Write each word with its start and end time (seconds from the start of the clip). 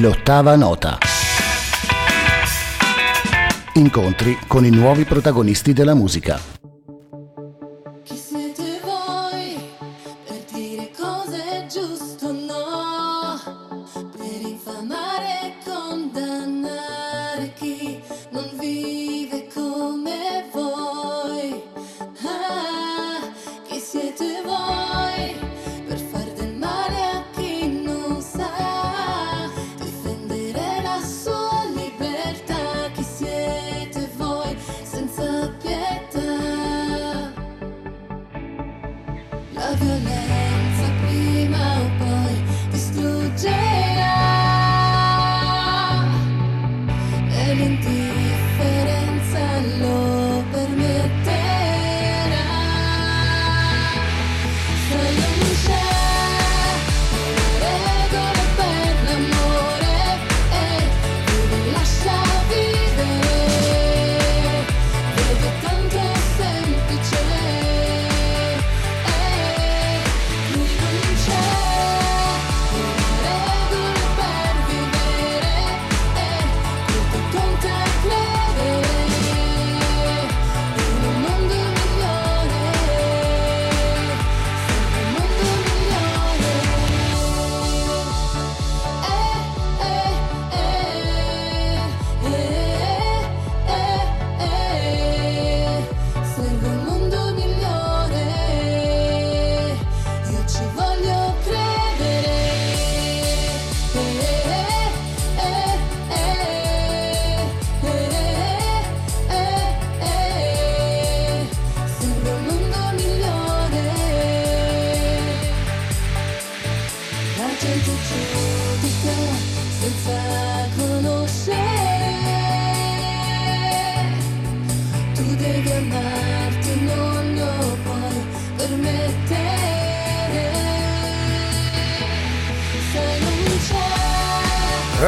L'ottava 0.00 0.54
nota. 0.54 0.96
Incontri 3.74 4.38
con 4.46 4.64
i 4.64 4.70
nuovi 4.70 5.02
protagonisti 5.04 5.72
della 5.72 5.94
musica. 5.94 6.57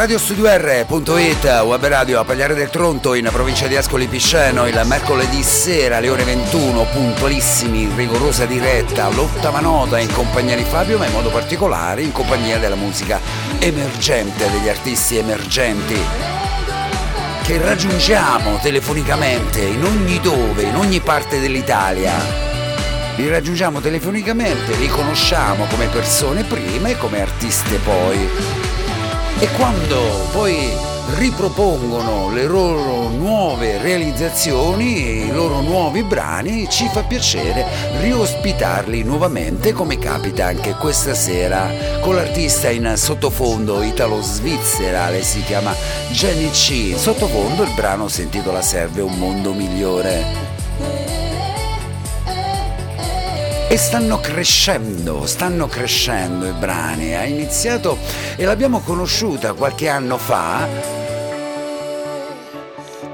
radiostudio.it, 0.00 1.44
web 1.66 1.86
radio 1.86 2.20
a 2.20 2.24
Pagliare 2.24 2.54
del 2.54 2.70
Tronto 2.70 3.12
in 3.12 3.28
provincia 3.30 3.66
di 3.66 3.76
Ascoli 3.76 4.06
Piceno 4.06 4.66
il 4.66 4.80
mercoledì 4.86 5.42
sera 5.42 5.98
alle 5.98 6.08
ore 6.08 6.24
21, 6.24 6.86
puntualissimi, 6.90 7.86
rigorosa 7.94 8.46
diretta, 8.46 9.10
l'ottava 9.10 9.60
nota 9.60 9.98
in 9.98 10.10
compagnia 10.10 10.56
di 10.56 10.64
Fabio 10.64 10.96
ma 10.96 11.04
in 11.04 11.12
modo 11.12 11.28
particolare 11.28 12.00
in 12.00 12.12
compagnia 12.12 12.56
della 12.56 12.76
musica 12.76 13.20
emergente, 13.58 14.50
degli 14.50 14.70
artisti 14.70 15.18
emergenti 15.18 16.00
che 17.42 17.58
raggiungiamo 17.58 18.58
telefonicamente 18.62 19.60
in 19.60 19.84
ogni 19.84 20.18
dove, 20.20 20.62
in 20.62 20.76
ogni 20.76 21.00
parte 21.00 21.40
dell'Italia. 21.40 22.14
Li 23.16 23.28
raggiungiamo 23.28 23.80
telefonicamente, 23.80 24.76
li 24.76 24.88
conosciamo 24.88 25.66
come 25.66 25.88
persone 25.88 26.44
prima 26.44 26.88
e 26.88 26.96
come 26.96 27.20
artiste 27.20 27.76
poi 27.76 28.69
e 29.40 29.48
quando 29.56 30.28
poi 30.32 30.70
ripropongono 31.16 32.30
le 32.30 32.44
loro 32.44 33.08
nuove 33.08 33.78
realizzazioni, 33.78 35.24
i 35.24 35.32
loro 35.32 35.62
nuovi 35.62 36.02
brani, 36.02 36.68
ci 36.68 36.88
fa 36.88 37.02
piacere 37.02 37.64
riospitarli 38.00 39.02
nuovamente 39.02 39.72
come 39.72 39.98
capita 39.98 40.46
anche 40.46 40.74
questa 40.74 41.14
sera 41.14 41.70
con 42.00 42.16
l'artista 42.16 42.68
in 42.68 42.92
sottofondo 42.96 43.82
italo-svizzera, 43.82 45.08
lei 45.08 45.22
si 45.22 45.42
chiama 45.42 45.74
Jenny 46.10 46.50
C. 46.50 46.94
Sottofondo 46.96 47.62
il 47.62 47.72
brano 47.74 48.08
si 48.08 48.22
intitola 48.22 48.60
Serve 48.60 49.00
un 49.00 49.16
mondo 49.16 49.54
migliore. 49.54 50.49
E 53.72 53.76
stanno 53.76 54.18
crescendo, 54.18 55.26
stanno 55.26 55.68
crescendo 55.68 56.44
i 56.44 56.50
brani. 56.50 57.14
Ha 57.14 57.24
iniziato 57.24 57.98
e 58.34 58.44
l'abbiamo 58.44 58.80
conosciuta 58.80 59.52
qualche 59.52 59.88
anno 59.88 60.18
fa. 60.18 60.66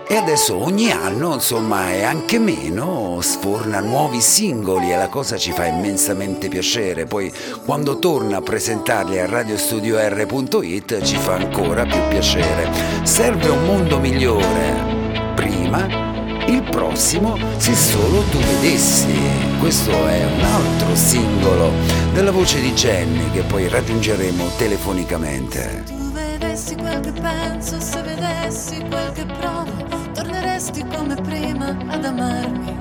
E 0.08 0.16
adesso 0.16 0.56
ogni 0.56 0.90
anno, 0.90 1.34
insomma, 1.34 1.92
e 1.92 2.04
anche 2.04 2.38
meno, 2.38 3.18
sforna 3.20 3.80
nuovi 3.80 4.22
singoli 4.22 4.90
e 4.90 4.96
la 4.96 5.08
cosa 5.08 5.36
ci 5.36 5.52
fa 5.52 5.66
immensamente 5.66 6.48
piacere. 6.48 7.04
Poi 7.04 7.30
quando 7.66 7.98
torna 7.98 8.38
a 8.38 8.40
presentarli 8.40 9.18
a 9.18 9.26
radiostudio.r.it 9.26 11.02
ci 11.02 11.16
fa 11.18 11.34
ancora 11.34 11.84
più 11.84 12.00
piacere. 12.08 12.70
Serve 13.02 13.50
un 13.50 13.62
mondo 13.62 13.98
migliore. 13.98 15.34
Prima 15.34 16.15
il 16.46 16.62
prossimo 16.62 17.36
se 17.56 17.74
solo 17.74 18.22
tu 18.30 18.38
vedessi. 18.38 19.14
Questo 19.58 19.90
è 19.90 20.24
un 20.24 20.40
altro 20.40 20.94
singolo 20.94 21.70
della 22.12 22.30
voce 22.30 22.60
di 22.60 22.72
Jenny 22.72 23.30
che 23.30 23.42
poi 23.42 23.68
raggiungeremo 23.68 24.44
telefonicamente. 24.56 25.82
Se 25.84 25.94
tu 25.94 26.12
vedessi 26.12 26.74
quel 26.76 27.00
che 27.00 27.12
penso, 27.12 27.80
se 27.80 28.02
vedessi 28.02 28.76
quel 28.88 29.12
che 29.12 29.26
provo, 29.26 29.72
torneresti 30.14 30.84
come 30.94 31.14
prima 31.16 31.76
ad 31.88 32.04
amarmi. 32.04 32.76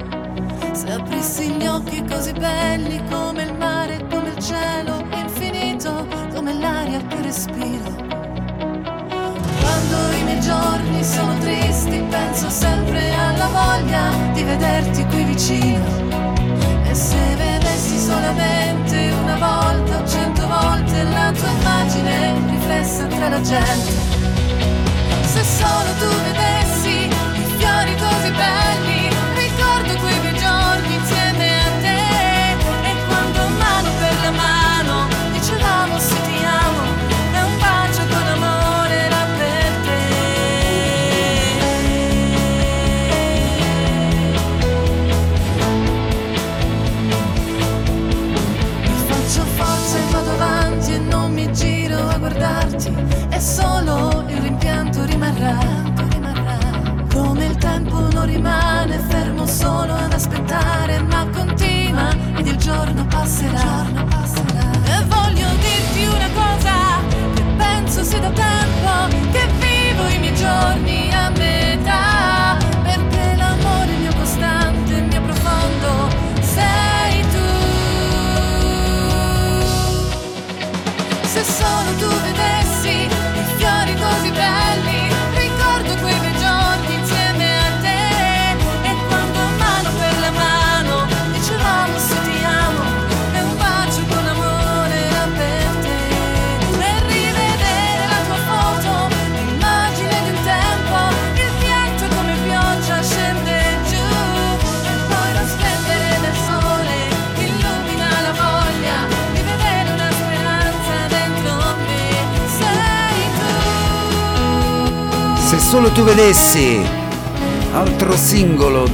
Se 0.74 0.92
aprissi 0.92 1.50
gli 1.52 1.66
occhi 1.66 2.04
così 2.04 2.34
belli 2.34 3.02
come 3.10 3.44
il 3.44 3.54
mare, 3.54 4.06
come 4.10 4.30
il 4.36 4.44
cielo 4.44 5.04
infinito, 5.14 6.06
come 6.34 6.54
l'aria 6.54 7.02
che 7.08 7.22
respiro 7.22 8.05
quando 9.66 10.18
i 10.18 10.24
miei 10.24 10.40
giorni 10.42 11.04
sono 11.04 11.38
tristi 11.40 11.98
penso 12.10 12.50
sempre 12.50 13.14
alla 13.14 13.48
voglia 13.48 14.12
di 14.34 14.44
vederti 14.44 15.04
qui 15.06 15.24
vicino. 15.24 15.86
E 16.84 16.94
se 16.94 17.18
vedessi 17.36 17.98
solamente 17.98 19.12
una 19.24 19.38
volta 19.38 20.02
o 20.02 20.08
cento 20.08 20.48
volte 20.48 21.04
la 21.04 21.32
tua 21.32 21.50
immagine 21.50 22.34
riflessa 22.52 23.06
tra 23.08 23.30
la 23.30 23.42
gente. 23.42 23.92
Se 25.34 25.44
solo 25.44 25.92
tu 26.00 26.10
vedessi 26.24 26.65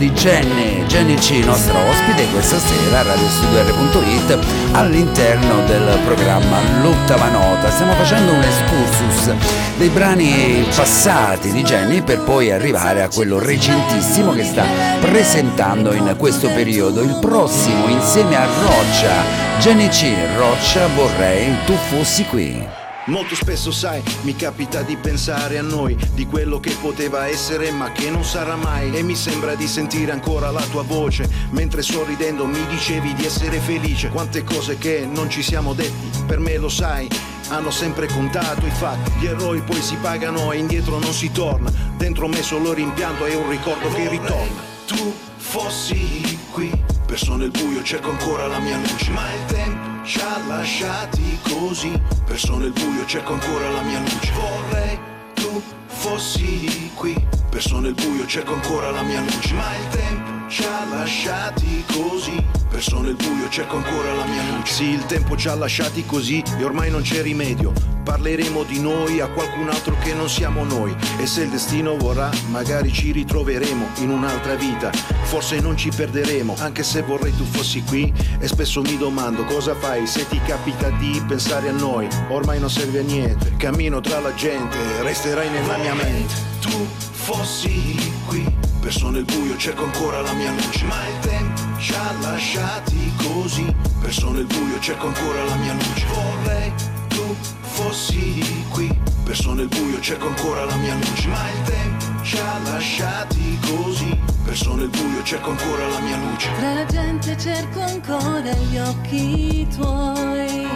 di 0.02 0.12
Jenny, 0.14 0.84
Jenny 0.88 1.14
C, 1.14 1.44
nostra 1.46 1.78
ospite 1.78 2.26
questa 2.32 2.58
sera 2.58 3.02
a 3.02 3.04
radiostudio.it 3.04 4.40
all'interno 4.72 5.64
del 5.68 6.00
programma 6.04 6.58
L'ottava 6.82 7.30
nota. 7.30 7.70
Stiamo 7.70 7.94
facendo 7.94 8.34
un 8.34 8.42
excursus 8.42 9.32
dei 9.78 9.90
brani 9.90 10.66
passati 10.76 11.52
di 11.52 11.62
Jenny 11.62 12.02
per 12.02 12.24
poi 12.24 12.52
arrivare 12.52 13.04
a 13.04 13.10
quello 13.10 13.38
recentissimo 13.38 14.34
che 14.34 14.44
sta 14.44 14.66
presentando 15.00 15.94
in 15.94 16.16
questo 16.18 16.48
periodo. 16.48 17.04
Il 17.04 17.20
prossimo 17.22 17.88
insieme 17.88 18.36
a 18.36 18.46
Roccia, 18.46 19.60
Jenny 19.60 19.88
C, 19.90 20.12
Roccia 20.36 20.88
vorrei 20.96 21.56
tu 21.66 21.76
fossi 21.76 22.26
qui. 22.26 22.81
Molto 23.12 23.36
spesso 23.36 23.72
sai, 23.72 24.02
mi 24.22 24.38
capita 24.38 24.84
di 24.84 24.96
pensare 24.96 25.58
a 25.58 25.62
noi, 25.62 25.98
di 26.14 26.26
quello 26.28 26.62
che 26.62 26.74
poteva 26.80 27.28
essere 27.28 27.70
ma 27.70 27.92
che 27.92 28.10
non 28.10 28.24
sarà 28.24 28.56
mai. 28.56 28.96
E 28.96 29.04
mi 29.04 29.16
sembra 29.16 29.54
di 29.54 29.68
sentire 29.68 30.14
ancora 30.14 30.50
la 30.50 30.62
tua 30.72 30.84
voce, 30.84 31.30
mentre 31.50 31.82
sorridendo 31.82 32.46
mi 32.46 32.66
dicevi 32.68 33.14
di 33.14 33.26
essere 33.26 33.60
felice, 33.60 34.08
quante 34.08 34.46
cose 34.46 34.78
che 34.78 35.06
non 35.06 35.30
ci 35.30 35.44
siamo 35.44 35.74
detti, 35.74 36.10
per 36.26 36.40
me 36.40 36.56
lo 36.56 36.70
sai, 36.70 37.10
hanno 37.50 37.70
sempre 37.70 38.08
contato 38.08 38.66
i 38.66 38.72
fatti, 38.72 39.12
gli 39.20 39.26
eroi 39.26 39.60
poi 39.60 39.82
si 39.82 39.98
pagano 39.98 40.54
e 40.54 40.60
indietro 40.60 40.98
non 40.98 41.12
si 41.12 41.34
torna, 41.34 41.70
dentro 41.98 42.30
me 42.30 42.42
solo 42.42 42.72
rimpianto 42.72 43.26
è 43.26 43.36
un 43.36 43.50
ricordo 43.50 43.90
che 43.90 44.08
ritorna. 44.08 44.62
Tu 44.88 45.14
fossi 45.36 46.40
qui, 46.52 46.72
perso 47.06 47.36
nel 47.36 47.52
buio 47.52 47.84
cerco 47.84 48.12
ancora 48.12 48.48
la 48.48 48.60
mia 48.60 48.78
luce, 48.78 49.12
ma 49.12 49.34
il 49.34 49.46
tempo 49.48 49.91
ci 50.04 50.20
ha 50.20 50.40
lasciati 50.48 51.40
così, 51.44 52.00
perso 52.26 52.58
nel 52.58 52.72
buio 52.72 53.06
cerco 53.06 53.34
ancora 53.34 53.70
la 53.70 53.82
mia 53.82 54.00
luce. 54.00 54.32
Vorrei 54.34 55.00
tu 55.34 55.62
fossi 55.88 56.92
qui, 56.96 57.16
perso 57.50 57.80
nel 57.80 57.94
buio 57.94 58.26
cerco 58.26 58.54
ancora 58.54 58.92
la 58.92 59.02
mia 59.04 59.22
luce, 59.22 59.54
ma 59.54 59.76
il 59.76 59.88
tempo 59.90 60.41
ci 60.52 60.64
ha 60.66 60.86
lasciati 60.86 61.82
così, 61.94 62.44
perso 62.70 63.00
nel 63.00 63.16
buio 63.16 63.48
cerco 63.48 63.78
ancora 63.78 64.14
la 64.14 64.26
mia 64.26 64.44
luce. 64.50 64.74
Sì, 64.74 64.90
il 64.90 65.06
tempo 65.06 65.38
ci 65.38 65.48
ha 65.48 65.56
lasciati 65.56 66.06
così 66.06 66.44
e 66.60 66.64
ormai 66.66 66.92
non 66.92 67.04
c'è 67.04 67.22
rimedio. 67.22 67.72
Parleremo 68.04 68.64
di 68.64 68.82
noi 68.82 69.22
a 69.22 69.30
qualcun 69.30 69.70
altro 69.70 69.96
che 70.04 70.14
non 70.14 70.28
siamo 70.28 70.66
noi 70.66 70.94
e 71.18 71.26
se 71.26 71.44
il 71.44 71.50
destino 71.50 71.96
vorrà 71.96 72.30
magari 72.50 72.92
ci 72.92 73.14
ritroveremo 73.14 73.92
in 74.00 74.10
un'altra 74.10 74.56
vita. 74.56 74.92
Forse 75.24 75.62
non 75.62 75.78
ci 75.78 75.90
perderemo, 75.90 76.56
anche 76.60 76.84
se 76.84 77.02
vorrei 77.02 77.34
tu 77.34 77.46
fossi 77.46 77.82
qui 77.84 78.12
e 78.38 78.46
spesso 78.46 78.82
mi 78.82 78.98
domando 78.98 79.46
cosa 79.46 79.74
fai 79.74 80.06
se 80.06 80.28
ti 80.28 80.42
capita 80.46 80.90
di 80.90 81.24
pensare 81.26 81.70
a 81.70 81.74
noi. 81.74 82.10
Ormai 82.28 82.60
non 82.60 82.70
serve 82.70 83.00
a 83.00 83.04
niente, 83.04 83.56
cammino 83.56 84.02
tra 84.02 84.20
la 84.20 84.34
gente, 84.34 84.78
resterai 85.02 85.50
nella 85.50 85.78
mia 85.78 85.94
mente. 85.94 86.34
Tu 86.60 86.88
fossi 87.12 87.96
qui 88.28 88.71
Perso 88.82 89.12
nel 89.12 89.24
buio 89.24 89.56
cerco 89.58 89.84
ancora 89.84 90.22
la 90.22 90.34
mia 90.34 90.52
luce. 90.52 90.84
Ma 90.86 91.08
il 91.08 91.20
tempo 91.20 91.62
ci 91.78 91.94
ha 91.94 92.12
lasciati 92.20 93.14
così. 93.16 93.74
Perso 94.02 94.32
nel 94.32 94.46
buio 94.46 94.80
cerco 94.80 95.06
ancora 95.06 95.44
la 95.44 95.56
mia 95.56 95.74
luce. 95.74 96.06
Vorrei 96.08 96.74
tu 97.08 97.36
fossi 97.62 98.66
qui. 98.70 99.00
Perso 99.24 99.54
nel 99.54 99.68
buio 99.68 100.02
cerco 100.02 100.28
ancora 100.28 100.66
la 100.66 100.76
mia 100.76 100.96
luce. 100.96 101.28
Ma 101.28 101.50
il 101.52 101.62
tempo 101.62 102.24
ci 102.24 102.38
ha 102.38 102.58
lasciati 102.64 103.60
così. 103.62 104.20
Perso 104.44 104.74
nel 104.74 104.90
buio 104.90 105.24
cerco 105.24 105.52
ancora 105.52 105.88
la 105.88 106.00
mia 106.00 106.18
luce. 106.18 106.50
Tra 106.58 106.74
la 106.74 106.86
gente 106.86 107.38
cerco 107.38 107.82
ancora 107.82 108.52
gli 108.52 108.78
occhi 108.78 109.68
tuoi. 109.76 110.68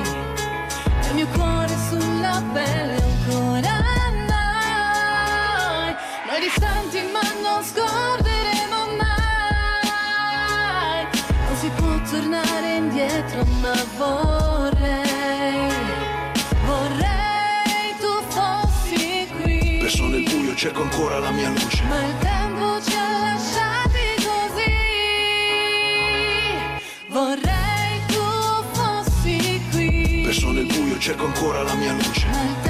Il 1.07 1.13
mio 1.15 1.27
cuore 1.27 1.75
sulla 1.89 2.41
pelle 2.53 2.84
cerco 20.75 20.81
ancora 20.81 21.19
la 21.19 21.31
mia 21.31 21.49
luce. 21.49 21.83
Ma 21.83 22.05
il 22.05 22.17
tempo 22.19 22.81
ci 22.81 22.95
ha 22.95 23.19
lasciati 23.19 23.99
così. 24.17 24.73
Vorrei 27.07 28.01
tu 28.07 28.21
fossi 28.73 29.61
qui. 29.71 30.23
Perso 30.25 30.51
nel 30.51 30.65
buio, 30.65 30.97
cerco 30.97 31.25
ancora 31.25 31.63
la 31.63 31.73
mia 31.75 31.93
luce. 31.93 32.64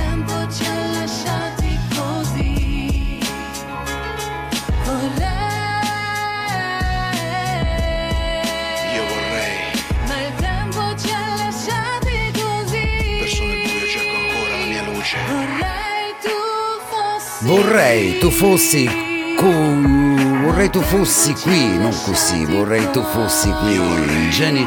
Vorrei 17.46 18.18
tu 18.18 18.32
fossi 18.32 18.90
cu- 19.38 20.42
vorrei 20.44 20.70
tu 20.70 20.82
fossi 20.82 21.34
qui, 21.34 21.78
non 21.78 21.94
così, 22.04 22.44
vorrei 22.46 22.90
tu 22.92 23.02
fossi 23.04 23.52
qui. 23.62 23.80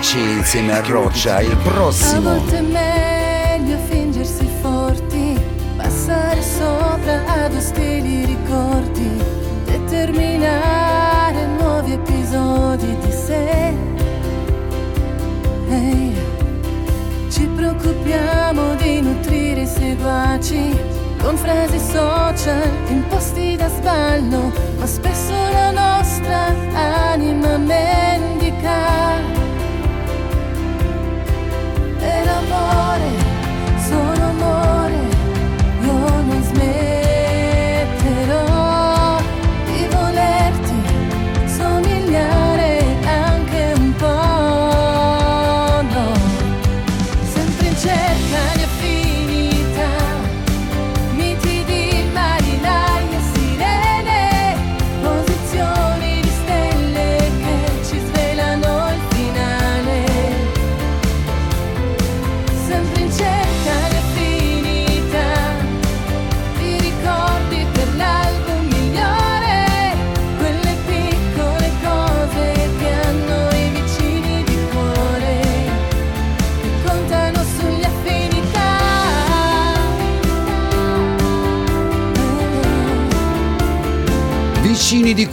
C 0.01 0.15
insieme 0.15 0.73
a 0.75 0.83
Roccia, 0.87 1.41
il 1.41 1.51
A 1.53 1.57
prossimo. 1.57 2.21
volte 2.39 2.59
è 2.59 2.61
meglio 2.61 3.77
fingersi 3.91 4.47
forti, 4.63 5.37
passare 5.77 6.41
sopra 6.41 7.25
ad 7.27 7.55
ostili 7.55 8.25
ricordi, 8.25 9.11
determinare 9.65 11.47
nuovi 11.59 11.93
episodi 11.95 12.97
di 13.05 13.11
sé. 13.11 13.73
Ehi, 15.69 16.15
ci 17.29 17.45
preoccupiamo 17.57 18.75
di 18.77 19.01
nutrire 19.01 19.63
i 19.63 19.67
seguaci 19.67 20.97
con 21.29 21.37
frasi 21.37 21.79
social 21.79 22.71
imposti 22.89 23.55
da 23.55 23.69
sballo, 23.69 24.51
ma 24.79 24.87
spesso 24.87 25.35
la 25.35 25.71
nostra 25.73 26.55
anima 26.73 27.59
mendica. 27.59 28.08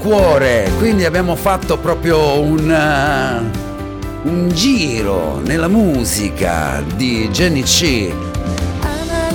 Cuore, 0.05 0.71
quindi 0.77 1.03
abbiamo 1.03 1.35
fatto 1.35 1.79
proprio 1.79 2.39
un, 2.39 2.69
eh, 2.71 4.29
un 4.29 4.49
giro 4.53 5.41
nella 5.43 5.67
musica 5.67 6.83
di 6.95 7.27
Jenny 7.31 7.63
C. 7.63 8.13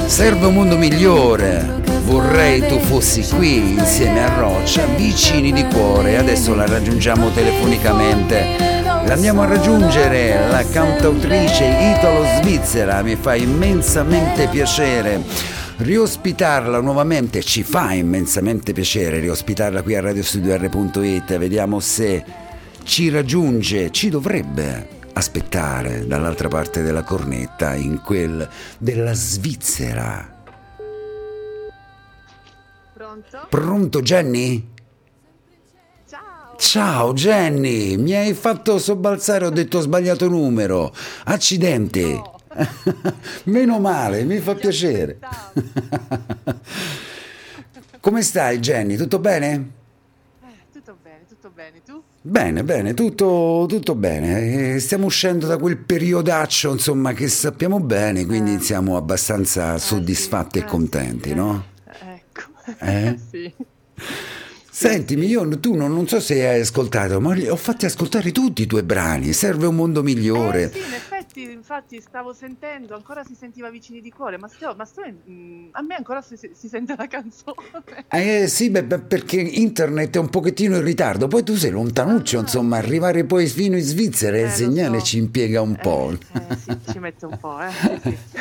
Serve 0.07 0.47
un 0.47 0.55
mondo 0.55 0.77
migliore. 0.77 1.83
Vorrei 2.05 2.65
tu 2.69 2.79
fossi 2.79 3.27
qui 3.35 3.73
insieme 3.73 4.23
a 4.23 4.39
Roccia, 4.39 4.85
vicini 4.95 5.53
di 5.53 5.65
cuore. 5.65 6.17
Adesso 6.17 6.55
la 6.55 6.67
raggiungiamo 6.67 7.31
telefonicamente. 7.31 8.45
L'andiamo 9.07 9.43
a 9.43 9.47
raggiungere, 9.47 10.51
la 10.51 10.65
cantautrice 10.71 11.65
italo-svizzera. 11.65 13.03
Mi 13.03 13.17
fa 13.17 13.35
immensamente 13.35 14.47
piacere 14.47 15.21
riospitarla 15.81 16.81
nuovamente. 16.81 17.43
Ci 17.43 17.63
fa 17.63 17.93
immensamente 17.93 18.73
piacere 18.73 19.19
riospitarla 19.19 19.83
qui 19.83 19.95
a 19.95 20.01
radiostudio.it. 20.01 21.39
Vediamo 21.39 21.81
se 21.81 22.25
ci 22.83 23.09
raggiunge, 23.09 23.91
ci 23.91 24.11
dovrebbe 24.11 24.99
aspettare 25.13 26.07
dall'altra 26.07 26.49
parte 26.49 26.83
della 26.83 27.03
cornetta, 27.03 27.75
in 27.75 28.01
quel 28.03 28.49
della 28.79 29.13
Svizzera. 29.13 30.43
Pronto? 32.93 33.47
Pronto 33.49 34.03
Jenny? 34.03 34.69
Ciao! 36.57 37.15
Jenny, 37.15 37.97
mi 37.97 38.13
hai 38.15 38.35
fatto 38.35 38.79
sobbalzare, 38.79 39.47
ho 39.47 39.51
detto 39.51 39.81
sbagliato 39.81 40.29
numero. 40.29 40.95
Accidenti. 41.25 42.13
No. 42.13 42.40
Meno 43.45 43.79
male, 43.79 44.25
mi 44.25 44.39
fa 44.39 44.55
piacere. 44.55 45.19
Come 48.01 48.23
stai 48.23 48.59
Jenny? 48.59 48.97
Tutto 48.97 49.19
bene? 49.19 49.71
Eh, 50.43 50.47
tutto 50.73 50.97
bene, 51.03 51.21
tutto 51.29 51.51
bene. 51.55 51.83
Tu? 51.85 52.03
Bene, 52.23 52.65
bene, 52.65 52.95
tutto, 52.95 53.67
tutto 53.69 53.95
bene. 53.95 54.75
Eh, 54.75 54.81
Stiamo 54.81 55.07
uscendo 55.07 55.47
da 55.47 55.59
quel 55.59 55.77
periodaccio, 55.77 56.73
insomma, 56.73 57.13
che 57.13 57.29
sappiamo 57.29 57.79
bene, 57.81 58.25
quindi 58.27 58.55
Eh. 58.55 58.61
siamo 58.61 58.97
abbastanza 58.97 59.75
Eh, 59.75 59.79
sì, 59.79 59.87
soddisfatti 59.87 60.59
e 60.59 60.65
contenti, 60.65 61.35
no? 61.35 61.65
Ecco. 61.85 62.43
Eh? 62.79 63.19
sì. 63.31 63.53
Sentimi, 64.73 65.27
io 65.27 65.47
tu 65.59 65.75
non, 65.75 65.93
non 65.93 66.09
so 66.09 66.21
se 66.21 66.47
hai 66.49 66.61
ascoltato, 66.61 67.21
ma 67.21 67.35
li 67.35 67.47
ho 67.49 67.57
fatti 67.57 67.85
ascoltare 67.85 68.33
tutti 68.33 68.63
i 68.63 68.67
tuoi 68.67 68.83
brani. 68.83 69.35
Serve 69.35 69.67
un 69.67 69.75
mondo 69.75 70.03
migliore. 70.03 70.63
Eh, 70.63 70.71
sì, 70.73 70.81
in 71.35 71.47
effetti, 71.47 71.53
infatti 71.53 72.01
stavo 72.01 72.33
sentendo, 72.33 72.95
ancora 72.95 73.23
si 73.25 73.35
sentiva 73.35 73.71
vicini 73.71 74.01
di 74.01 74.11
cuore, 74.11 74.37
ma, 74.39 74.49
sto, 74.49 74.75
ma 74.77 74.85
sto, 74.85 75.03
mm, 75.03 75.69
a 75.73 75.83
me 75.83 75.95
ancora 75.95 76.21
si, 76.23 76.37
si 76.37 76.69
sente 76.69 76.95
la 76.97 77.07
canzone. 77.09 78.05
Eh 78.09 78.47
sì, 78.49 78.71
beh, 78.71 78.83
perché 78.85 79.41
internet 79.41 80.17
è 80.17 80.19
un 80.19 80.29
pochettino 80.29 80.77
in 80.77 80.83
ritardo. 80.83 81.29
Poi 81.29 81.43
tu 81.45 81.55
sei 81.55 81.71
lontanuccio, 81.71 82.39
Ah. 82.39 82.41
insomma, 82.41 82.77
arrivare 82.79 83.25
poi 83.25 83.47
fino 83.47 83.77
in 83.77 83.83
Svizzera 83.83 84.37
Eh, 84.37 84.41
il 84.41 84.47
lo 84.47 84.53
segnale 84.55 84.99
so. 84.99 85.05
ci 85.05 85.19
impiega 85.19 85.61
un 85.61 85.77
po'. 85.77 86.11
Eh, 86.13 86.39
eh, 86.49 86.57
sì, 86.57 86.79
ci 86.93 86.99
mette 86.99 87.27
un 87.27 87.39
po', 87.39 87.61
eh. 87.61 87.71
sì, 88.03 88.17
sì. 88.31 88.39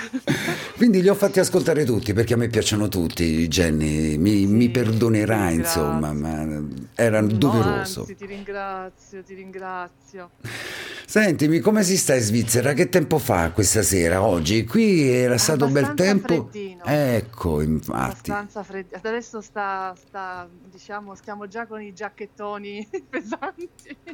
Quindi 0.76 1.02
li 1.02 1.10
ho 1.10 1.16
fatti 1.16 1.40
ascoltare 1.40 1.84
tutti 1.86 2.14
perché 2.14 2.34
a 2.34 2.38
me 2.38 2.48
piacciono 2.48 2.88
tutti, 2.88 3.48
Jenny. 3.48 4.18
Mi, 4.18 4.46
mi 4.48 4.70
perdonerai, 4.70 5.54
ti 5.54 5.60
insomma, 5.60 6.14
ma 6.14 6.48
era 6.96 7.22
No, 7.22 7.28
doveroso. 7.28 8.00
anzi, 8.02 8.16
ti 8.16 8.26
ringrazio, 8.26 9.22
ti 9.24 9.34
ringrazio. 9.36 10.32
Sentimi, 11.06 11.60
come 11.60 11.84
si 11.84 11.98
sta 11.98 12.14
in 12.16 12.22
Svizzera? 12.22 12.74
Che 12.80 12.88
tempo 12.88 13.18
fa 13.18 13.52
questa 13.52 13.82
sera, 13.82 14.24
oggi? 14.24 14.64
Qui 14.64 15.06
era 15.10 15.38
stato 15.38 15.68
bel 15.68 15.84
Abbastanza 15.84 16.04
tempo. 16.28 16.48
freddino. 16.50 16.84
Ecco, 16.86 17.60
infatti. 17.60 18.32
Abbastanza 18.32 18.64
freddo. 18.64 18.96
Adesso 18.96 19.42
sta, 19.42 19.94
sta, 19.98 20.48
diciamo, 20.72 21.14
stiamo 21.16 21.46
già 21.50 21.66
con 21.68 21.82
i 21.82 21.92
giacchettoni 21.94 22.88
pesanti. 23.10 23.70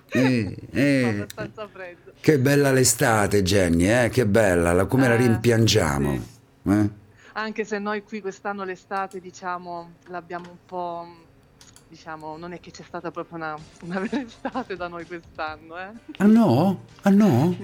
Eh, 0.10 0.58
eh. 0.72 1.04
abbastanza 1.10 1.68
freddo. 1.68 2.14
Che 2.20 2.40
bella 2.40 2.72
l'estate, 2.72 3.44
Jenny, 3.44 3.86
eh? 3.88 4.10
Che 4.10 4.26
bella, 4.26 4.74
la- 4.74 4.86
come 4.88 5.08
la 5.10 5.14
Eh, 5.14 5.18
rimpiangiamo. 5.18 6.20
eh? 6.64 6.90
Anche 7.34 7.66
se 7.66 7.78
noi 7.78 8.02
qui 8.02 8.20
quest'anno 8.20 8.64
l'estate, 8.64 9.20
diciamo, 9.20 9.92
l'abbiamo 10.08 10.50
un 10.50 10.58
po', 10.66 11.08
diciamo, 11.88 12.38
non 12.38 12.54
è 12.54 12.60
che 12.60 12.72
c'è 12.72 12.84
stata 12.84 13.12
proprio 13.12 13.38
una, 13.38 13.58
una 13.82 14.00
vera 14.06 14.22
estate 14.22 14.76
da 14.76 14.88
noi 14.88 15.06
quest'anno, 15.06 15.78
eh? 15.78 15.90
Ah 16.18 16.26
no? 16.26 16.82
Ah 17.04 17.10
no? 17.10 17.56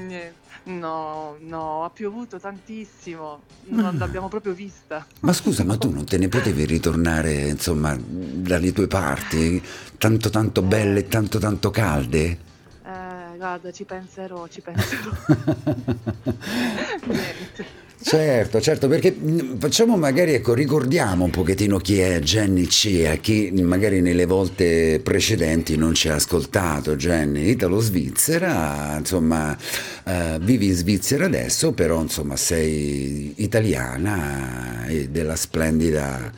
No, 0.64 1.38
no, 1.40 1.84
ha 1.86 1.90
piovuto 1.90 2.40
tantissimo, 2.40 3.42
non 3.66 3.98
l'abbiamo 3.98 4.28
proprio 4.28 4.54
vista. 4.54 5.06
Ma 5.22 5.34
scusa, 5.34 5.64
ma 5.64 5.76
tu 5.78 5.90
non 5.90 6.06
te 6.06 6.18
ne 6.18 6.28
potevi 6.28 6.66
ritornare, 6.66 7.48
insomma, 7.48 7.98
dalle 7.98 8.72
tue 8.72 8.88
parti, 8.88 9.62
tanto 9.98 10.30
tanto 10.30 10.62
belle 10.62 11.00
e 11.00 11.08
tanto 11.08 11.40
tanto 11.40 11.72
calde? 11.72 12.50
Eh, 12.84 13.38
guarda, 13.38 13.72
ci 13.72 13.86
penserò, 13.86 14.48
ci 14.48 14.62
penserò. 14.66 15.12
Niente. 17.06 17.81
Certo, 18.04 18.60
certo, 18.60 18.88
perché 18.88 19.12
mh, 19.12 19.60
facciamo 19.60 19.96
magari, 19.96 20.34
ecco, 20.34 20.54
ricordiamo 20.54 21.26
un 21.26 21.30
pochettino 21.30 21.78
chi 21.78 22.00
è 22.00 22.20
Jenny 22.20 22.66
C, 22.66 23.06
a 23.08 23.16
chi 23.16 23.52
magari 23.62 24.02
nelle 24.02 24.26
volte 24.26 25.00
precedenti 25.04 25.78
non 25.78 25.94
ci 25.94 26.10
ha 26.10 26.16
ascoltato. 26.16 26.96
Jenny, 26.96 27.52
italo-svizzera, 27.52 28.98
insomma, 28.98 29.56
eh, 30.04 30.38
vivi 30.42 30.68
in 30.68 30.74
Svizzera 30.74 31.26
adesso, 31.26 31.74
però 31.74 32.02
insomma 32.02 32.36
sei 32.36 33.34
italiana 33.38 34.86
e 34.88 35.10
della 35.10 35.36
splendida, 35.36 36.32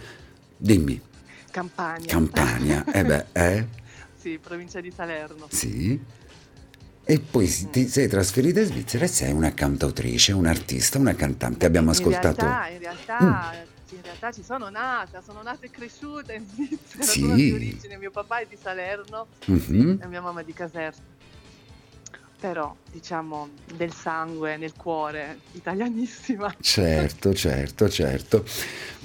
dimmi, 0.57 0.99
Campania. 1.49 2.07
Campania. 2.07 2.85
Eh 2.91 3.03
beh, 3.05 3.25
eh? 3.31 3.65
Sì, 4.19 4.37
provincia 4.41 4.81
di 4.81 4.91
Salerno. 4.95 5.47
Sì. 5.49 5.99
E 7.05 7.19
poi 7.19 7.47
ti 7.69 7.87
sei 7.89 8.07
trasferita 8.07 8.61
in 8.61 8.65
Svizzera 8.67 9.03
e 9.03 9.07
sei 9.09 9.33
una 9.33 9.53
cantautrice, 9.53 10.31
un'artista, 10.31 10.97
una 10.97 11.13
cantante. 11.15 11.65
Abbiamo 11.65 11.91
ascoltato... 11.91 12.45
In 12.45 12.51
realtà, 12.51 12.69
in 12.69 12.79
realtà, 12.79 13.53
in 13.89 14.01
realtà 14.01 14.31
ci 14.31 14.41
sono 14.43 14.69
nata, 14.69 15.21
sono 15.21 15.41
nata 15.41 15.65
e 15.65 15.69
cresciuta 15.69 16.33
in 16.33 16.45
Svizzera, 16.47 17.03
Sì. 17.03 17.19
sono 17.19 17.35
di 17.35 17.51
origine, 17.51 17.97
mio 17.97 18.09
papà 18.11 18.39
è 18.39 18.45
di 18.49 18.57
Salerno 18.59 19.27
Mhm. 19.47 19.99
e 20.01 20.07
mia 20.07 20.21
mamma 20.21 20.41
è 20.41 20.43
di 20.45 20.53
Caserta. 20.53 21.01
Però, 22.39 22.75
diciamo, 22.93 23.49
del 23.75 23.91
sangue, 23.91 24.55
nel 24.57 24.73
cuore, 24.77 25.39
italianissima. 25.53 26.53
Certo, 26.61 27.33
certo, 27.33 27.89
certo. 27.89 28.45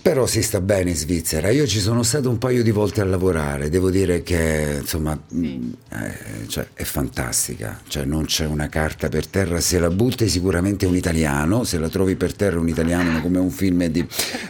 Però 0.01 0.27
si 0.27 0.43
sta 0.43 0.61
bene 0.61 0.91
in 0.91 0.97
Svizzera. 0.97 1.51
Io 1.51 1.67
ci 1.67 1.81
sono 1.81 2.03
stato 2.05 2.31
un 2.31 2.39
paio 2.39 2.63
di 2.63 2.71
volte 2.71 3.01
a 3.01 3.05
lavorare. 3.05 3.69
Devo 3.69 3.91
dire 3.91 4.23
che, 4.23 4.77
insomma, 4.81 5.19
Sì. 5.27 5.37
mh, 5.37 5.77
eh, 5.91 6.47
cioè, 6.49 6.69
è 6.73 6.85
fantastica. 6.85 7.81
Cioè, 7.87 8.05
non 8.05 8.25
c'è 8.25 8.47
una 8.47 8.69
carta 8.69 9.09
per 9.09 9.27
terra. 9.27 9.59
Se 9.61 9.79
la 9.79 9.91
butti 9.91 10.29
sicuramente 10.29 10.87
un 10.87 10.95
italiano. 10.95 11.65
Se 11.65 11.79
la 11.79 11.89
trovi 11.89 12.15
per 12.15 12.33
terra 12.33 12.61
un 12.61 12.69
italiano 12.69 13.21
come 13.21 13.39
un 13.39 13.51
film 13.51 13.85
di... 13.87 14.07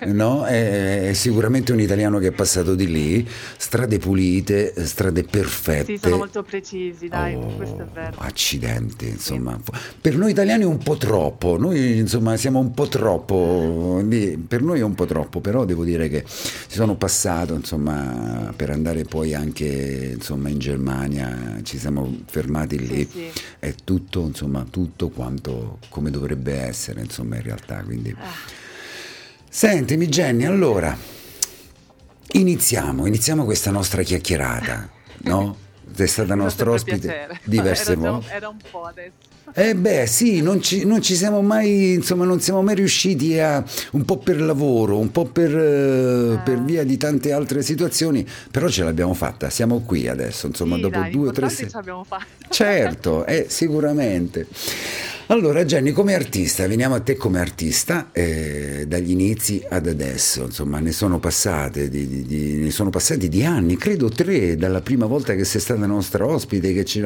No? 0.08 0.44
È, 0.44 1.08
è 1.08 1.12
sicuramente 1.14 1.72
un 1.72 1.80
italiano 1.80 2.18
che 2.18 2.28
è 2.28 2.32
passato 2.32 2.74
di 2.74 2.86
lì. 2.86 3.28
Strade 3.56 3.98
pulite, 3.98 4.74
strade 4.84 5.24
perfette. 5.24 5.94
Sì, 5.94 5.98
sono 5.98 6.18
molto 6.18 6.42
precisi, 6.42 7.08
dai, 7.08 7.34
Oh, 7.34 7.56
questo 7.56 7.82
è 7.82 7.86
vero. 7.86 8.16
Accidenti, 8.18 9.08
insomma. 9.08 9.27
Per 10.00 10.16
noi 10.16 10.30
italiani 10.30 10.62
è 10.62 10.66
un 10.66 10.78
po' 10.78 10.96
troppo, 10.96 11.58
noi 11.58 11.98
insomma 11.98 12.36
siamo 12.36 12.58
un 12.58 12.72
po' 12.72 12.88
troppo, 12.88 14.02
per 14.46 14.62
noi 14.62 14.80
è 14.80 14.82
un 14.84 14.94
po' 14.94 15.06
troppo, 15.06 15.40
però 15.40 15.64
devo 15.64 15.84
dire 15.84 16.08
che 16.08 16.24
ci 16.26 16.76
sono 16.76 16.96
passato 16.96 17.54
insomma 17.54 18.52
per 18.56 18.70
andare 18.70 19.02
poi 19.04 19.34
anche 19.34 20.12
insomma 20.14 20.48
in 20.48 20.58
Germania, 20.58 21.58
ci 21.62 21.78
siamo 21.78 22.18
fermati 22.26 22.78
lì, 22.78 23.08
Sì, 23.10 23.28
sì. 23.32 23.42
è 23.58 23.74
tutto 23.84 24.20
insomma 24.22 24.64
tutto 24.68 25.08
quanto 25.10 25.78
come 25.88 26.10
dovrebbe 26.10 26.54
essere 26.54 27.00
insomma 27.00 27.36
in 27.36 27.42
realtà, 27.42 27.82
quindi... 27.82 28.14
Ah, 28.18 28.56
Sentimi 29.50 30.06
Jenny, 30.08 30.44
allora 30.44 30.96
iniziamo, 32.32 33.06
iniziamo 33.06 33.44
questa 33.44 33.70
nostra 33.70 34.02
chiacchierata, 34.02 34.90
no? 35.24 35.56
Sei 35.94 36.06
stata 36.06 36.34
nostra 36.34 36.70
ospite 36.70 37.28
diverse 37.44 37.94
volte. 37.96 38.32
Era 38.32 38.48
un 38.48 38.56
po' 38.70 38.82
adesso. 38.84 39.12
Eh 39.54 39.74
beh, 39.74 40.06
sì, 40.06 40.42
non 40.42 40.60
ci, 40.60 40.84
non 40.84 41.00
ci 41.00 41.16
siamo 41.16 41.40
mai, 41.40 41.94
insomma, 41.94 42.26
non 42.26 42.38
siamo 42.38 42.60
mai 42.62 42.74
riusciti 42.74 43.38
a, 43.38 43.64
un 43.92 44.04
po' 44.04 44.18
per 44.18 44.42
lavoro, 44.42 44.98
un 44.98 45.10
po' 45.10 45.24
per, 45.24 45.56
eh, 45.56 46.38
per 46.44 46.62
via 46.62 46.84
di 46.84 46.98
tante 46.98 47.32
altre 47.32 47.62
situazioni, 47.62 48.26
però 48.50 48.68
ce 48.68 48.84
l'abbiamo 48.84 49.14
fatta, 49.14 49.48
siamo 49.48 49.80
qui 49.80 50.06
adesso, 50.06 50.48
insomma, 50.48 50.74
Sì, 50.74 50.82
dopo 50.82 50.98
dai, 50.98 51.10
due 51.10 51.28
o 51.28 51.32
tre 51.32 51.46
l'importante 51.46 51.54
se- 51.64 51.70
ce 51.70 51.76
l'abbiamo 51.76 52.04
fatta. 52.04 52.26
Certo, 52.50 53.24
eh, 53.24 53.46
sicuramente. 53.48 54.46
Allora 55.30 55.62
Jenny, 55.66 55.92
come 55.92 56.14
artista, 56.14 56.66
veniamo 56.66 56.94
a 56.94 57.00
te 57.00 57.14
come 57.16 57.38
artista, 57.38 58.08
eh, 58.12 58.86
dagli 58.88 59.10
inizi 59.10 59.62
ad 59.68 59.86
adesso, 59.86 60.44
insomma, 60.44 60.78
ne 60.80 60.90
sono, 60.90 61.18
passate 61.18 61.90
di, 61.90 62.08
di- 62.08 62.22
di- 62.24 62.54
ne 62.54 62.70
sono 62.70 62.88
passati 62.88 63.28
di 63.28 63.44
anni, 63.44 63.76
credo 63.76 64.08
tre, 64.08 64.56
dalla 64.56 64.80
prima 64.80 65.04
volta 65.04 65.34
che 65.34 65.44
sei 65.44 65.60
stata 65.60 65.84
nostra 65.84 66.24
ospite, 66.26 66.72
che 66.72 66.82
ci- 66.86 67.02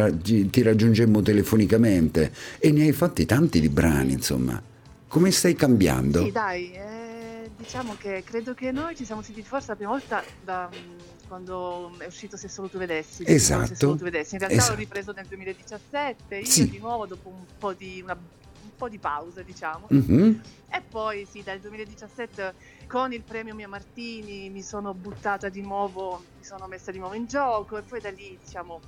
ti 0.50 0.62
raggiungemmo 0.62 1.21
telefonicamente 1.21 2.33
e 2.61 2.71
ne 2.71 2.83
hai 2.85 2.93
fatti 2.93 3.26
tanti 3.26 3.59
di 3.59 3.69
brani, 3.69 4.12
insomma. 4.12 4.62
Come 5.09 5.31
stai 5.33 5.55
cambiando? 5.55 6.23
Sì, 6.23 6.31
dai, 6.31 6.71
eh, 6.75 7.50
diciamo 7.59 7.97
che 7.99 8.23
credo 8.25 8.55
che 8.55 8.71
noi 8.71 8.95
ci 8.95 9.05
siamo 9.05 9.23
sentiti 9.23 9.45
forse 9.49 9.67
la 9.71 9.75
prima 9.75 9.91
volta 9.91 10.23
da, 10.45 10.71
mm, 10.73 11.12
quando 11.33 11.91
è 11.99 12.05
uscito 12.05 12.37
Se 12.37 12.47
solo 12.49 12.69
tu 12.69 12.77
vedessi. 12.77 13.23
Esatto, 13.27 13.67
Se 13.69 13.77
solo 13.77 13.97
tu 13.97 14.05
vedessi. 14.05 14.35
In 14.35 14.41
realtà 14.41 14.59
esatto. 14.59 14.73
l'ho 14.75 14.79
ripreso 14.79 15.12
nel 15.12 15.25
2017, 15.27 16.37
io 16.37 16.45
Sì. 16.45 16.69
di 16.69 16.79
nuovo 16.79 17.07
dopo 17.07 17.29
un 17.31 17.47
po' 17.59 17.73
di, 17.73 18.03
una- 18.03 18.12
un 18.12 18.71
po' 18.77 18.91
di 18.91 18.99
pausa, 18.99 19.41
diciamo. 19.43 19.87
Mhm. 19.89 20.43
E 20.71 20.83
poi 20.83 21.25
sì, 21.25 21.43
dal 21.43 21.59
2017 21.59 22.55
con 22.87 23.15
il 23.15 23.23
premio 23.23 23.55
Mia 23.55 23.67
Martini 23.69 24.51
mi 24.51 24.62
sono 24.62 24.93
buttata 24.93 25.49
di 25.49 25.62
nuovo, 25.62 26.23
mi 26.37 26.45
sono 26.45 26.67
messa 26.67 26.91
di 26.91 26.99
nuovo 26.99 27.15
in 27.15 27.25
gioco 27.27 27.79
e 27.79 27.83
poi 27.83 28.01
da 28.01 28.11
lì, 28.11 28.39
diciamo, 28.45 28.81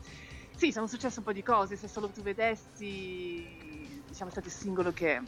sì, 0.55 0.71
sono 0.71 0.87
successe 0.87 1.21
un 1.21 1.25
po' 1.25 1.33
di 1.33 1.43
cose, 1.43 1.77
se 1.77 1.89
solo 1.89 2.09
tu 2.11 2.21
vedessi, 2.21 3.47
diciamo, 4.07 4.29
è 4.29 4.33
stato 4.33 4.49
il 4.49 4.53
singolo 4.55 4.93
che 4.93 5.21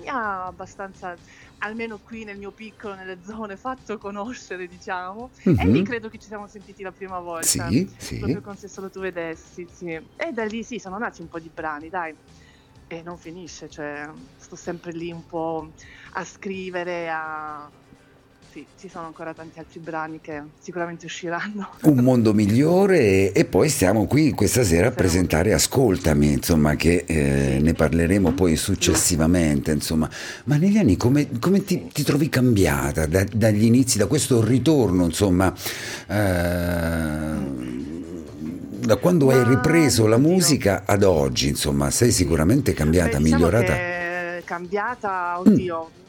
mi 0.00 0.08
ha 0.08 0.46
abbastanza, 0.46 1.16
almeno 1.58 1.98
qui 1.98 2.24
nel 2.24 2.38
mio 2.38 2.50
piccolo, 2.50 2.94
nelle 2.94 3.18
zone, 3.24 3.56
fatto 3.56 3.98
conoscere, 3.98 4.66
diciamo. 4.66 5.30
E 5.44 5.50
Mhm. 5.52 5.72
lì 5.72 5.82
credo 5.82 6.08
che 6.08 6.18
ci 6.18 6.26
siamo 6.26 6.46
sentiti 6.46 6.82
la 6.82 6.92
prima 6.92 7.18
volta. 7.20 7.68
Sì, 7.68 7.88
sì. 7.96 8.18
Proprio 8.18 8.40
con 8.40 8.56
Se 8.56 8.68
solo 8.68 8.90
tu 8.90 9.00
vedessi, 9.00 9.66
sì. 9.72 9.88
E 10.16 10.32
da 10.32 10.44
lì 10.44 10.62
sì, 10.64 10.78
sono 10.78 10.98
nati 10.98 11.20
un 11.20 11.28
po' 11.28 11.38
di 11.38 11.50
brani, 11.52 11.88
dai. 11.88 12.14
E 12.88 13.02
non 13.02 13.16
finisce, 13.16 13.68
cioè 13.68 14.10
sto 14.36 14.56
sempre 14.56 14.90
lì 14.92 15.12
un 15.12 15.24
po' 15.24 15.70
a 16.14 16.24
scrivere, 16.24 17.08
a... 17.08 17.70
Sì, 18.52 18.66
ci 18.80 18.88
sono 18.88 19.06
ancora 19.06 19.32
tanti 19.32 19.60
altri 19.60 19.78
brani 19.78 20.20
che 20.20 20.42
sicuramente 20.58 21.06
usciranno. 21.06 21.68
Un 21.82 21.98
mondo 21.98 22.34
migliore 22.34 23.30
e 23.30 23.44
poi 23.44 23.68
stiamo 23.68 24.06
qui 24.06 24.32
questa 24.32 24.64
sera 24.64 24.88
a 24.88 24.90
presentare 24.90 25.52
Ascoltami, 25.52 26.32
insomma, 26.32 26.74
che 26.74 27.04
eh, 27.06 27.58
ne 27.60 27.74
parleremo 27.74 28.32
poi 28.32 28.56
successivamente, 28.56 29.70
insomma. 29.70 30.10
Ma 30.44 30.56
negli 30.56 30.78
anni 30.78 30.96
come, 30.96 31.28
come 31.38 31.62
ti, 31.62 31.86
ti 31.92 32.02
trovi 32.02 32.28
cambiata 32.28 33.06
da- 33.06 33.24
dagli 33.32 33.62
inizi, 33.62 33.98
da 33.98 34.06
questo 34.06 34.44
ritorno, 34.44 35.04
insomma, 35.04 35.54
eh, 36.08 37.36
da 38.80 38.96
quando 38.96 39.30
hai 39.30 39.44
Ma, 39.44 39.48
ripreso 39.48 40.08
la 40.08 40.18
musica 40.18 40.82
ad 40.86 41.04
oggi, 41.04 41.46
insomma, 41.46 41.90
sei 41.90 42.10
sicuramente 42.10 42.72
cambiata, 42.72 43.16
Beh, 43.16 43.22
diciamo 43.22 43.36
migliorata? 43.44 43.98
cambiata, 44.44 45.38
oddio, 45.38 45.90
mm, 45.96 45.99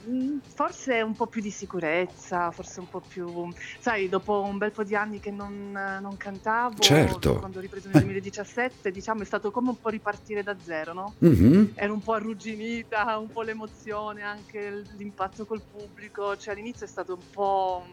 forse 0.54 1.02
un 1.02 1.16
po' 1.16 1.28
più 1.28 1.42
di 1.42 1.52
sicurezza, 1.52 2.52
forse 2.52 2.80
un 2.80 2.90
po' 2.90 3.02
più... 3.06 3.52
Sai, 3.80 4.10
dopo 4.10 4.42
un 4.42 4.58
bel 4.58 4.72
po' 4.72 4.84
di 4.84 4.96
anni 4.96 5.20
che 5.20 5.32
non, 5.32 5.72
non 5.72 6.18
cantavo, 6.18 6.82
Certo. 6.82 7.40
quando 7.40 7.60
ho 7.60 7.62
ripreso 7.62 7.90
nel 7.90 8.02
2017, 8.04 8.92
diciamo 8.92 9.22
è 9.22 9.26
stato 9.26 9.52
come 9.52 9.70
un 9.70 9.80
po' 9.80 9.90
ripartire 9.90 10.44
da 10.44 10.56
zero, 10.62 10.94
no? 10.94 11.14
Mhm. 11.20 11.72
ero 11.76 11.94
un 11.94 12.02
po' 12.02 12.14
arrugginita, 12.14 13.18
un 13.18 13.30
po' 13.32 13.42
l'emozione, 13.42 14.22
anche 14.22 14.84
l'impatto 14.98 15.46
col 15.46 15.62
pubblico, 15.62 16.38
cioè 16.38 16.54
all'inizio 16.54 16.86
è 16.86 16.90
stato 16.90 17.14
un 17.14 17.30
po'... 17.32 17.86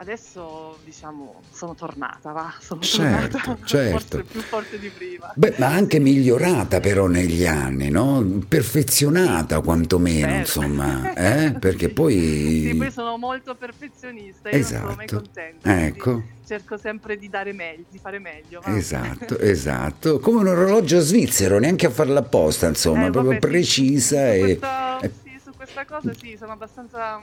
Adesso 0.00 0.78
diciamo 0.82 1.42
sono 1.52 1.74
tornata, 1.74 2.32
va, 2.32 2.54
sono 2.58 2.80
Certo, 2.80 3.36
tornata 3.36 3.66
certo. 3.66 3.98
forse 3.98 4.24
più 4.24 4.40
forte 4.40 4.78
di 4.78 4.88
prima. 4.88 5.30
Beh, 5.36 5.56
ma 5.58 5.66
anche 5.66 5.98
migliorata 5.98 6.80
però 6.80 7.06
negli 7.06 7.44
anni, 7.44 7.90
no? 7.90 8.24
Perfezionata 8.48 9.60
quantomeno, 9.60 10.26
Certo. 10.26 10.38
insomma, 10.38 11.12
eh? 11.12 11.52
Perché 11.52 11.88
Sì. 11.88 11.92
poi... 11.92 12.62
Sì, 12.70 12.74
poi 12.78 12.90
sono 12.90 13.18
molto 13.18 13.54
perfezionista, 13.56 14.48
io 14.48 14.56
non 14.56 14.64
sono 14.64 14.94
mai 14.94 15.04
Esatto. 15.04 15.16
contenta. 15.16 15.84
Ecco. 15.84 16.22
Cerco 16.46 16.78
sempre 16.78 17.18
di 17.18 17.28
dare 17.28 17.52
meglio, 17.52 17.84
di 17.90 17.98
fare 17.98 18.18
meglio. 18.18 18.60
va. 18.64 18.74
Esatto, 18.74 19.38
esatto, 19.38 20.18
come 20.18 20.38
un 20.40 20.46
orologio 20.48 20.98
svizzero, 21.00 21.58
neanche 21.58 21.84
a 21.86 21.90
farla 21.90 22.20
apposta, 22.20 22.66
insomma, 22.66 23.06
Eh, 23.06 23.10
proprio 23.10 23.32
vabbè, 23.32 23.44
sì, 23.44 23.50
precisa 23.52 24.16
su 24.16 24.32
e... 24.32 24.38
questa- 24.38 24.98
e- 25.00 25.12
sì, 25.22 25.38
su 25.44 25.50
questa 25.54 25.84
cosa 25.84 26.12
sì, 26.14 26.36
sono 26.38 26.52
abbastanza 26.52 27.20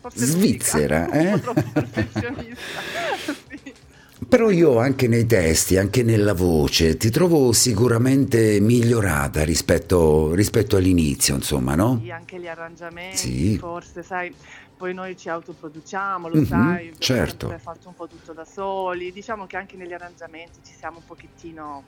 forse 0.00 0.26
Svizzera, 0.26 1.10
eh? 1.10 1.40
sì. 3.48 3.74
Però 4.28 4.50
io 4.50 4.78
anche 4.78 5.08
nei 5.08 5.26
testi, 5.26 5.76
anche 5.76 6.02
nella 6.02 6.32
voce, 6.32 6.96
ti 6.96 7.10
trovo 7.10 7.52
sicuramente 7.52 8.58
migliorata 8.60 9.44
rispetto, 9.44 10.32
rispetto 10.34 10.76
all'inizio, 10.76 11.34
insomma, 11.34 11.74
no? 11.74 12.00
Sì, 12.02 12.10
anche 12.10 12.40
gli 12.40 12.48
arrangiamenti, 12.48 13.18
Sì. 13.18 13.58
forse, 13.58 14.02
sai, 14.02 14.34
poi 14.74 14.94
noi 14.94 15.16
ci 15.16 15.28
autoproduciamo, 15.28 16.28
lo 16.28 16.36
Mhm, 16.36 16.44
sai, 16.46 16.78
abbiamo 16.88 16.96
certo. 16.98 17.46
sempre 17.48 17.58
fatto 17.58 17.88
un 17.88 17.94
po' 17.94 18.08
tutto 18.08 18.32
da 18.32 18.44
soli, 18.44 19.12
diciamo 19.12 19.46
che 19.46 19.56
anche 19.58 19.76
negli 19.76 19.92
arrangiamenti 19.92 20.60
ci 20.64 20.74
siamo 20.74 20.98
un 20.98 21.04
pochettino 21.04 21.84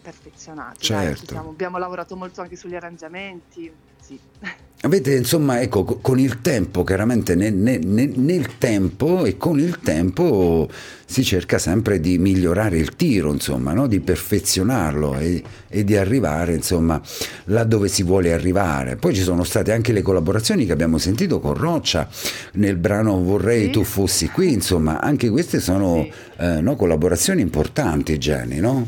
perfezionati, 0.00 0.86
dai, 0.86 1.06
Certo. 1.08 1.26
siamo- 1.26 1.50
abbiamo 1.50 1.78
lavorato 1.78 2.16
molto 2.16 2.40
anche 2.42 2.54
sugli 2.56 2.76
arrangiamenti, 2.76 3.72
sì. 4.00 4.18
Avete, 4.82 5.14
insomma, 5.16 5.60
ecco, 5.62 5.84
co- 5.84 5.98
con 6.00 6.18
il 6.18 6.42
tempo, 6.42 6.84
chiaramente 6.84 7.34
nel, 7.34 7.54
nel- 7.54 7.84
nel- 7.84 8.58
tempo 8.58 9.24
e 9.24 9.36
con 9.38 9.58
il 9.58 9.78
tempo 9.80 10.68
si 11.06 11.24
cerca 11.24 11.58
sempre 11.58 11.98
di 11.98 12.18
migliorare 12.18 12.76
il 12.76 12.94
tiro, 12.94 13.32
insomma, 13.32 13.72
no? 13.72 13.86
di 13.86 14.00
perfezionarlo 14.00 15.16
e, 15.18 15.42
e 15.68 15.82
di 15.82 15.96
arrivare, 15.96 16.54
insomma, 16.54 17.00
là 17.44 17.64
dove 17.64 17.88
si 17.88 18.02
vuole 18.02 18.32
arrivare. 18.34 18.96
Poi 18.96 19.14
ci 19.14 19.22
sono 19.22 19.44
state 19.44 19.72
anche 19.72 19.92
le 19.92 20.02
collaborazioni 20.02 20.66
che 20.66 20.72
abbiamo 20.72 20.98
sentito 20.98 21.40
con 21.40 21.54
Roccia 21.54 22.06
nel 22.52 22.76
brano 22.76 23.20
Vorrei 23.22 23.64
Sì. 23.64 23.70
tu 23.70 23.82
fossi 23.82 24.28
qui, 24.28 24.52
insomma, 24.52 25.00
anche 25.00 25.30
queste 25.30 25.58
sono 25.58 26.02
Sì. 26.02 26.12
eh, 26.36 26.60
no, 26.60 26.76
collaborazioni 26.76 27.40
importanti, 27.40 28.18
Jenny, 28.18 28.60
no? 28.60 28.86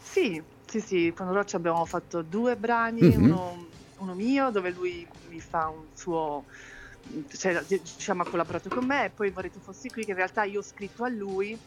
Sì, 0.00 0.40
sì, 0.64 0.80
sì, 0.80 1.12
con 1.14 1.32
Roccia 1.32 1.56
abbiamo 1.56 1.84
fatto 1.84 2.22
due 2.22 2.56
brani, 2.56 3.02
Mhm. 3.02 3.22
uno, 3.24 3.65
uno 3.98 4.14
mio 4.14 4.50
dove 4.50 4.70
lui 4.70 5.06
mi 5.28 5.40
fa 5.40 5.68
un 5.68 5.84
suo, 5.94 6.44
cioè 7.36 7.62
diciamo 7.64 8.22
ha 8.22 8.26
collaborato 8.28 8.68
con 8.68 8.84
me 8.84 9.06
e 9.06 9.10
poi 9.10 9.30
vorrei 9.30 9.50
tu 9.50 9.60
fossi 9.60 9.88
qui 9.88 10.04
che 10.04 10.10
in 10.10 10.16
realtà 10.16 10.44
io 10.44 10.60
ho 10.60 10.62
scritto 10.62 11.04
a 11.04 11.08
lui, 11.08 11.58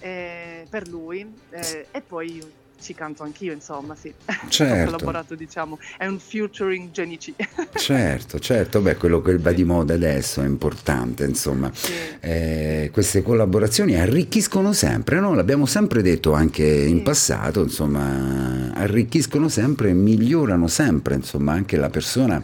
eh, 0.00 0.66
per 0.68 0.88
lui 0.88 1.34
eh, 1.50 1.86
e 1.90 2.00
poi 2.00 2.42
ci 2.80 2.94
canto 2.94 3.22
anch'io 3.22 3.52
insomma 3.52 3.94
sì, 3.94 4.12
Certo. 4.48 4.82
ho 4.82 4.84
collaborato 4.92 5.34
diciamo, 5.34 5.78
è 5.96 6.06
un 6.06 6.18
featuring 6.18 6.90
C. 6.90 7.32
Certo, 7.78 8.38
certo, 8.38 8.80
beh, 8.80 8.96
quello 8.96 9.20
che 9.22 9.36
va 9.38 9.52
di 9.52 9.64
moda 9.64 9.94
adesso 9.94 10.42
è 10.42 10.46
importante, 10.46 11.24
insomma. 11.24 11.70
Sì. 11.72 11.92
Eh, 12.20 12.90
queste 12.92 13.22
collaborazioni 13.22 13.98
arricchiscono 13.98 14.72
sempre, 14.72 15.20
no? 15.20 15.34
L'abbiamo 15.34 15.66
sempre 15.66 16.02
detto 16.02 16.32
anche 16.32 16.64
in 16.64 16.96
Sì. 16.98 17.02
passato, 17.02 17.62
insomma, 17.62 18.72
arricchiscono 18.74 19.48
sempre, 19.48 19.92
migliorano 19.92 20.66
sempre, 20.68 21.14
insomma, 21.14 21.52
anche 21.52 21.76
la 21.76 21.90
persona, 21.90 22.42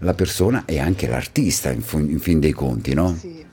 la 0.00 0.14
persona 0.14 0.64
e 0.66 0.78
anche 0.78 1.06
l'artista, 1.08 1.70
in, 1.70 1.82
fu- 1.82 1.98
in 1.98 2.18
fin 2.20 2.40
dei 2.40 2.52
conti, 2.52 2.94
no? 2.94 3.16
Sì. 3.18 3.43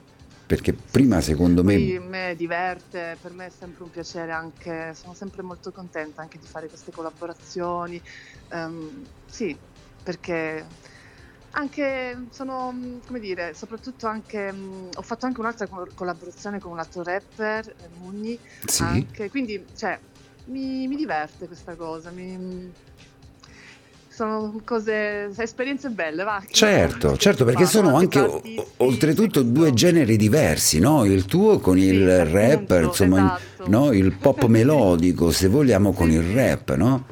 Perché 0.52 0.74
prima, 0.74 1.22
secondo 1.22 1.64
me, 1.64 1.98
me 1.98 2.36
diverte, 2.36 3.16
per 3.22 3.32
me 3.32 3.46
è 3.46 3.50
sempre 3.50 3.84
un 3.86 3.90
piacere 3.90 4.34
anche, 4.34 4.94
sono 4.96 5.14
sempre 5.14 5.44
molto 5.44 5.72
contenta 5.72 6.22
anche 6.22 6.38
di 6.38 6.46
fare 6.46 6.68
queste 6.68 6.92
collaborazioni. 6.92 8.02
Ehm, 8.50 9.06
sì, 9.28 9.58
perché 10.04 10.66
anche 11.52 12.26
sono, 12.32 13.00
come 13.08 13.22
dire, 13.22 13.54
soprattutto 13.54 14.08
anche, 14.08 14.52
mm, 14.52 14.90
ho 14.94 15.02
fatto 15.02 15.26
anche 15.26 15.40
un'altra 15.40 15.68
co- 15.68 15.88
collaborazione 15.96 16.60
con 16.60 16.74
un 16.74 16.80
altro 16.80 17.02
rapper, 17.02 17.70
eh, 17.70 17.88
Mugni, 18.00 18.38
sì, 18.66 18.84
anche, 18.84 19.30
quindi 19.30 19.66
cioè, 19.74 19.98
mi, 20.48 20.86
mi 20.86 20.98
diverte 20.98 21.48
questa 21.48 21.76
cosa, 21.76 22.12
mi- 22.12 22.74
sono 24.14 24.60
cose, 24.66 25.30
esperienze 25.38 25.90
belle, 25.90 26.24
va. 26.24 26.44
Certo, 26.50 27.16
certo, 27.16 27.46
perché 27.46 27.66
sono 27.66 27.92
no? 27.92 27.96
anche 27.96 28.20
o- 28.20 28.42
oltretutto 28.78 29.42
due 29.42 29.74
generi 29.74 30.18
diversi, 30.18 30.80
no? 30.80 31.06
Il 31.06 31.26
tuo 31.26 31.60
con 31.60 31.78
Sì, 31.78 31.86
il 31.86 32.10
appunto, 32.10 32.38
rapper, 32.38 32.84
insomma, 32.84 33.20
il- 33.20 33.26
esatto. 33.26 33.70
no? 33.70 33.92
il 33.94 34.12
pop 34.14 34.46
melodico, 34.48 35.32
se 35.32 35.48
vogliamo, 35.48 35.94
con 35.94 36.12
il 36.12 36.22
rap, 36.34 36.76
no? 36.76 37.06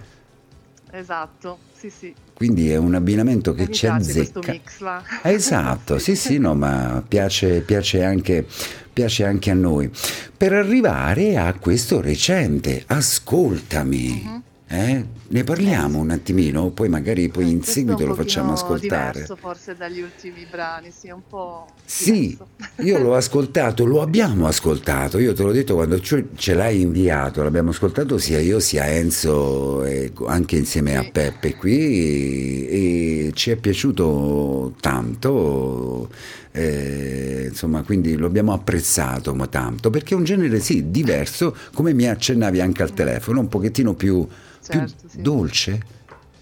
Esatto, 0.91 1.59
sì, 1.73 1.89
sì. 1.89 2.13
Quindi 2.33 2.69
è 2.69 2.75
un 2.77 2.95
abbinamento 2.95 3.53
che 3.53 3.67
mi 3.67 3.73
ci 3.73 3.87
azzecca. 3.87 4.39
mix. 4.51 4.81
Esatto, 5.23 5.99
sì, 5.99 6.15
sì, 6.15 6.37
no, 6.37 6.53
ma 6.55 7.01
piace, 7.07 7.61
piace, 7.61 8.03
anche, 8.03 8.45
piace 8.91 9.23
anche 9.25 9.51
a 9.51 9.53
noi. 9.53 9.89
Per 10.35 10.51
arrivare 10.53 11.37
a 11.37 11.53
questo 11.53 12.01
recente, 12.01 12.83
ascoltami. 12.87 14.21
Mhm. 14.25 14.43
Eh? 14.71 15.05
Ne 15.31 15.43
parliamo 15.43 15.99
un 15.99 16.11
attimino, 16.11 16.69
poi 16.69 16.89
magari 16.89 17.29
poi 17.29 17.49
in 17.49 17.63
seguito 17.63 18.05
lo 18.05 18.13
facciamo 18.13 18.53
ascoltare. 18.53 19.11
diverso 19.11 19.35
forse 19.35 19.75
dagli 19.75 19.99
ultimi 20.01 20.45
brani, 20.45 20.91
sì, 20.91 21.09
un 21.09 21.21
po' 21.27 21.65
Sì, 21.85 22.37
diverso. 22.37 22.47
io 22.83 22.97
l'ho 22.99 23.15
ascoltato, 23.15 23.85
lo 23.85 24.01
abbiamo 24.01 24.45
ascoltato, 24.47 25.17
io 25.19 25.33
te 25.33 25.43
l'ho 25.43 25.51
detto 25.51 25.73
quando 25.75 25.99
ce 25.99 26.53
l'hai 26.53 26.81
inviato, 26.81 27.41
l'abbiamo 27.43 27.71
ascoltato 27.71 28.17
sia 28.19 28.39
io 28.39 28.59
sia 28.59 28.87
Enzo, 28.87 29.83
anche 30.27 30.55
insieme 30.57 30.97
a 30.97 31.01
Sì. 31.03 31.09
Peppe 31.11 31.55
qui 31.55 32.67
e 32.67 33.31
ci 33.33 33.51
è 33.51 33.55
piaciuto 33.55 34.73
tanto, 34.79 36.09
eh, 36.51 37.45
insomma 37.49 37.83
quindi 37.83 38.15
lo 38.15 38.25
abbiamo 38.27 38.53
apprezzato 38.53 39.33
ma 39.35 39.47
tanto, 39.47 39.89
perché 39.89 40.13
è 40.13 40.17
un 40.17 40.23
genere 40.23 40.59
sì, 40.59 40.89
diverso, 40.91 41.55
come 41.73 41.93
mi 41.93 42.07
accennavi 42.07 42.61
anche 42.61 42.83
al 42.83 42.93
telefono, 42.93 43.39
un 43.39 43.47
pochettino 43.47 43.93
più, 43.93 44.27
più 44.67 44.79
Certo, 44.79 45.07
sì. 45.07 45.21
dolce, 45.21 45.81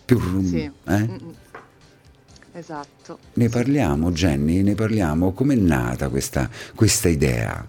più... 0.06 0.20
Sì. 0.46 0.64
eh? 0.64 0.72
Mm-mm. 1.08 1.34
Esatto. 2.54 3.20
Ne 3.34 3.50
parliamo, 3.50 4.12
Jenny, 4.12 4.64
ne 4.64 4.74
parliamo. 4.74 5.32
Com'è 5.32 5.56
nata 5.56 6.10
questa, 6.10 6.50
questa 6.74 7.08
idea? 7.08 7.66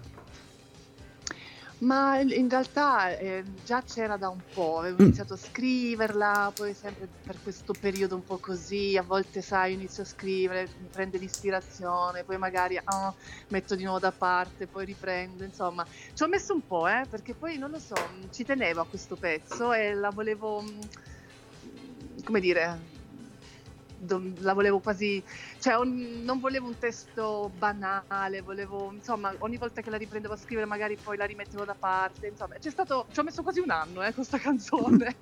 Ma 1.81 2.19
in 2.19 2.49
realtà 2.49 3.17
eh, 3.17 3.41
già 3.63 3.81
c'era 3.83 4.17
da 4.17 4.27
un 4.27 4.41
po', 4.53 4.79
avevo 4.79 5.01
Mm. 5.01 5.05
iniziato 5.05 5.33
a 5.35 5.37
scriverla, 5.37 6.51
poi 6.53 6.73
sempre 6.73 7.07
per 7.23 7.37
questo 7.41 7.73
periodo 7.73 8.15
un 8.15 8.25
po' 8.25 8.37
così, 8.37 8.97
a 8.97 9.01
volte 9.01 9.41
sai, 9.41 9.73
inizio 9.73 10.03
a 10.03 10.05
scrivere, 10.05 10.67
mi 10.81 10.89
prende 10.91 11.17
l'ispirazione, 11.17 12.25
poi 12.25 12.37
magari 12.37 12.77
ah, 12.83 13.13
metto 13.47 13.75
di 13.75 13.83
nuovo 13.83 13.99
da 13.99 14.11
parte, 14.11 14.67
poi 14.67 14.83
riprendo, 14.83 15.45
insomma, 15.45 15.85
ci 16.13 16.21
ho 16.21 16.27
messo 16.27 16.53
un 16.53 16.65
po', 16.65 16.85
eh, 16.85 17.05
perché 17.09 17.33
poi 17.33 17.57
non 17.57 17.69
lo 17.71 17.79
so, 17.79 17.95
ci 18.29 18.43
tenevo 18.43 18.81
a 18.81 18.85
questo 18.85 19.15
pezzo 19.15 19.71
e 19.71 19.93
la 19.93 20.09
volevo, 20.09 20.59
mh, 20.61 20.79
come 22.25 22.41
dire, 22.41 22.77
la 24.41 24.53
volevo 24.53 24.79
quasi, 24.79 25.21
cioè 25.59 25.75
un- 25.75 26.21
non 26.23 26.39
volevo 26.39 26.67
un 26.67 26.77
testo 26.77 27.51
banale, 27.57 28.41
volevo, 28.41 28.91
insomma, 28.93 29.33
ogni 29.39 29.57
volta 29.57 29.81
che 29.81 29.89
la 29.89 29.97
riprendevo 29.97 30.33
a 30.33 30.37
scrivere 30.37 30.65
magari 30.65 30.97
poi 31.01 31.17
la 31.17 31.25
rimettevo 31.25 31.65
da 31.65 31.75
parte, 31.77 32.27
insomma, 32.27 32.55
c'è 32.59 32.69
stato, 32.69 33.07
ci 33.11 33.19
ho 33.19 33.23
messo 33.23 33.41
quasi 33.43 33.59
un 33.59 33.69
anno, 33.71 34.03
eh, 34.03 34.13
questa 34.13 34.37
canzone, 34.39 35.15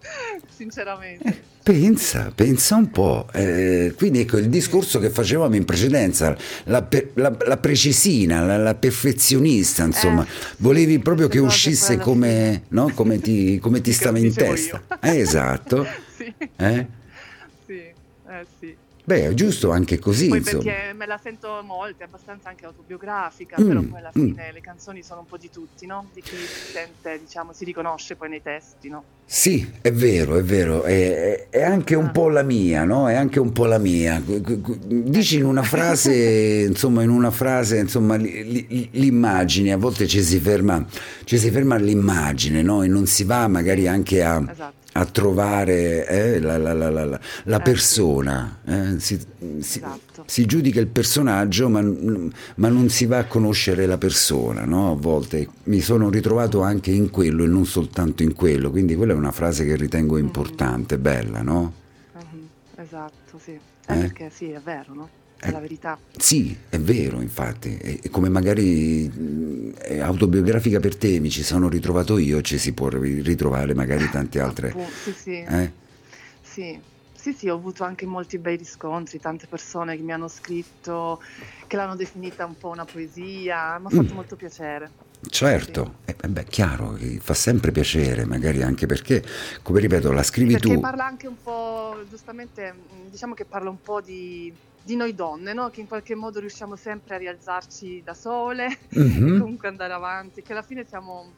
sinceramente. 0.49 1.55
Pensa, 1.67 2.31
pensa 2.33 2.75
un 2.75 2.89
po'. 2.91 3.27
Eh, 3.33 3.93
quindi 3.97 4.21
ecco 4.21 4.37
il 4.37 4.47
discorso 4.47 4.99
che 4.99 5.09
facevamo 5.09 5.55
in 5.55 5.65
precedenza, 5.65 6.35
la, 6.65 6.81
per- 6.81 7.11
la- 7.15 7.35
la 7.45 7.57
precisina, 7.57 8.41
la, 8.45 8.57
la 8.57 8.73
perfezionista, 8.75 9.83
insomma, 9.83 10.23
Eh, 10.23 10.27
volevi 10.59 10.99
proprio 10.99 11.27
che 11.27 11.39
uscisse 11.39 11.97
come, 11.97 12.63
no? 12.69 12.91
come 12.93 13.19
ti, 13.19 13.59
come 13.59 13.81
ti 13.81 13.91
stava 13.91 14.17
in 14.17 14.33
testa. 14.33 14.81
Eh, 15.01 15.17
esatto. 15.19 15.85
sì, 16.15 16.33
Eh? 16.55 16.87
Eh 18.39 18.45
sì. 18.59 18.77
Beh, 19.07 19.27
è 19.29 19.33
giusto 19.33 19.71
anche 19.71 19.99
così, 19.99 20.27
Poi 20.27 20.39
insomma. 20.39 20.63
perché 20.63 20.91
me 20.93 21.05
la 21.05 21.17
sento 21.17 21.61
molto, 21.63 22.03
è 22.03 22.05
abbastanza 22.07 22.49
anche 22.49 22.65
autobiografica, 22.65 23.55
Mm, 23.57 23.65
però 23.69 23.81
poi 23.83 23.99
alla 23.99 24.11
mm. 24.17 24.21
fine 24.25 24.51
le 24.51 24.59
canzoni 24.59 25.01
sono 25.01 25.21
un 25.21 25.25
po' 25.27 25.37
di 25.37 25.49
tutti, 25.49 25.85
no? 25.85 26.09
Di 26.13 26.21
chi 26.21 26.35
si 26.35 26.71
sente, 26.73 27.17
diciamo, 27.17 27.53
si 27.53 27.63
riconosce 27.63 28.17
poi 28.17 28.27
nei 28.27 28.41
testi, 28.41 28.89
no? 28.89 29.05
Sì, 29.23 29.65
è 29.79 29.93
vero, 29.93 30.35
è 30.35 30.43
vero, 30.43 30.83
è, 30.83 31.47
è 31.49 31.63
anche 31.63 31.95
un 31.95 32.07
Ah. 32.07 32.09
po' 32.11 32.27
la 32.27 32.43
mia, 32.43 32.83
no? 32.83 33.07
È 33.07 33.13
anche 33.13 33.39
un 33.39 33.53
po' 33.53 33.63
la 33.65 33.77
mia. 33.77 34.21
Dici 34.21 35.37
in 35.37 35.45
una 35.45 35.63
frase, 35.63 36.65
insomma, 36.67 37.01
in 37.01 37.09
una 37.09 37.31
frase, 37.31 37.77
insomma, 37.77 38.15
li- 38.15 38.67
li- 38.67 38.89
l'immagine, 38.91 39.71
a 39.71 39.77
volte 39.77 40.05
ci 40.05 40.21
si 40.21 40.37
ferma, 40.39 40.85
ci 41.23 41.37
si 41.37 41.49
ferma 41.49 41.75
all'immagine, 41.75 42.61
no? 42.61 42.83
E 42.83 42.87
non 42.87 43.05
si 43.05 43.23
va 43.23 43.47
magari 43.47 43.87
anche 43.87 44.21
a, 44.21 44.43
Esatto. 44.49 44.76
A 44.97 45.05
trovare 45.05 46.07
eh, 46.07 46.39
la, 46.39 46.57
la- 46.57 46.73
la- 46.73 46.89
la- 46.89 47.19
Eh, 47.57 47.61
persona. 47.61 48.59
eh, 48.65 48.99
Si, 48.99 49.19
si- 49.59 49.77
Esatto. 49.79 50.23
si 50.25 50.45
giudica 50.45 50.79
il 50.79 50.87
personaggio, 50.87 51.69
ma, 51.69 51.81
ma 51.81 52.69
non 52.69 52.89
si 52.89 53.05
va 53.05 53.19
a 53.19 53.25
conoscere 53.25 53.85
la 53.85 53.99
persona, 53.99 54.65
no? 54.65 54.91
A 54.91 54.95
volte 54.95 55.47
mi 55.65 55.81
sono 55.81 56.09
ritrovato 56.09 56.61
anche 56.61 56.89
in 56.91 57.11
quello 57.11 57.43
e 57.43 57.47
non 57.47 57.65
soltanto 57.65 58.23
in 58.23 58.33
quello, 58.33 58.71
quindi 58.71 58.95
quella 58.95 59.13
è 59.13 59.15
una 59.15 59.31
frase 59.31 59.65
che 59.65 59.75
ritengo 59.75 60.17
importante, 60.17 60.97
bella, 60.97 61.41
no? 61.43 61.73
Mhm, 62.15 62.47
Esatto, 62.77 63.39
sì. 63.43 63.51
Eh, 63.51 63.93
Eh? 63.93 63.97
perché 63.99 64.31
sì, 64.33 64.49
è 64.49 64.59
vero, 64.63 64.93
no? 64.95 65.09
È 65.39 65.47
Eh. 65.47 65.51
la 65.51 65.59
verità. 65.59 65.99
Sì, 66.17 66.57
è 66.69 66.79
vero, 66.79 67.21
infatti, 67.21 67.77
e, 67.77 67.99
e 68.03 68.09
come 68.09 68.27
magari 68.27 69.73
è 69.77 69.99
autobiografica 69.99 70.79
per 70.79 70.95
te, 70.97 71.19
mi 71.19 71.29
ci 71.29 71.43
sono 71.43 71.69
ritrovato 71.69 72.17
io, 72.17 72.41
ci 72.41 72.57
si 72.57 72.73
può 72.73 72.87
ri- 72.89 73.21
ritrovare 73.21 73.73
magari 73.75 74.09
tante 74.09 74.39
altre. 74.39 74.73
Sì, 75.03 75.11
sì. 75.13 75.31
Eh? 75.47 75.71
Sì, 76.41 76.79
sì, 77.13 77.33
sì, 77.33 77.49
ho 77.49 77.55
avuto 77.55 77.83
anche 77.83 78.07
molti 78.07 78.39
bei 78.39 78.57
riscontri, 78.57 79.19
tante 79.19 79.45
persone 79.47 79.95
che 79.95 80.01
mi 80.01 80.11
hanno 80.11 80.27
scritto, 80.27 81.21
che 81.67 81.75
l'hanno 81.75 81.95
definita 81.95 82.45
un 82.45 82.55
po' 82.55 82.69
una 82.69 82.85
poesia, 82.85 83.77
mi 83.77 83.85
ha 83.85 83.89
fatto 83.89 84.13
Mm. 84.13 84.15
molto 84.15 84.35
piacere. 84.35 84.91
Certo, 85.29 85.95
eh, 86.05 86.15
beh, 86.27 86.45
chiaro, 86.45 86.97
fa 87.19 87.33
sempre 87.33 87.71
piacere, 87.71 88.25
magari 88.25 88.61
anche 88.61 88.85
perché, 88.85 89.23
come 89.63 89.79
ripeto, 89.79 90.11
la 90.11 90.23
scrivi 90.23 90.53
Perché 90.53 90.73
tu. 90.75 90.79
parla 90.79 91.05
anche 91.05 91.27
un 91.27 91.35
po', 91.41 92.03
giustamente, 92.07 92.71
mh, 92.71 93.09
diciamo 93.09 93.33
che 93.33 93.45
parla 93.45 93.69
un 93.69 93.79
po' 93.81 93.99
di, 94.01 94.53
di 94.87 94.95
noi 94.95 95.13
donne, 95.13 95.51
no? 95.51 95.69
Che 95.69 95.81
in 95.81 95.87
qualche 95.87 96.15
modo 96.15 96.39
riusciamo 96.39 96.77
sempre 96.77 97.15
a 97.15 97.17
rialzarci 97.17 98.01
da 98.05 98.13
sole, 98.13 98.67
Mhm. 98.95 99.37
comunque 99.39 99.67
andare 99.67 99.91
avanti, 99.91 100.41
che 100.41 100.53
alla 100.53 100.61
fine 100.61 100.85
siamo 100.85 101.33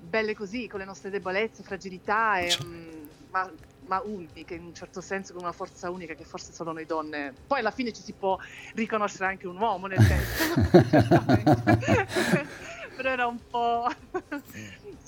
belle 0.00 0.34
così, 0.34 0.66
con 0.66 0.78
le 0.80 0.86
nostre 0.86 1.10
debolezze, 1.10 1.62
fragilità, 1.62 2.38
e, 2.38 2.48
Cioè. 2.48 2.64
mh, 2.66 3.08
ma, 3.32 3.50
ma 3.86 4.00
uniche 4.02 4.54
in 4.54 4.64
un 4.64 4.74
certo 4.74 5.02
senso, 5.02 5.34
con 5.34 5.42
una 5.42 5.52
forza 5.52 5.90
unica 5.90 6.14
che 6.14 6.24
forse 6.24 6.54
solo 6.54 6.72
noi 6.72 6.86
donne. 6.86 7.34
Poi 7.46 7.58
alla 7.58 7.70
fine 7.70 7.92
ci 7.92 8.00
si 8.00 8.14
può 8.14 8.38
riconoscere 8.74 9.26
anche 9.26 9.46
un 9.46 9.58
uomo 9.58 9.86
nel 9.86 9.98
testo, 9.98 10.88
certamente. 10.88 12.46
però 12.96 13.10
era 13.10 13.26
un 13.26 13.38
po'... 13.50 13.88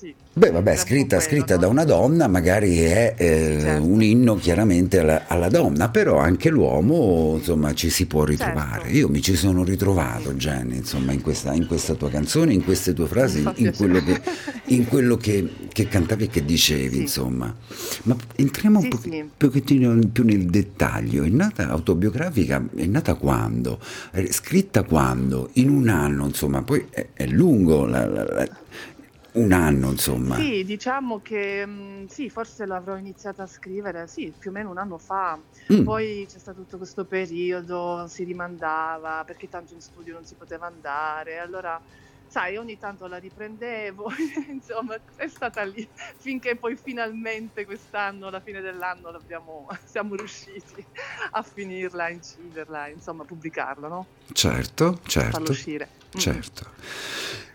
sì. 0.03 0.15
Beh, 0.35 0.51
vabbè, 0.51 0.71
un 0.71 0.77
po' 0.77 0.83
scritta, 0.83 1.21
scritta 1.21 1.57
da 1.57 1.69
una 1.69 1.85
donna 1.85 2.27
magari 2.27 2.79
è 2.81 3.15
eh, 3.17 3.59
Certo. 3.61 3.85
un 3.87 4.03
inno 4.03 4.35
chiaramente 4.37 4.99
alla, 4.99 5.27
alla 5.29 5.49
donna, 5.49 5.91
però 5.91 6.17
anche 6.19 6.49
l'uomo, 6.49 7.35
insomma, 7.37 7.73
ci 7.75 7.89
si 7.91 8.07
può 8.07 8.25
ritrovare. 8.25 8.83
Certo. 8.85 8.97
Io 8.97 9.09
mi 9.09 9.21
ci 9.23 9.37
sono 9.37 9.63
ritrovato, 9.63 10.33
Jenny, 10.35 10.77
insomma, 10.79 11.13
in 11.13 11.21
questa, 11.21 11.53
in 11.53 11.67
questa 11.67 11.95
tua 11.95 12.09
canzone, 12.09 12.53
in 12.55 12.65
queste 12.65 12.95
tue 12.95 13.07
frasi, 13.07 13.45
in 13.57 13.73
quello, 13.77 14.03
che, 14.03 14.21
in 14.67 14.87
quello 14.89 15.17
che, 15.19 15.49
che 15.71 15.87
cantavi 15.87 16.25
e 16.25 16.29
che 16.29 16.45
dicevi, 16.45 16.95
Sì. 16.97 17.01
insomma. 17.03 17.55
Ma 18.05 18.17
entriamo 18.37 18.79
un 18.79 18.85
Sì, 18.85 18.89
po- 18.89 18.99
sì. 19.03 19.25
pochettino 19.37 19.99
più 20.11 20.25
nel 20.25 20.47
dettaglio. 20.47 21.23
È 21.25 21.29
nata 21.29 21.69
autobiografica, 21.69 22.65
è 22.75 22.87
nata 22.87 23.15
quando? 23.15 23.79
È 24.11 24.27
scritta 24.31 24.83
quando? 24.83 25.51
In 25.55 25.69
un 25.69 25.89
anno, 25.89 26.25
insomma, 26.27 26.63
poi 26.63 26.87
è, 26.91 27.07
è 27.13 27.27
lungo 27.27 27.85
la- 27.87 28.07
la- 28.07 28.25
la- 28.25 28.49
un 29.33 29.53
anno, 29.53 29.91
insomma. 29.91 30.37
Sì, 30.37 30.65
diciamo 30.65 31.21
che 31.21 31.65
mh, 31.65 32.07
sì, 32.07 32.29
forse 32.29 32.67
l'avrò 32.67 32.97
iniziata 32.97 33.45
a 33.45 33.47
scrivere, 33.47 34.07
sì, 34.07 34.33
più 34.37 34.51
o 34.51 34.53
meno 34.53 34.71
un 34.71 34.79
anno 34.79 34.99
fa. 34.99 35.39
Mm. 35.73 35.85
Poi 35.85 36.27
c'è 36.29 36.39
stato 36.39 36.61
tutto 36.63 36.77
questo 36.77 37.05
periodo, 37.05 38.07
si 38.09 38.25
rimandava 38.25 39.23
perché 39.25 39.49
tanto 39.49 39.75
in 39.75 39.81
studio 39.81 40.13
non 40.15 40.25
si 40.25 40.35
poteva 40.35 40.67
andare. 40.67 41.39
Allora, 41.39 41.81
sai, 42.27 42.57
ogni 42.57 42.79
tanto 42.79 43.07
la 43.07 43.17
riprendevo, 43.19 44.11
insomma, 44.49 44.99
è 45.17 45.29
stata 45.29 45.63
lì 45.65 45.87
finché 46.17 46.57
poi 46.57 46.77
finalmente 46.77 47.65
quest'anno, 47.65 48.27
alla 48.27 48.41
fine 48.41 48.61
dell'anno, 48.61 49.19
siamo 49.85 50.15
riusciti 50.15 50.85
a 51.31 51.43
finirla, 51.43 52.05
a 52.05 52.11
inciderla, 52.11 52.89
insomma, 52.89 53.23
a 53.23 53.27
pubblicarla, 53.27 53.89
no? 53.89 54.07
Certo, 54.33 54.93
Farlo 54.95 55.09
certo, 55.09 55.51
uscire. 55.53 55.89
Mm. 56.17 56.21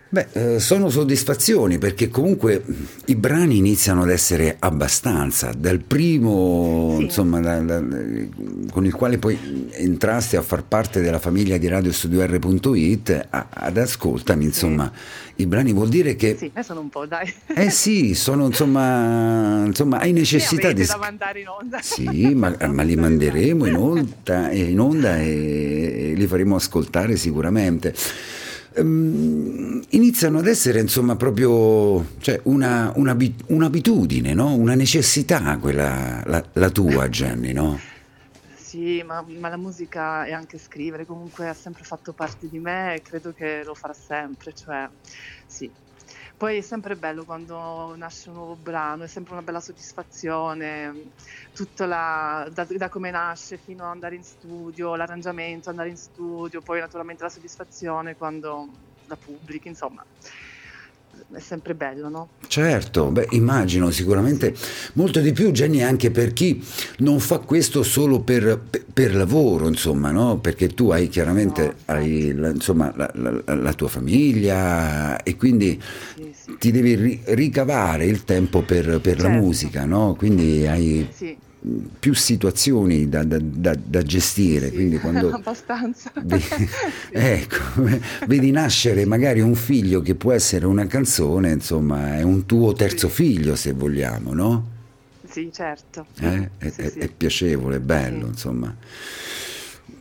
Beh, 0.09 0.27
eh, 0.31 0.59
sono 0.61 0.89
soddisfazioni 0.89 1.77
perché 1.79 2.07
comunque 2.07 2.63
i 3.07 3.15
brani 3.15 3.57
iniziano 3.57 4.03
ad 4.03 4.09
essere 4.09 4.55
abbastanza, 4.57 5.51
dal 5.57 5.79
primo, 5.81 6.95
Sì. 6.97 7.03
insomma, 7.03 7.41
da- 7.41 7.59
da- 7.59 7.83
con 8.71 8.85
il 8.85 8.93
quale 8.93 9.17
poi 9.17 9.37
entrasti 9.71 10.37
a 10.37 10.41
far 10.41 10.63
parte 10.63 11.01
della 11.01 11.19
famiglia 11.19 11.57
di 11.57 11.67
radiostudio.it, 11.67 13.27
a- 13.29 13.47
ad 13.49 13.77
ascoltami, 13.77 14.45
insomma, 14.45 14.89
i 15.35 15.45
brani 15.45 15.73
vuol 15.73 15.89
dire 15.89 16.15
che... 16.15 16.37
Sì, 16.39 16.51
sono 16.63 16.79
un 16.79 16.89
po', 16.89 17.05
dai. 17.05 17.31
Eh 17.53 17.69
sì, 17.69 18.13
sono 18.15 18.45
insomma, 18.45 19.65
insomma 19.65 19.99
hai 19.99 20.13
necessità 20.13 20.69
ne 20.69 20.73
di... 20.73 20.85
da 20.85 20.97
mandare 20.97 21.41
in 21.41 21.47
onda. 21.49 21.79
Sì, 21.81 22.33
ma, 22.33 22.55
ma 22.71 22.81
li 22.83 22.95
manderemo 22.95 23.65
in 23.65 23.75
onda, 23.75 24.51
in 24.51 24.79
onda 24.79 25.17
e, 25.19 26.11
e 26.11 26.13
li 26.15 26.27
faremo 26.27 26.55
ascoltare 26.55 27.17
sicuramente. 27.17 27.93
Ehm, 28.77 29.81
iniziano 29.89 30.37
ad 30.37 30.47
essere 30.47 30.79
insomma 30.79 31.15
proprio 31.15 32.05
cioè, 32.19 32.39
una, 32.43 32.91
un'abi- 32.95 33.35
un'abitudine, 33.47 34.33
no? 34.33 34.53
una 34.53 34.75
necessità 34.75 35.57
quella, 35.57 36.21
la, 36.25 36.43
la 36.53 36.69
tua 36.69 37.09
Jenny, 37.09 37.53
no? 37.53 37.79
Sì, 38.55 39.01
ma, 39.03 39.25
ma 39.39 39.49
la 39.49 39.57
musica 39.57 40.25
e 40.25 40.33
anche 40.33 40.57
scrivere 40.59 41.05
comunque 41.05 41.47
ha 41.47 41.53
sempre 41.53 41.83
fatto 41.83 42.13
parte 42.13 42.47
di 42.49 42.59
me 42.59 42.95
e 42.95 43.01
credo 43.01 43.33
che 43.33 43.63
lo 43.63 43.73
farà 43.73 43.93
sempre, 43.93 44.53
cioè 44.53 44.87
sì. 45.47 45.71
Poi 46.37 46.57
è 46.57 46.61
sempre 46.61 46.95
bello 46.97 47.25
quando 47.25 47.95
nasce 47.95 48.29
un 48.29 48.35
nuovo 48.35 48.55
brano, 48.57 49.03
è 49.03 49.07
sempre 49.07 49.33
una 49.33 49.41
bella 49.41 49.59
soddisfazione, 49.59 51.13
tutta 51.51 51.87
la, 51.87 52.47
da, 52.51 52.63
da 52.69 52.89
come 52.89 53.09
nasce 53.09 53.57
fino 53.57 53.85
ad 53.85 53.89
andare 53.91 54.15
in 54.15 54.23
studio, 54.23 54.95
l'arrangiamento, 54.95 55.69
andare 55.69 55.89
in 55.89 55.97
studio, 55.97 56.61
poi 56.61 56.79
naturalmente 56.79 57.23
la 57.23 57.29
soddisfazione 57.29 58.15
quando 58.15 58.67
la 59.05 59.17
pubblichi, 59.17 59.67
insomma, 59.67 60.05
è 61.33 61.39
sempre 61.39 61.75
bello, 61.75 62.09
no? 62.09 62.29
Certo, 62.47 63.11
beh, 63.11 63.27
immagino 63.31 63.91
sicuramente 63.91 64.53
molto 64.93 65.19
di 65.19 65.31
più, 65.33 65.51
Jenny, 65.51 65.81
anche 65.81 66.11
per 66.11 66.33
chi 66.33 66.63
non 66.99 67.19
fa 67.19 67.39
questo 67.39 67.83
solo 67.83 68.21
per, 68.21 68.59
per- 68.93 69.15
lavoro, 69.15 69.67
insomma, 69.67 70.11
no? 70.11 70.37
Perché 70.39 70.69
tu 70.69 70.89
hai 70.89 71.07
chiaramente 71.07 71.63
No, 71.63 71.73
hai, 71.85 72.33
la, 72.33 72.49
insomma, 72.49 72.91
la, 72.95 73.09
la- 73.13 73.55
la 73.55 73.73
tua 73.73 73.87
famiglia 73.87 75.21
e 75.23 75.35
quindi 75.35 75.79
Sì, 76.15 76.33
sì. 76.33 76.55
ti 76.57 76.71
devi 76.71 76.95
ri- 76.95 77.21
ricavare 77.25 78.05
il 78.05 78.23
tempo 78.23 78.61
per, 78.61 78.99
per 79.01 79.17
la 79.17 79.29
Certo. 79.29 79.37
musica, 79.45 79.85
no? 79.85 80.15
Quindi 80.17 80.65
hai, 80.67 81.07
Sì. 81.13 81.37
Più 81.99 82.13
situazioni 82.13 83.09
da, 83.09 83.23
da, 83.23 83.37
da, 83.39 83.75
da 83.81 84.01
gestire. 84.03 84.69
Sì, 84.69 84.73
quindi 84.75 84.97
quando 84.99 85.29
abbastanza. 85.35 86.11
Vedi, 86.23 86.43
ecco, 87.11 87.57
vedi 88.27 88.51
nascere 88.51 89.05
magari 89.05 89.41
un 89.41 89.55
figlio 89.55 90.01
che 90.01 90.15
può 90.15 90.31
essere 90.31 90.65
una 90.65 90.87
canzone, 90.87 91.51
insomma, 91.51 92.17
è 92.17 92.21
un 92.23 92.45
tuo 92.45 92.73
terzo 92.73 93.07
Sì. 93.09 93.13
figlio 93.23 93.55
se 93.55 93.73
vogliamo, 93.73 94.33
no? 94.33 94.67
Sì, 95.29 95.49
certo. 95.51 96.05
Eh? 96.19 96.49
È, 96.57 96.69
Sì, 96.69 96.81
è- 96.81 96.93
è 96.93 97.07
piacevole, 97.09 97.75
è 97.77 97.79
bello, 97.79 98.27
insomma. 98.27 98.73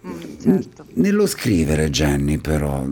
Mm, 0.07 0.13
certo. 0.41 0.85
Nello 0.95 1.27
scrivere, 1.27 1.91
Jenny, 1.91 2.39
però, 2.39 2.87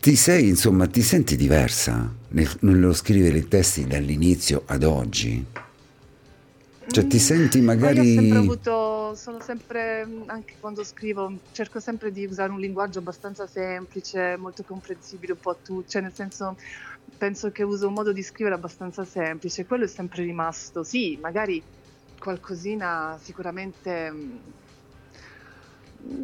ti 0.00 0.16
sei, 0.16 0.48
insomma, 0.48 0.86
ti 0.86 1.02
senti 1.02 1.36
diversa 1.36 2.10
nel- 2.28 2.48
nello 2.60 2.94
scrivere 2.94 3.38
i 3.38 3.46
testi 3.48 3.84
dall'inizio 3.86 4.62
ad 4.66 4.82
oggi? 4.84 5.44
Cioè, 6.88 7.06
ti 7.08 7.16
Mm, 7.16 7.18
senti 7.18 7.60
ma 7.60 7.72
io 7.72 7.78
ho 7.78 7.84
magari... 7.84 8.14
sempre 8.14 8.38
avuto, 8.38 9.14
sono 9.16 9.40
sempre, 9.40 10.06
mm, 10.06 10.22
anche 10.28 10.54
quando 10.60 10.84
scrivo, 10.84 11.32
cerco 11.50 11.80
sempre 11.80 12.12
di 12.12 12.24
usare 12.26 12.52
un 12.52 12.60
linguaggio 12.60 13.00
abbastanza 13.00 13.46
semplice, 13.46 14.36
molto 14.36 14.62
comprensibile 14.62 15.32
un 15.32 15.38
po' 15.40 15.50
a 15.50 15.56
tutti, 15.60 15.90
cioè 15.90 16.02
nel 16.02 16.12
senso 16.14 16.56
penso 17.18 17.50
che 17.50 17.62
uso 17.64 17.88
un 17.88 17.94
modo 17.94 18.12
di 18.12 18.22
scrivere 18.22 18.54
abbastanza 18.54 19.04
semplice, 19.04 19.66
quello 19.66 19.84
è 19.84 19.88
sempre 19.88 20.22
rimasto, 20.22 20.84
sì, 20.84 21.18
magari 21.20 21.60
qualcosina 22.18 23.18
sicuramente, 23.20 24.10
mm, 24.12 24.36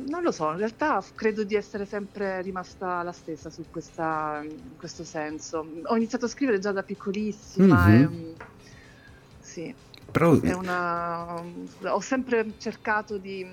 non 0.06 0.22
lo 0.22 0.30
so, 0.30 0.50
in 0.52 0.58
realtà 0.58 1.02
credo 1.14 1.42
di 1.42 1.56
essere 1.56 1.86
sempre 1.86 2.40
rimasta 2.40 3.02
la 3.02 3.12
stessa 3.12 3.50
su 3.50 3.64
questa, 3.68 4.40
in 4.44 4.76
questo 4.76 5.02
senso. 5.02 5.66
Ho 5.84 5.96
iniziato 5.96 6.26
a 6.26 6.28
scrivere 6.28 6.60
già 6.60 6.70
da 6.70 6.82
piccolissima 6.84 7.88
Mhm. 7.88 8.34
e, 8.38 8.44
sì. 9.40 9.74
Però, 10.10 10.38
È 10.40 10.52
una... 10.52 11.34
Ho 11.84 12.00
sempre 12.00 12.52
cercato 12.58 13.16
di, 13.18 13.46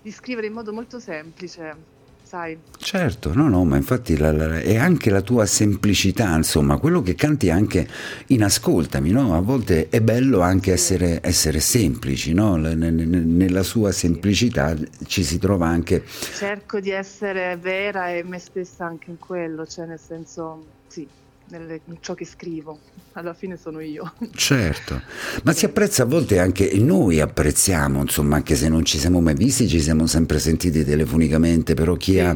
di 0.00 0.10
scrivere 0.10 0.46
in 0.46 0.52
modo 0.52 0.72
molto 0.72 0.98
semplice, 0.98 1.74
sai. 2.22 2.56
certo, 2.78 3.34
no, 3.34 3.48
no, 3.48 3.64
ma 3.64 3.76
infatti 3.76 4.16
la- 4.16 4.32
la- 4.32 4.58
è 4.60 4.76
anche 4.76 5.10
la 5.10 5.20
tua 5.20 5.44
semplicità, 5.44 6.34
insomma, 6.34 6.78
quello 6.78 7.02
che 7.02 7.14
canti 7.14 7.50
anche 7.50 7.86
in 8.28 8.42
ascoltami, 8.42 9.10
no? 9.10 9.34
A 9.36 9.40
volte 9.40 9.88
è 9.90 10.00
bello 10.00 10.40
anche 10.40 10.72
essere, 10.72 11.20
essere 11.22 11.60
semplici, 11.60 12.32
no? 12.32 12.56
N- 12.56 12.72
n- 12.78 13.36
Nella 13.36 13.62
sua 13.62 13.92
semplicità 13.92 14.74
ci 15.06 15.22
si 15.22 15.38
trova 15.38 15.66
anche... 15.68 16.04
Cerco 16.06 16.80
di 16.80 16.90
essere 16.90 17.56
vera 17.58 18.08
e 18.10 18.22
me 18.24 18.38
stessa 18.38 18.86
anche 18.86 19.10
in 19.10 19.18
quello, 19.18 19.66
cioè 19.66 19.84
nel 19.86 20.00
senso, 20.00 20.64
sì, 20.86 21.06
nelle- 21.50 21.80
in 21.86 21.96
ciò 22.00 22.14
che 22.14 22.24
scrivo. 22.24 22.78
Alla 23.14 23.34
fine 23.34 23.58
sono 23.62 23.80
io. 23.80 24.10
Certo, 24.34 25.02
ma 25.44 25.52
si 25.52 25.66
apprezza 25.66 26.04
a 26.04 26.06
volte 26.06 26.38
anche, 26.38 26.70
e 26.70 26.78
noi 26.78 27.20
apprezziamo, 27.20 28.00
insomma, 28.00 28.36
anche 28.36 28.56
se 28.56 28.68
non 28.70 28.84
ci 28.86 28.98
siamo 28.98 29.20
mai 29.20 29.34
visti, 29.34 29.68
ci 29.68 29.80
siamo 29.82 30.06
sempre 30.06 30.38
sentiti 30.38 30.82
telefonicamente, 30.82 31.74
però 31.74 31.94
chi 31.96 32.12
Sì. 32.12 32.18
ha 32.20 32.34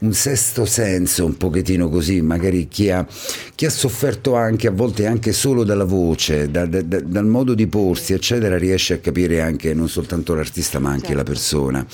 un 0.00 0.12
sesto 0.12 0.66
senso, 0.66 1.24
un 1.24 1.36
pochettino 1.38 1.88
così, 1.88 2.20
magari 2.20 2.68
chi 2.68 2.90
ha, 2.90 3.06
chi 3.54 3.64
ha 3.64 3.70
sofferto 3.70 4.34
anche 4.34 4.66
a 4.66 4.72
volte 4.72 5.06
anche 5.06 5.32
solo 5.32 5.64
dalla 5.64 5.84
voce, 5.84 6.50
da- 6.50 6.66
da- 6.66 6.82
da- 6.82 7.00
dal 7.00 7.26
modo 7.26 7.54
di 7.54 7.66
porsi, 7.66 8.12
eccetera, 8.12 8.58
riesce 8.58 8.92
a 8.94 8.98
capire 8.98 9.40
anche 9.40 9.72
non 9.72 9.88
soltanto 9.88 10.34
l'artista 10.34 10.78
ma 10.78 10.90
anche 10.90 11.08
la 11.14 11.24
Certo. 11.24 11.30
persona. 11.30 11.86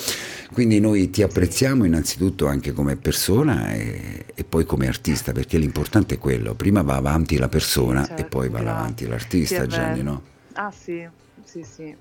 Quindi 0.52 0.78
noi 0.80 1.11
ti 1.11 1.22
apprezziamo 1.22 1.85
innanzitutto 1.85 2.46
anche 2.46 2.72
come 2.72 2.96
persona 2.96 3.72
e, 3.74 4.26
e 4.35 4.44
poi 4.44 4.64
come 4.64 4.87
artista, 4.87 5.32
perché 5.32 5.59
l'importante 5.59 6.14
è 6.14 6.18
quello, 6.18 6.54
prima 6.54 6.82
va 6.82 6.94
avanti 6.96 7.37
la 7.37 7.48
persona 7.48 8.04
Sì, 8.04 8.12
e 8.12 8.14
certo, 8.16 8.28
poi 8.28 8.48
va 8.48 8.61
grazie. 8.61 8.78
avanti 8.78 9.06
l'artista, 9.06 9.62
Sì, 9.62 9.68
Gianni, 9.68 10.02
no? 10.02 10.22
Ah 10.54 10.70
sì, 10.70 11.06
sì, 11.44 11.62
sì. 11.62 11.96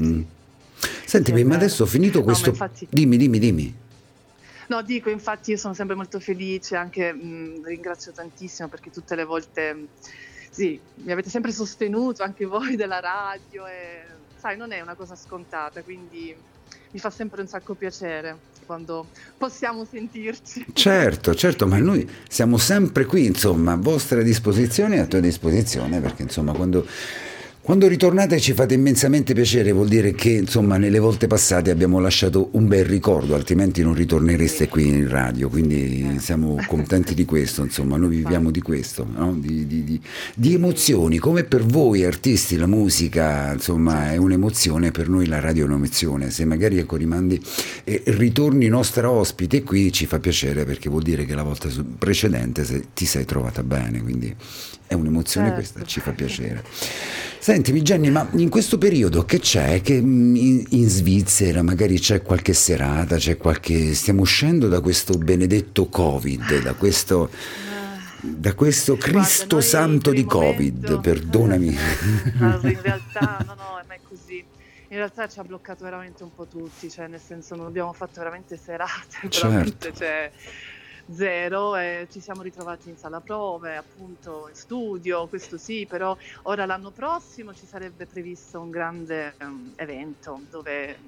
Mm. 0.00 0.22
Senti, 1.04 1.34
Sì, 1.34 1.44
ma 1.44 1.54
adesso 1.56 1.86
finito 1.86 2.18
No, 2.20 2.24
ma 2.24 2.30
questo... 2.30 2.50
infatti- 2.50 2.86
Dimmi, 2.90 3.16
dimmi, 3.16 3.38
dimmi. 3.38 3.86
No, 4.68 4.82
dico, 4.82 5.10
infatti 5.10 5.50
io 5.50 5.56
sono 5.56 5.74
sempre 5.74 5.96
molto 5.96 6.20
felice, 6.20 6.76
anche 6.76 7.12
mh, 7.12 7.64
ringrazio 7.64 8.12
tantissimo 8.12 8.68
perché 8.68 8.90
tutte 8.90 9.14
le 9.16 9.24
volte, 9.24 9.72
mh, 9.74 9.88
sì, 10.50 10.80
mi 11.04 11.10
avete 11.12 11.30
sempre 11.30 11.52
sostenuto, 11.52 12.22
anche 12.22 12.44
voi 12.44 12.76
della 12.76 13.00
radio, 13.00 13.66
e 13.66 14.04
sai, 14.36 14.56
non 14.56 14.70
è 14.72 14.80
una 14.80 14.94
cosa 14.94 15.16
scontata, 15.16 15.82
quindi 15.82 16.36
mi 16.90 16.98
fa 16.98 17.10
sempre 17.10 17.40
un 17.40 17.48
sacco 17.48 17.74
piacere 17.74 18.36
quando 18.68 19.06
possiamo 19.38 19.86
sentirci. 19.90 20.66
Certo, 20.74 21.34
certo, 21.34 21.66
ma 21.66 21.78
noi 21.78 22.08
siamo 22.28 22.58
sempre 22.58 23.06
qui, 23.06 23.24
insomma, 23.24 23.72
a 23.72 23.76
vostra 23.76 24.22
disposizione 24.22 24.96
e 24.96 24.98
a 25.00 25.06
tua 25.06 25.20
disposizione, 25.20 26.00
perché 26.00 26.22
insomma 26.22 26.52
quando, 26.52 26.86
quando 27.68 27.86
ritornate 27.86 28.40
ci 28.40 28.54
fate 28.54 28.72
immensamente 28.72 29.34
piacere, 29.34 29.72
vuol 29.72 29.88
dire 29.88 30.12
che 30.14 30.30
insomma 30.30 30.78
nelle 30.78 30.98
volte 30.98 31.26
passate 31.26 31.70
abbiamo 31.70 31.98
lasciato 32.00 32.48
un 32.52 32.66
bel 32.66 32.86
ricordo, 32.86 33.34
altrimenti 33.34 33.82
non 33.82 33.92
ritornereste 33.92 34.68
qui 34.68 34.86
in 34.86 35.06
radio, 35.06 35.50
quindi 35.50 36.16
siamo 36.18 36.56
contenti 36.66 37.12
di 37.12 37.26
questo, 37.26 37.62
insomma, 37.62 37.98
noi 37.98 38.08
viviamo 38.08 38.50
di 38.50 38.62
questo, 38.62 39.06
no? 39.14 39.34
di, 39.38 39.66
di- 39.66 39.84
di- 39.84 40.00
di 40.34 40.54
emozioni, 40.54 41.18
come 41.18 41.44
per 41.44 41.62
voi 41.62 42.06
artisti 42.06 42.56
la 42.56 42.64
musica 42.66 43.52
insomma 43.52 44.12
è 44.12 44.16
un'emozione, 44.16 44.90
per 44.90 45.10
noi 45.10 45.26
la 45.26 45.38
radio 45.38 45.64
è 45.64 45.68
un'emozione, 45.68 46.30
se 46.30 46.46
magari 46.46 46.78
ecco 46.78 46.96
rimandi 46.96 47.38
e 47.84 48.02
ritorni 48.06 48.66
nostra 48.68 49.10
ospite 49.10 49.62
qui 49.62 49.92
ci 49.92 50.06
fa 50.06 50.18
piacere 50.18 50.64
perché 50.64 50.88
vuol 50.88 51.02
dire 51.02 51.26
che 51.26 51.34
la 51.34 51.42
volta 51.42 51.68
precedente 51.98 52.64
se- 52.64 52.86
ti 52.94 53.04
sei 53.04 53.26
trovata 53.26 53.62
bene, 53.62 54.00
quindi 54.00 54.34
è 54.86 54.94
un'emozione 54.94 55.48
Certo. 55.48 55.60
questa, 55.60 55.84
ci 55.84 56.00
fa 56.00 56.12
piacere. 56.12 56.64
Sentimi 57.58 57.82
Jenny, 57.82 58.08
ma 58.08 58.24
in 58.34 58.50
questo 58.50 58.78
periodo 58.78 59.24
che 59.24 59.40
c'è? 59.40 59.80
Che 59.80 60.00
mm, 60.00 60.36
in, 60.36 60.64
in 60.68 60.88
Svizzera 60.88 61.60
magari 61.60 61.98
c'è 61.98 62.22
qualche 62.22 62.52
serata, 62.52 63.16
c'è 63.16 63.36
qualche... 63.36 63.94
stiamo 63.94 64.20
uscendo 64.20 64.68
da 64.68 64.80
questo 64.80 65.18
benedetto 65.18 65.88
Covid, 65.88 66.62
da 66.62 66.74
questo, 66.74 67.28
da 68.20 68.54
questo 68.54 68.96
Cristo 68.96 69.56
Guarda, 69.56 69.66
santo 69.66 70.12
di 70.12 70.22
Covid, 70.24 70.72
momento- 70.84 71.00
perdonami. 71.02 71.66
In 71.66 72.78
realtà, 72.80 73.42
no, 73.44 73.54
no, 73.54 73.82
ma 73.88 73.92
è 73.92 73.98
così. 74.08 74.36
In 74.90 74.96
realtà 74.96 75.26
ci 75.26 75.40
ha 75.40 75.42
bloccato 75.42 75.82
veramente 75.82 76.22
un 76.22 76.32
po' 76.32 76.46
tutti, 76.46 76.88
cioè 76.88 77.08
nel 77.08 77.20
senso 77.20 77.56
non 77.56 77.66
abbiamo 77.66 77.92
fatto 77.92 78.20
veramente 78.20 78.56
serate, 78.56 79.18
Certo. 79.28 79.48
veramente, 79.48 79.92
cioè 79.96 80.30
zero 81.10 81.76
e 81.76 82.06
ci 82.10 82.20
siamo 82.20 82.42
ritrovati 82.42 82.88
in 82.88 82.96
sala 82.96 83.20
prove, 83.20 83.76
appunto 83.76 84.48
in 84.48 84.54
studio, 84.54 85.28
questo 85.28 85.56
sì, 85.58 85.86
però 85.86 86.16
ora 86.42 86.66
l'anno 86.66 86.92
prossimo 86.92 87.54
ci 87.54 87.66
sarebbe 87.66 88.06
previsto 88.06 88.60
un 88.60 88.70
grande 88.70 89.36
ehm, 89.38 89.72
evento 89.76 90.44
dove 90.48 91.00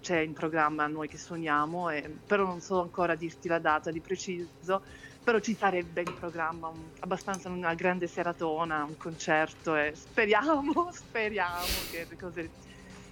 c'è 0.00 0.18
in 0.18 0.34
programma 0.34 0.86
noi 0.86 1.08
che 1.08 1.16
suoniamo, 1.18 1.88
e- 1.90 2.18
però 2.26 2.44
non 2.44 2.60
so 2.60 2.80
ancora 2.82 3.14
dirti 3.14 3.48
la 3.48 3.58
data 3.58 3.90
di 3.90 4.00
preciso, 4.00 4.82
però 5.22 5.38
ci 5.40 5.54
sarebbe 5.54 6.02
in 6.02 6.12
programma 6.12 6.68
un- 6.68 6.90
abbastanza 7.00 7.48
una 7.48 7.74
grande 7.74 8.06
seratona, 8.06 8.84
un 8.84 8.96
concerto 8.96 9.74
e 9.76 9.94
speriamo, 9.94 10.88
speriamo 10.92 11.84
che 11.88 12.04
le 12.06 12.16
cose, 12.16 12.52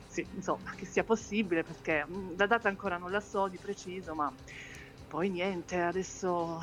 sì, 0.07 0.29
insomma, 0.33 0.75
che 0.75 0.85
sia 0.87 1.05
possibile 1.05 1.63
perché 1.63 2.05
mm, 2.07 2.37
la 2.37 2.47
data 2.47 2.69
ancora 2.69 2.99
non 2.99 3.11
la 3.11 3.21
so 3.21 3.49
di 3.49 3.59
preciso, 3.59 4.15
ma 4.15 4.35
poi 5.13 5.29
niente, 5.29 5.77
adesso 5.77 6.59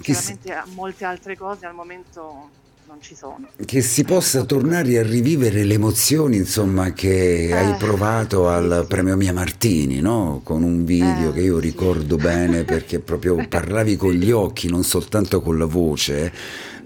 Che 0.00 0.12
si- 0.14 0.38
sinceramente 0.42 0.62
molte 0.74 1.04
altre 1.06 1.36
cose 1.36 1.64
al 1.64 1.74
momento 1.74 2.52
non 2.84 3.00
ci 3.00 3.14
sono. 3.14 3.54
Che 3.64 3.80
si 3.80 4.04
possa 4.04 4.44
tornare 4.44 4.98
a 4.98 5.02
rivivere 5.02 5.64
le 5.64 5.74
emozioni, 5.74 6.36
insomma, 6.36 6.92
che 6.92 7.52
Eh, 7.52 7.52
hai 7.52 7.74
provato 7.76 8.48
al 8.48 8.80
sì. 8.80 8.86
premio 8.86 9.16
Mia 9.16 9.32
Martini, 9.32 10.00
no? 10.00 10.40
Con 10.42 10.62
un 10.62 10.84
video 10.84 11.30
Eh, 11.30 11.32
che 11.32 11.40
io 11.42 11.60
sì. 11.60 11.60
ricordo 11.60 12.18
bene 12.18 12.64
perché 12.64 13.00
proprio 13.00 13.36
parlavi 13.48 13.96
con 13.96 14.12
gli 14.12 14.30
occhi, 14.30 14.68
non 14.68 14.84
soltanto 14.84 15.40
con 15.40 15.56
la 15.58 15.66
voce. 15.66 16.32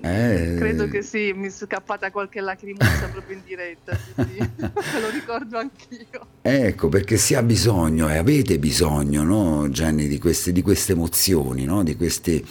Eh, 0.02 0.54
Credo 0.59 0.88
che 0.88 1.02
sì, 1.02 1.32
mi 1.35 1.48
è 1.48 1.50
scappata 1.50 2.11
qualche 2.11 2.40
lacrimuccia 2.40 3.09
proprio 3.11 3.37
in 3.37 3.42
diretta. 3.44 3.98
Me 4.16 5.00
lo 5.00 5.11
ricordo 5.11 5.59
anch'io. 5.59 6.26
Ecco, 6.42 6.88
perché 6.88 7.16
si 7.16 7.35
ha 7.35 7.42
bisogno 7.42 8.09
e 8.09 8.16
avete 8.16 8.59
bisogno, 8.59 9.22
no, 9.22 9.68
Gianni, 9.70 10.06
di 10.06 10.18
queste, 10.18 10.52
di 10.52 10.62
queste 10.62 10.92
emozioni, 10.92 11.64
no? 11.64 11.82
Di 11.82 11.96
questi, 11.96 12.44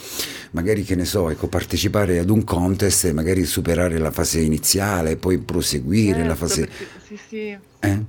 magari 0.51 0.83
che 0.83 0.95
ne 0.95 1.05
so, 1.05 1.29
ecco, 1.29 1.47
partecipare 1.47 2.19
ad 2.19 2.29
un 2.29 2.43
contest 2.43 3.05
e 3.05 3.13
magari 3.13 3.45
superare 3.45 3.97
la 3.97 4.11
fase 4.11 4.41
iniziale, 4.41 5.15
poi 5.15 5.37
proseguire 5.37 6.19
la 6.23 6.35
Certo, 6.35 6.47
fase... 6.47 6.65
perché- 6.67 6.87
sì, 7.05 7.17
sì. 7.17 7.57
Eh? 7.79 8.03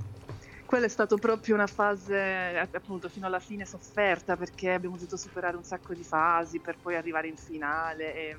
Quella 0.65 0.85
è 0.85 0.89
stata 0.89 1.15
proprio 1.15 1.55
una 1.55 1.67
fase, 1.67 2.13
eh, 2.15 2.57
appunto, 2.73 3.07
fino 3.07 3.25
alla 3.25 3.39
fine 3.39 3.65
sofferta 3.65 4.35
perché 4.35 4.71
abbiamo 4.73 4.95
dovuto 4.97 5.15
superare 5.15 5.55
un 5.55 5.63
sacco 5.63 5.93
di 5.93 6.03
fasi 6.03 6.59
per 6.59 6.75
poi 6.81 6.95
arrivare 6.95 7.27
in 7.29 7.37
finale. 7.37 8.13
E, 8.13 8.37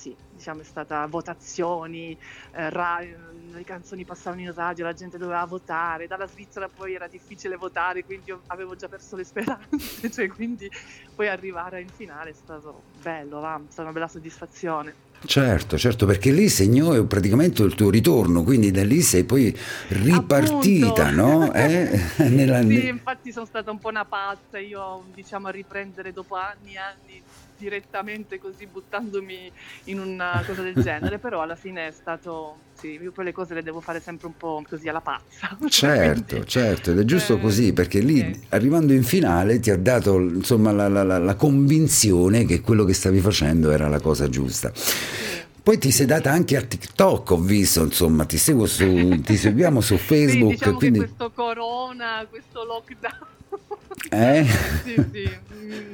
sì, 0.00 0.16
diciamo 0.30 0.62
è 0.62 0.64
stata 0.64 1.04
votazioni, 1.06 2.16
eh, 2.54 2.70
ra- 2.70 3.00
le 3.00 3.64
canzoni 3.64 4.06
passavano 4.06 4.40
in 4.40 4.54
radio, 4.54 4.84
la 4.86 4.94
gente 4.94 5.18
doveva 5.18 5.44
votare. 5.44 6.06
Dalla 6.06 6.26
Svizzera 6.26 6.68
poi 6.68 6.94
era 6.94 7.06
difficile 7.06 7.56
votare, 7.56 8.02
quindi 8.02 8.34
avevo 8.46 8.74
già 8.76 8.88
perso 8.88 9.14
le 9.16 9.24
speranze. 9.28 10.10
cioè, 10.10 10.26
quindi 10.28 10.70
poi 11.14 11.28
arrivare 11.28 11.82
in 11.82 11.88
finale 11.88 12.30
è 12.30 12.32
stato 12.32 12.82
bello, 13.02 13.40
va, 13.40 13.56
è 13.56 13.60
stata 13.70 13.82
una 13.82 13.92
bella 13.92 14.08
soddisfazione. 14.08 14.94
Certo, 15.22 15.76
certo, 15.76 16.06
perché 16.06 16.30
lì 16.30 16.48
segnò 16.48 17.04
praticamente 17.04 17.62
il 17.62 17.74
tuo 17.74 17.90
ritorno, 17.90 18.42
quindi 18.42 18.70
da 18.70 18.82
lì 18.82 19.02
sei 19.02 19.24
poi 19.24 19.54
ripartita, 19.88 21.08
Appunto. 21.08 21.10
no? 21.10 21.52
Eh? 21.52 22.00
Nella- 22.30 22.62
Sì, 22.62 22.86
infatti 22.88 23.30
sono 23.30 23.44
stata 23.44 23.70
un 23.70 23.78
po' 23.78 23.88
una 23.88 24.06
pazza, 24.06 24.58
io 24.58 25.04
diciamo 25.12 25.48
a 25.48 25.50
riprendere 25.50 26.12
dopo 26.12 26.36
anni 26.36 26.72
e 26.72 26.78
anni 26.78 27.22
direttamente 27.60 28.38
così 28.38 28.66
buttandomi 28.66 29.52
in 29.84 29.98
una 30.00 30.42
cosa 30.46 30.62
del 30.62 30.76
genere, 30.76 31.18
però 31.18 31.42
alla 31.42 31.56
fine 31.56 31.88
è 31.88 31.90
stato, 31.92 32.64
sì, 32.72 32.98
io 33.00 33.12
quelle 33.12 33.32
cose 33.32 33.54
le 33.54 33.62
devo 33.62 33.80
fare 33.80 34.00
sempre 34.00 34.26
un 34.28 34.36
po' 34.36 34.62
così 34.68 34.88
alla 34.88 35.02
pazza. 35.02 35.56
Certo, 35.68 36.24
Quindi, 36.36 36.46
certo, 36.46 36.90
ed 36.90 36.98
è 36.98 37.04
giusto 37.04 37.34
eh, 37.34 37.38
così, 37.38 37.72
perché 37.72 38.00
lì 38.00 38.20
ok. 38.20 38.46
arrivando 38.48 38.92
in 38.92 39.04
finale 39.04 39.60
ti 39.60 39.70
ha 39.70 39.76
dato 39.78 40.18
insomma 40.18 40.72
la, 40.72 40.88
la- 40.88 41.02
la- 41.04 41.18
la 41.18 41.34
convinzione 41.36 42.44
che 42.44 42.60
quello 42.60 42.84
che 42.84 42.94
stavi 42.94 43.20
facendo 43.20 43.70
era 43.70 43.88
la 43.88 44.00
cosa 44.00 44.28
giusta. 44.28 44.72
sì. 44.74 45.49
Poi 45.62 45.78
ti 45.78 45.90
sei 45.90 46.06
data 46.06 46.30
anche 46.30 46.56
a 46.56 46.62
TikTok, 46.62 47.30
ho 47.30 47.38
visto, 47.38 47.82
insomma, 47.82 48.24
ti 48.24 48.38
seguo 48.38 48.66
su, 48.66 49.20
ti 49.22 49.36
seguiamo 49.36 49.80
su 49.80 49.96
Facebook, 49.96 50.52
Sì, 50.52 50.56
diciamo 50.56 50.78
quindi 50.78 50.98
questo 50.98 51.30
corona, 51.30 52.26
questo 52.28 52.64
lockdown. 52.64 53.28
Eh? 54.12 54.44
sì, 54.82 54.94
sì, 55.12 55.38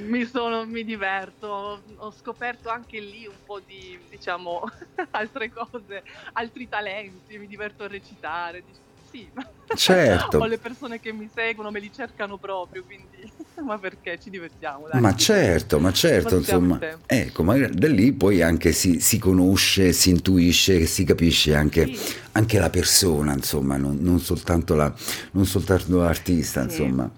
mi, 0.07 0.25
sono, 0.25 0.65
mi 0.65 0.85
diverto. 0.85 1.83
Ho 1.97 2.13
scoperto 2.13 2.69
anche 2.71 3.01
lì 3.01 3.27
un 3.27 3.35
po' 3.45 3.61
di, 3.61 3.99
diciamo, 4.09 4.63
altre 5.11 5.51
cose, 5.51 6.03
altri 6.35 6.69
talenti. 6.69 7.37
Mi 7.37 7.47
diverto 7.47 7.85
a 7.85 7.89
recitare. 7.89 8.63
Sì, 9.11 9.29
Certo. 9.75 10.39
ho 10.39 10.47
le 10.47 10.59
persone 10.59 11.01
che 11.01 11.13
mi 11.13 11.29
seguono, 11.33 11.71
me 11.71 11.81
li 11.81 11.93
cercano 11.93 12.37
proprio, 12.39 12.85
quindi, 12.85 13.31
ma 13.65 13.79
perché 13.79 14.19
ci 14.19 14.31
divertiamo? 14.31 14.89
Dai. 14.89 15.01
Ma 15.01 15.15
certo, 15.15 15.79
ma 15.79 15.93
certo, 15.93 16.37
Passiamo 16.39 16.75
insomma, 16.75 16.99
ecco, 17.07 17.43
ma 17.43 17.57
da 17.69 17.89
lì 17.89 18.13
poi 18.13 18.43
anche 18.43 18.73
si, 18.73 19.01
si 19.01 19.19
conosce, 19.19 19.93
si 19.93 20.11
intuisce, 20.11 20.87
si 20.87 21.05
capisce 21.05 21.55
anche, 21.55 21.87
Sì. 21.95 22.15
anche 22.33 22.59
la 22.59 22.71
persona, 22.71 23.33
insomma, 23.33 23.77
non, 23.77 23.99
non 24.01 24.21
soltanto 24.21 24.75
la, 24.75 24.93
non 25.33 25.47
soltanto 25.47 25.99
l'artista, 25.99 26.69
Sì. 26.69 26.83
insomma. 26.83 27.11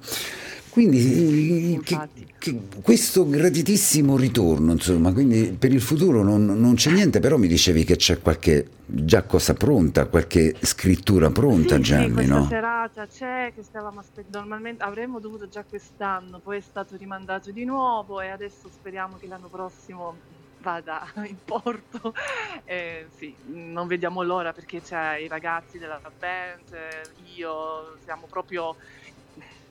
Quindi 0.71 1.01
Sì, 1.01 1.81
che- 1.85 2.27
che- 2.39 2.61
questo 2.83 3.29
gratitissimo 3.29 4.17
ritorno, 4.17 4.73
insomma, 4.73 5.13
quindi 5.13 5.57
per 5.59 5.73
il 5.73 5.81
futuro 5.81 6.23
non, 6.23 6.45
non 6.45 6.75
c'è 6.75 6.91
niente, 6.91 7.21
però 7.21 7.37
mi 7.37 7.49
dicevi 7.49 7.85
che 7.85 7.97
c'è 7.97 8.21
qualche 8.21 8.69
già 8.87 9.23
cosa 9.25 9.55
pronta, 9.55 10.07
qualche 10.07 10.55
scrittura 10.61 11.31
pronta, 11.31 11.77
sì, 11.77 11.83
Gianni, 11.83 12.23
sì, 12.25 12.29
no? 12.29 12.47
serata 12.47 13.07
c'è 13.07 13.53
che 13.55 13.63
stavamo 13.63 14.01
aspettando. 14.01 14.39
Normalmente 14.39 14.83
avremmo 14.83 15.21
dovuto 15.21 15.49
già 15.49 15.65
quest'anno, 15.65 16.41
poi 16.41 16.59
è 16.59 16.61
stato 16.61 16.97
rimandato 16.97 17.51
di 17.51 17.65
nuovo 17.65 18.21
e 18.21 18.29
adesso 18.29 18.69
speriamo 18.71 19.17
che 19.17 19.27
l'anno 19.27 19.49
prossimo 19.49 20.19
vada 20.61 21.03
in 21.29 21.39
porto. 21.45 22.13
Eh, 22.65 23.07
sì, 23.17 23.35
non 23.47 23.87
vediamo 23.87 24.23
l'ora 24.23 24.53
perché 24.53 24.83
c'è 24.83 25.17
i 25.17 25.29
ragazzi 25.29 25.79
della 25.79 26.03
band, 26.19 26.73
eh, 26.73 27.13
io 27.37 27.97
siamo 28.03 28.27
proprio. 28.29 28.77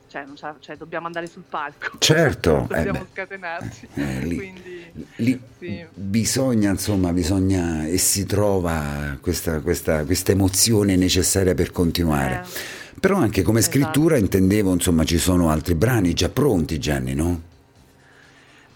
Cioè, 0.07 0.23
non 0.25 0.35
c'è- 0.35 0.55
cioè, 0.59 0.77
dobbiamo 0.77 1.05
andare 1.07 1.27
sul 1.27 1.43
palco. 1.47 1.97
Certo, 1.99 2.63
eh 2.71 2.75
dobbiamo 2.75 2.99
beh. 2.99 3.07
scatenarci. 3.11 3.87
Eh, 3.95 4.25
lì- 4.25 4.35
Quindi, 4.35 4.93
Lì 5.17 5.39
sì. 5.59 5.85
bisogna, 5.93 6.71
insomma, 6.71 7.11
bisogna 7.13 7.85
e 7.85 7.97
si 7.97 8.25
trova 8.25 9.17
questa, 9.21 9.59
questa, 9.61 10.03
questa 10.05 10.31
emozione 10.31 10.95
necessaria 10.95 11.53
per 11.53 11.71
continuare. 11.71 12.43
eh, 12.45 12.99
Però 12.99 13.17
anche 13.17 13.41
come 13.43 13.59
esatto. 13.59 13.77
scrittura 13.77 14.17
intendevo, 14.17 14.71
insomma, 14.73 15.03
ci 15.03 15.17
sono 15.17 15.49
altri 15.49 15.75
brani 15.75 16.13
già 16.13 16.29
pronti, 16.29 16.79
Gianni, 16.79 17.13
no? 17.13 17.41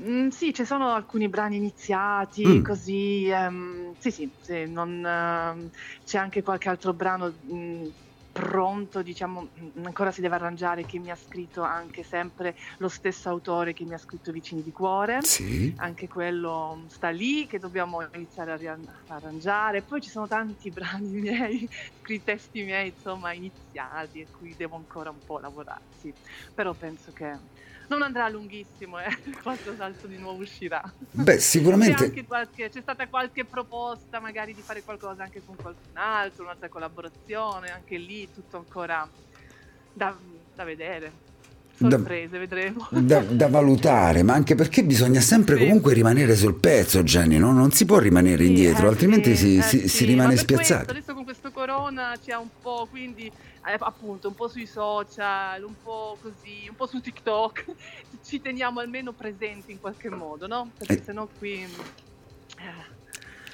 Mm, 0.04 0.30
sì, 0.30 0.52
ci 0.54 0.66
sono 0.66 0.94
alcuni 0.94 1.30
brani 1.30 1.58
iniziati, 1.58 2.44
Mm. 2.48 2.64
così, 2.64 3.28
ehm, 3.30 3.94
sì, 4.00 4.10
sì, 4.12 4.32
sì, 4.42 4.66
non, 4.66 5.06
ehm, 5.06 5.70
c'è 6.04 6.18
anche 6.18 6.42
qualche 6.42 6.70
altro 6.70 6.94
brano 6.94 7.32
mm, 7.54 7.88
pronto, 8.32 9.02
diciamo, 9.02 9.52
mm, 9.60 9.86
ancora 9.86 10.12
si 10.12 10.22
deve 10.22 10.36
arrangiare, 10.36 10.86
che 10.86 11.00
mi 11.00 11.12
ha 11.12 11.16
scritto 11.16 11.62
anche 11.62 12.04
sempre 12.04 12.56
lo 12.78 12.88
stesso 12.88 13.30
autore 13.30 13.74
che 13.74 13.86
mi 13.86 13.94
ha 13.94 13.98
scritto 13.98 14.32
Vicini 14.32 14.62
di 14.62 14.72
Cuore. 14.72 15.20
Sì. 15.22 15.74
Anche 15.76 16.08
quello 16.08 16.86
sta 16.88 17.10
lì 17.10 17.48
che 17.48 17.58
dobbiamo 17.60 18.08
iniziare 18.14 18.52
a 18.52 18.56
rian- 18.56 18.86
arrangiare. 19.08 19.84
Poi 19.84 20.02
ci 20.02 20.10
sono 20.10 20.28
tanti 20.28 20.72
brani 20.72 21.20
miei, 21.20 21.68
testi 22.24 22.64
miei, 22.64 22.90
insomma, 22.90 23.34
iniziati, 23.34 24.22
a 24.22 24.28
cui 24.30 24.56
devo 24.56 24.76
ancora 24.76 25.10
un 25.10 25.22
po' 25.22 25.40
lavorare. 25.40 25.88
sì. 25.90 26.14
Però 26.54 26.76
penso 26.76 27.12
che 27.12 27.40
non 27.92 28.04
andrà 28.04 28.30
lunghissimo 28.30 29.00
e 29.04 29.06
qualcos'altro 29.44 30.08
di 30.08 30.18
nuovo 30.18 30.42
uscirà. 30.42 30.82
Beh, 31.12 31.34
C'è, 31.36 31.40
sicuramente 31.40 32.04
anche 32.06 32.26
qualche- 32.26 32.70
c'è 32.70 32.80
stata 32.82 33.08
qualche 33.10 33.44
proposta 33.44 34.22
magari 34.22 34.54
di 34.54 34.62
fare 34.62 34.82
qualcosa 34.82 35.24
anche 35.24 35.44
con 35.46 35.56
qualcun 35.58 35.98
altro, 35.98 36.44
un'altra 36.44 36.70
collaborazione, 36.70 37.70
anche 37.70 37.98
lì 37.98 38.32
tutto 38.32 38.58
ancora 38.58 39.08
da, 39.92 40.16
da 40.56 40.64
vedere. 40.64 41.30
Da- 41.82 41.98
Sorprese, 41.98 42.38
vedremo. 42.38 42.88
da, 42.92 43.20
da 43.22 43.48
valutare, 43.48 44.22
ma 44.22 44.34
anche 44.34 44.54
perché 44.56 44.84
bisogna 44.84 45.20
sempre 45.20 45.56
Sì. 45.58 45.62
comunque 45.64 45.94
rimanere 45.94 46.36
sul 46.36 46.54
pezzo, 46.60 47.02
Gianni, 47.04 47.38
no? 47.40 47.52
Non 47.52 47.72
si 47.72 47.86
può 47.86 47.98
rimanere 47.98 48.44
Sì, 48.44 48.50
indietro, 48.50 48.86
eh, 48.86 48.90
altrimenti 48.90 49.36
sì, 49.36 49.60
si, 49.62 49.78
eh, 49.78 49.82
si- 49.82 49.88
si 49.88 50.04
ma 50.04 50.10
rimane 50.12 50.36
per 50.36 50.46
questo, 50.46 50.64
spiazzati. 50.64 50.90
adesso 50.92 51.14
con 51.16 51.24
questo 51.24 51.52
corona 51.52 52.14
c'è 52.24 52.36
un 52.36 52.50
po', 52.62 52.88
quindi 52.90 53.26
eh, 53.26 53.76
appunto 53.80 54.28
un 54.28 54.36
po' 54.36 54.48
sui 54.48 54.68
social, 54.68 55.64
un 55.64 55.74
po' 55.82 56.18
così, 56.22 56.68
un 56.70 56.76
po' 56.76 56.86
su 56.88 57.00
TikTok, 57.02 57.66
ci 58.24 58.40
teniamo 58.42 58.80
almeno 58.80 59.12
presenti 59.14 59.72
in 59.72 59.80
qualche 59.80 60.10
modo, 60.10 60.46
no? 60.48 60.70
Perché 60.78 61.00
Eh. 61.00 61.04
sennò 61.04 61.28
qui... 61.40 61.66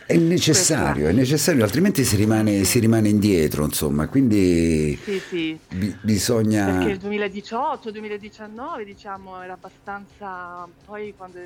È 0.08 0.16
necessario, 0.16 1.10
è 1.10 1.12
necessario, 1.12 1.66
altrimenti 1.66 2.06
si 2.06 2.16
rimane, 2.16 2.64
si 2.64 2.80
rimane 2.80 3.10
indietro, 3.10 3.66
insomma, 3.66 4.08
quindi 4.08 4.98
sì, 5.04 5.20
sì. 5.20 5.60
bi- 5.68 5.94
bisogna... 6.02 6.78
Perché 6.78 6.92
il 6.92 7.00
2018-2019 7.26 8.84
diciamo 8.86 9.42
era 9.42 9.54
abbastanza, 9.54 10.66
poi 10.86 11.14
quando 11.18 11.40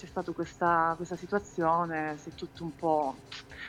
c'è 0.00 0.06
stata 0.06 0.32
questa, 0.32 0.94
questa 0.96 1.14
situazione 1.16 2.16
si 2.22 2.30
è 2.30 2.32
tutto 2.34 2.64
un 2.64 2.70
po', 2.74 3.16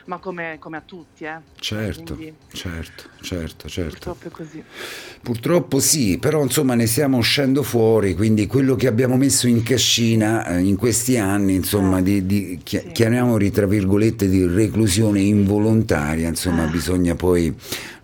ma 0.06 0.16
come, 0.16 0.56
come 0.58 0.78
a 0.78 0.82
tutti, 0.84 1.24
eh. 1.24 1.36
Certo, 1.60 2.14
Quindi 2.14 2.34
certo, 2.52 3.02
certo, 3.20 3.68
certo. 3.68 3.90
purtroppo 3.90 4.28
è 4.28 4.30
così. 4.30 4.64
Purtroppo 5.20 5.78
sì, 5.78 6.16
però 6.18 6.42
insomma 6.42 6.74
ne 6.74 6.86
stiamo 6.86 7.18
uscendo 7.18 7.62
fuori, 7.62 8.14
quindi 8.14 8.46
quello 8.46 8.76
che 8.76 8.86
abbiamo 8.86 9.16
messo 9.18 9.46
in 9.46 9.62
cascina 9.62 10.46
eh, 10.46 10.60
in 10.60 10.76
questi 10.76 11.18
anni, 11.18 11.54
insomma, 11.54 11.98
Eh, 11.98 12.02
di, 12.02 12.26
di- 12.26 12.60
chi- 12.62 12.78
sì. 12.80 12.92
chiamiamoli 12.92 13.50
tra 13.50 13.66
virgolette 13.66 14.26
di 14.26 14.46
reclusione 14.46 15.20
involontaria, 15.20 16.28
insomma, 16.28 16.66
Eh. 16.66 16.70
bisogna 16.70 17.14
poi 17.14 17.54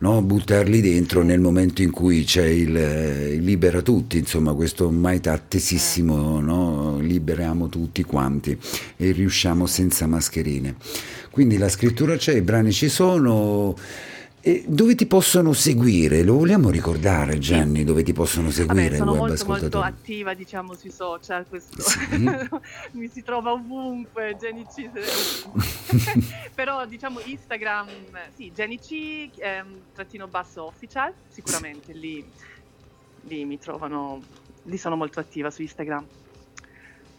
no, 0.01 0.21
buttarli 0.21 0.81
dentro 0.83 1.23
nel 1.23 1.41
momento 1.41 1.81
in 1.83 1.91
cui 1.91 2.25
c'è 2.25 2.45
il, 2.47 2.77
il 2.77 3.43
libera 3.43 3.81
tutti, 3.81 4.19
insomma, 4.19 4.53
questo 4.53 4.91
mai 4.91 5.19
attesissimo, 5.25 6.41
no? 6.41 6.98
Liberiamo 7.09 7.69
tutti 7.69 8.05
quanti 8.05 8.57
e 8.97 9.11
riusciamo 9.11 9.67
senza 9.67 10.07
mascherine. 10.07 10.77
Quindi 11.31 11.59
la 11.59 11.69
scrittura 11.69 12.17
c'è, 12.17 12.35
i 12.35 12.43
brani 12.43 12.73
ci 12.73 12.89
sono. 12.89 13.75
E 14.41 14.65
dove 14.69 14.95
ti 14.95 15.07
possono 15.07 15.53
seguire? 15.53 16.23
Lo 16.23 16.39
vogliamo 16.39 16.71
ricordare, 16.71 17.39
Gianni, 17.39 17.83
dove 17.83 18.05
ti 18.05 18.13
possono 18.13 18.51
seguire 18.51 18.85
Vabbè, 18.85 18.97
sono 18.97 19.15
molto 19.15 19.45
molto 19.47 19.81
attiva 19.81 20.33
diciamo 20.33 20.75
sui 20.75 20.93
social, 20.93 21.45
questo 21.49 21.83
Sì. 21.83 21.99
mi 22.93 23.09
si 23.09 23.23
trova 23.23 23.53
ovunque, 23.53 24.37
Jenny 24.39 24.65
C, 24.65 24.89
però 26.55 26.87
diciamo 26.87 27.19
Instagram, 27.25 27.89
sì, 28.37 28.53
Jenny 28.55 28.79
C, 28.79 29.31
ehm, 29.39 29.67
trattino 29.93 30.29
basso 30.29 30.65
official, 30.65 31.13
sicuramente 31.29 31.93
lì, 31.93 32.25
lì 33.23 33.45
mi 33.45 33.59
trovano, 33.59 34.23
lì 34.63 34.79
sono 34.79 34.95
molto 34.95 35.19
attiva 35.19 35.51
su 35.51 35.63
Instagram, 35.63 36.07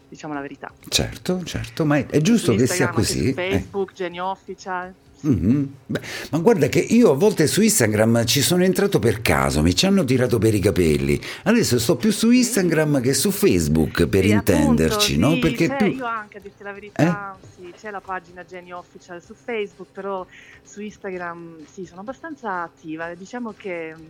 diciamo 0.10 0.34
la 0.34 0.42
verità. 0.42 0.72
Certo, 0.90 1.42
certo, 1.46 1.86
ma 1.86 1.98
è, 1.98 2.06
è 2.08 2.20
giusto 2.22 2.54
che 2.56 2.68
sia 2.68 2.90
così. 2.90 3.30
Eh. 3.30 3.34
Facebook, 3.34 3.94
Jenny 3.94 4.20
Official. 4.20 4.94
Mhm. 5.22 5.74
Beh, 5.86 6.00
ma 6.32 6.38
guarda 6.40 6.68
che 6.68 6.80
io 6.80 7.12
a 7.12 7.14
volte 7.14 7.46
su 7.46 7.62
Instagram 7.62 8.24
ci 8.26 8.42
sono 8.42 8.64
entrato 8.64 9.00
per 9.00 9.22
caso, 9.22 9.62
mi 9.62 9.76
ci 9.76 9.86
hanno 9.86 10.06
tirato 10.06 10.38
per 10.38 10.54
i 10.56 10.60
capelli. 10.60 11.20
Adesso 11.44 11.78
sto 11.78 11.98
più 11.98 12.10
su 12.12 12.32
Instagram 12.32 13.02
che 13.02 13.14
su 13.14 13.30
Facebook, 13.30 14.08
per 14.08 14.24
Sì, 14.24 14.30
intenderci, 14.32 15.14
appunto, 15.16 15.28
no? 15.28 15.34
sì, 15.34 15.40
Perché 15.42 15.68
c'è- 15.68 15.76
più... 15.76 15.86
Eh? 15.88 15.90
io 15.90 16.06
anche 16.06 16.38
a 16.38 16.42
dirti 16.42 16.64
la 16.64 16.72
verità, 16.72 17.38
sì, 17.54 17.74
c'è 17.78 17.92
la 17.92 18.00
pagina 18.00 18.46
Jenny 18.46 18.72
Official 18.72 19.22
su 19.22 19.34
Facebook, 19.34 19.90
però 19.92 20.26
su 20.64 20.80
Instagram 20.82 21.66
sì, 21.70 21.86
sono 21.86 22.00
abbastanza 22.00 22.62
attiva. 22.62 23.14
Diciamo 23.14 23.54
che 23.58 23.94
mh, 23.94 24.02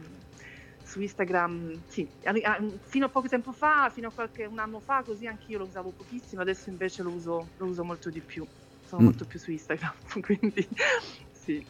su 0.90 1.00
Instagram, 1.02 1.78
sì, 1.88 2.08
a- 2.24 2.34
a- 2.44 2.60
fino 2.86 3.06
a 3.06 3.10
poco 3.10 3.28
tempo 3.28 3.52
fa, 3.52 3.92
fino 3.94 4.08
a 4.08 4.12
qualche 4.12 4.46
un 4.46 4.58
anno 4.60 4.82
fa, 4.84 5.04
così 5.06 5.28
anch'io 5.28 5.60
lo 5.60 5.66
usavo 5.66 5.94
pochissimo, 5.96 6.42
adesso 6.42 6.70
invece 6.70 7.04
lo 7.04 7.12
uso, 7.12 7.50
lo 7.58 7.66
uso 7.68 7.84
molto 7.84 8.10
di 8.10 8.20
più. 8.22 8.46
Sono 8.88 9.02
Mm. 9.02 9.06
molto 9.06 9.26
più 9.26 9.38
su 9.40 9.52
Instagram, 9.52 9.94
quindi 10.22 10.68
sì. 11.44 11.64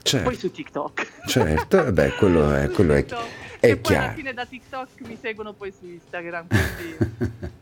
Certo, 0.00 0.28
Poi 0.28 0.38
su 0.38 0.50
TikTok. 0.52 1.06
certo, 1.26 1.86
eh 1.86 1.92
beh, 1.92 2.10
quello 2.18 2.52
è, 2.54 2.68
quello 2.70 2.92
è, 2.94 3.04
è 3.04 3.70
e 3.70 3.76
poi 3.78 3.94
alla 3.96 4.04
chiaro. 4.04 4.14
fine 4.14 4.32
da 4.32 4.46
TikTok 4.46 4.88
mi 5.06 5.18
seguono 5.20 5.52
poi 5.54 5.72
su 5.76 5.86
Instagram, 5.86 6.46
quindi 6.46 7.16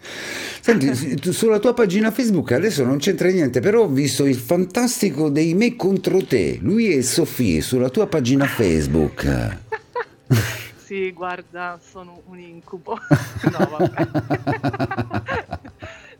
Senti, 0.60 1.32
sulla 1.32 1.58
tua 1.60 1.72
pagina 1.72 2.10
Facebook 2.10 2.50
adesso 2.52 2.84
non 2.84 2.98
c'entra 2.98 3.28
niente, 3.30 3.60
però 3.60 3.82
ho 3.84 3.88
visto 3.88 4.26
il 4.26 4.34
fantastico 4.34 5.30
dei 5.30 5.54
me 5.54 5.76
contro 5.76 6.22
te, 6.26 6.58
lui 6.60 6.92
e 6.92 7.02
Sofì, 7.02 7.60
sulla 7.62 7.88
tua 7.88 8.06
pagina 8.08 8.44
Facebook. 8.46 9.24
sì, 10.86 11.10
guarda, 11.10 11.80
sono 11.82 12.22
un 12.26 12.38
incubo. 12.38 12.96
No, 13.50 13.58
vabbè. 13.58 14.06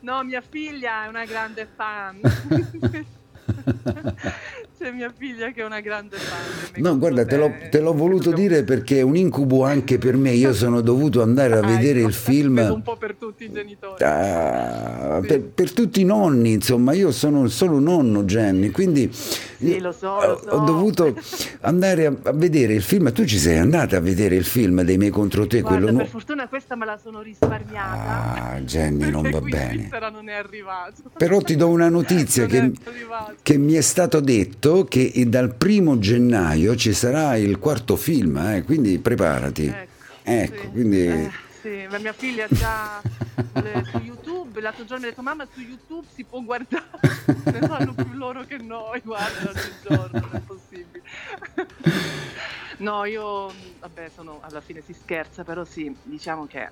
no, 0.01 0.25
mia 0.25 0.41
figlia 0.41 1.05
è 1.05 1.09
una 1.09 1.25
grande 1.25 1.69
fan. 1.73 2.21
C'è 4.87 4.93
mia 4.93 5.13
figlia 5.13 5.51
che 5.51 5.63
è 5.63 5.65
una 5.65 5.81
grande 5.81 6.17
fan. 6.17 6.81
No, 6.81 6.97
guarda, 6.97 7.25
te 7.25 7.37
l'ho, 7.37 7.53
te 7.71 7.81
l'ho 7.81 7.93
voluto 7.93 8.31
dire 8.31 8.63
perché 8.63 8.99
è 8.99 9.03
un 9.03 9.17
incubo 9.17 9.65
anche 9.65 9.99
per 9.99 10.17
me. 10.17 10.31
Io 10.31 10.55
sono 10.55 10.81
dovuto 10.81 11.23
andare 11.23 11.55
a 11.55 11.59
ah, 11.59 11.67
vedere 11.67 12.03
il 12.03 12.13
film. 12.13 12.59
Un 12.73 12.83
po' 12.83 12.95
per 12.95 13.17
tutti 13.17 13.47
i 13.47 13.51
genitori. 13.51 14.05
Ah, 14.05 15.19
sì. 15.23 15.27
per, 15.27 15.43
per, 15.43 15.73
tutti 15.73 16.03
i 16.03 16.05
nonni, 16.05 16.53
insomma, 16.53 16.93
io 16.93 17.11
sono 17.11 17.49
solo 17.49 17.81
nonno 17.81 18.23
Jenny, 18.23 18.71
quindi 18.71 19.11
sì, 19.13 19.81
lo 19.81 19.91
so, 19.91 20.25
lo 20.25 20.41
so. 20.41 20.51
ho 20.51 20.65
dovuto 20.65 21.19
andare 21.63 22.07
a, 22.07 22.15
a, 22.23 22.33
vedere 22.33 22.75
il 22.75 22.83
film. 22.83 23.13
Tu 23.13 23.25
ci 23.25 23.39
sei 23.39 23.59
andata 23.59 23.97
a 23.97 24.01
vedere 24.01 24.37
il 24.37 24.45
film 24.45 24.83
dei 24.83 24.99
miei 24.99 25.11
contro 25.11 25.49
te? 25.49 25.63
Guarda, 25.63 25.79
quello 25.79 25.97
per 25.97 26.07
no... 26.07 26.11
fortuna 26.13 26.47
questa 26.47 26.77
me 26.77 26.85
la 26.85 26.97
sono 27.03 27.23
risparmiata. 27.23 28.53
Ah, 28.53 28.61
Jenny, 28.61 29.11
non 29.11 29.29
va 29.29 29.41
bene. 29.41 29.89
non 30.13 30.29
è 30.29 30.35
arrivato. 30.35 31.03
Però 31.17 31.41
ti 31.41 31.57
do 31.57 31.71
una 31.71 31.89
notizia 31.89 32.47
che, 32.47 32.71
che 33.43 33.59
mi 33.59 33.73
è 33.73 33.81
stato 33.81 34.21
detto 34.21 34.76
che 34.85 35.13
dal 35.27 35.55
primo 35.55 35.99
gennaio 35.99 36.77
ci 36.77 36.93
sarà 36.93 37.37
il 37.37 37.59
quarto 37.59 37.97
film, 37.97 38.37
eh, 38.37 38.63
quindi 38.63 38.99
preparati. 38.99 39.67
Ecco, 39.67 39.91
ecco 40.23 40.61
sì. 40.63 40.69
quindi... 40.69 41.07
Eh, 41.07 41.31
sì, 41.61 41.87
la 41.89 41.99
mia 41.99 42.13
figlia 42.13 42.47
già 42.49 43.03
su 43.03 43.99
YouTube, 43.99 44.61
l'altro 44.61 44.85
giorno 44.85 45.03
mi 45.03 45.07
ha 45.07 45.11
detto 45.11 45.23
mamma 45.23 45.47
su 45.53 45.61
YouTube 45.61 46.07
si 46.15 46.25
può 46.25 46.41
guardare, 46.41 46.85
ne 47.45 47.61
fanno 47.67 47.93
più 47.93 48.13
loro 48.13 48.45
che 48.45 48.59
noi, 48.59 49.01
guarda 49.03 49.51
ogni 49.51 49.73
giorno, 49.83 50.21
non 50.21 50.31
è 50.33 50.41
possibile. 50.41 51.03
no, 52.79 53.05
io, 53.05 53.53
vabbè, 53.81 54.11
sono, 54.15 54.39
alla 54.43 54.61
fine 54.61 54.81
si 54.81 54.93
scherza, 54.93 55.43
però 55.43 55.65
sì, 55.65 55.95
diciamo 56.05 56.47
che 56.47 56.69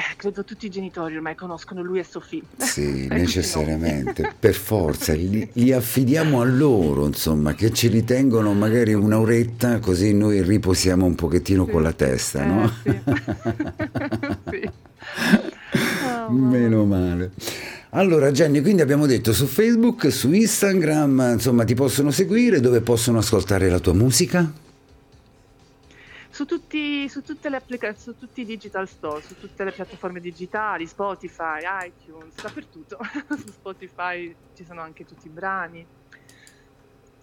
eh, 0.00 0.16
credo 0.16 0.44
tutti 0.44 0.64
i 0.64 0.70
genitori 0.70 1.16
ormai 1.16 1.34
conoscono 1.34 1.82
lui 1.82 1.98
e 1.98 2.04
Sofì. 2.04 2.42
Sì, 2.56 3.06
necessariamente, 3.08 4.32
per 4.40 4.54
forza, 4.54 5.12
li, 5.12 5.46
li, 5.52 5.72
affidiamo 5.72 6.40
a 6.40 6.44
loro, 6.44 7.06
insomma, 7.06 7.54
che 7.54 7.70
ci 7.70 7.88
ritengono 7.88 8.54
magari 8.54 8.94
un'oretta 8.94 9.78
così 9.78 10.14
noi 10.14 10.42
riposiamo 10.42 11.04
un 11.04 11.14
pochettino 11.14 11.66
sì. 11.66 11.70
con 11.70 11.82
la 11.82 11.92
testa, 11.92 12.42
eh, 12.42 12.46
no? 12.46 12.72
Sì. 12.82 13.00
sì. 14.50 14.70
Oh, 16.06 16.30
Meno 16.30 16.84
male. 16.86 17.32
Allora 17.90 18.30
Jenny, 18.30 18.62
quindi 18.62 18.80
abbiamo 18.80 19.04
detto 19.04 19.34
su 19.34 19.46
Facebook, 19.46 20.10
su 20.10 20.32
Instagram, 20.32 21.32
insomma 21.32 21.64
ti 21.64 21.74
possono 21.74 22.10
seguire, 22.10 22.60
dove 22.60 22.80
possono 22.80 23.18
ascoltare 23.18 23.68
la 23.68 23.80
tua 23.80 23.94
musica? 23.94 24.50
Su, 26.40 26.46
tutti, 26.46 27.06
su 27.08 27.22
tutte 27.22 27.50
le 27.50 27.56
applicazioni, 27.56 28.16
su 28.18 28.26
tutti 28.26 28.40
i 28.40 28.44
digital 28.46 28.88
store, 28.88 29.20
su 29.20 29.38
tutte 29.38 29.62
le 29.62 29.72
piattaforme 29.72 30.20
digitali, 30.20 30.86
Spotify, 30.86 31.60
iTunes, 31.84 32.34
dappertutto. 32.40 32.96
su 33.28 33.52
Spotify 33.52 34.34
ci 34.54 34.64
sono 34.64 34.80
anche 34.80 35.04
tutti 35.04 35.26
i 35.26 35.30
brani. 35.30 35.84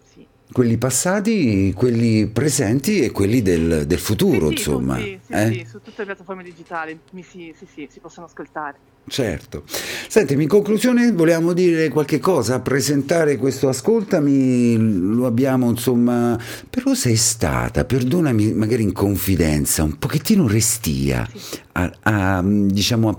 Sì. 0.04 0.24
Quelli 0.52 0.76
passati, 0.78 1.72
quelli 1.72 2.28
presenti 2.28 3.00
e 3.00 3.10
quelli 3.10 3.42
del, 3.42 3.86
del 3.86 3.98
futuro, 3.98 4.46
sì, 4.48 4.52
insomma. 4.52 4.96
Sì, 4.98 5.18
sì, 5.24 5.32
eh? 5.32 5.52
sì, 5.52 5.64
su 5.64 5.80
tutte 5.80 5.98
le 5.98 6.04
piattaforme 6.04 6.44
digitali, 6.44 6.98
mi, 7.10 7.22
sì, 7.24 7.52
sì, 7.56 7.66
sì, 7.66 7.88
si 7.90 7.98
possono 7.98 8.26
ascoltare. 8.26 8.78
Certo. 9.08 9.64
Sentimi, 10.08 10.44
in 10.44 10.48
conclusione 10.48 11.12
volevamo 11.12 11.52
dire 11.52 11.88
qualche 11.88 12.18
cosa, 12.18 12.60
presentare 12.60 13.36
questo 13.36 13.68
Ascoltami, 13.68 14.76
lo 14.76 15.26
abbiamo 15.26 15.68
insomma, 15.70 16.38
però 16.68 16.94
sei 16.94 17.16
stata, 17.16 17.84
perdonami 17.84 18.52
magari 18.52 18.82
in 18.82 18.92
confidenza, 18.92 19.82
un 19.82 19.98
pochettino 19.98 20.46
restia 20.46 21.26
a, 21.72 21.92
a, 22.02 22.42
diciamo, 22.44 23.08
a, 23.08 23.16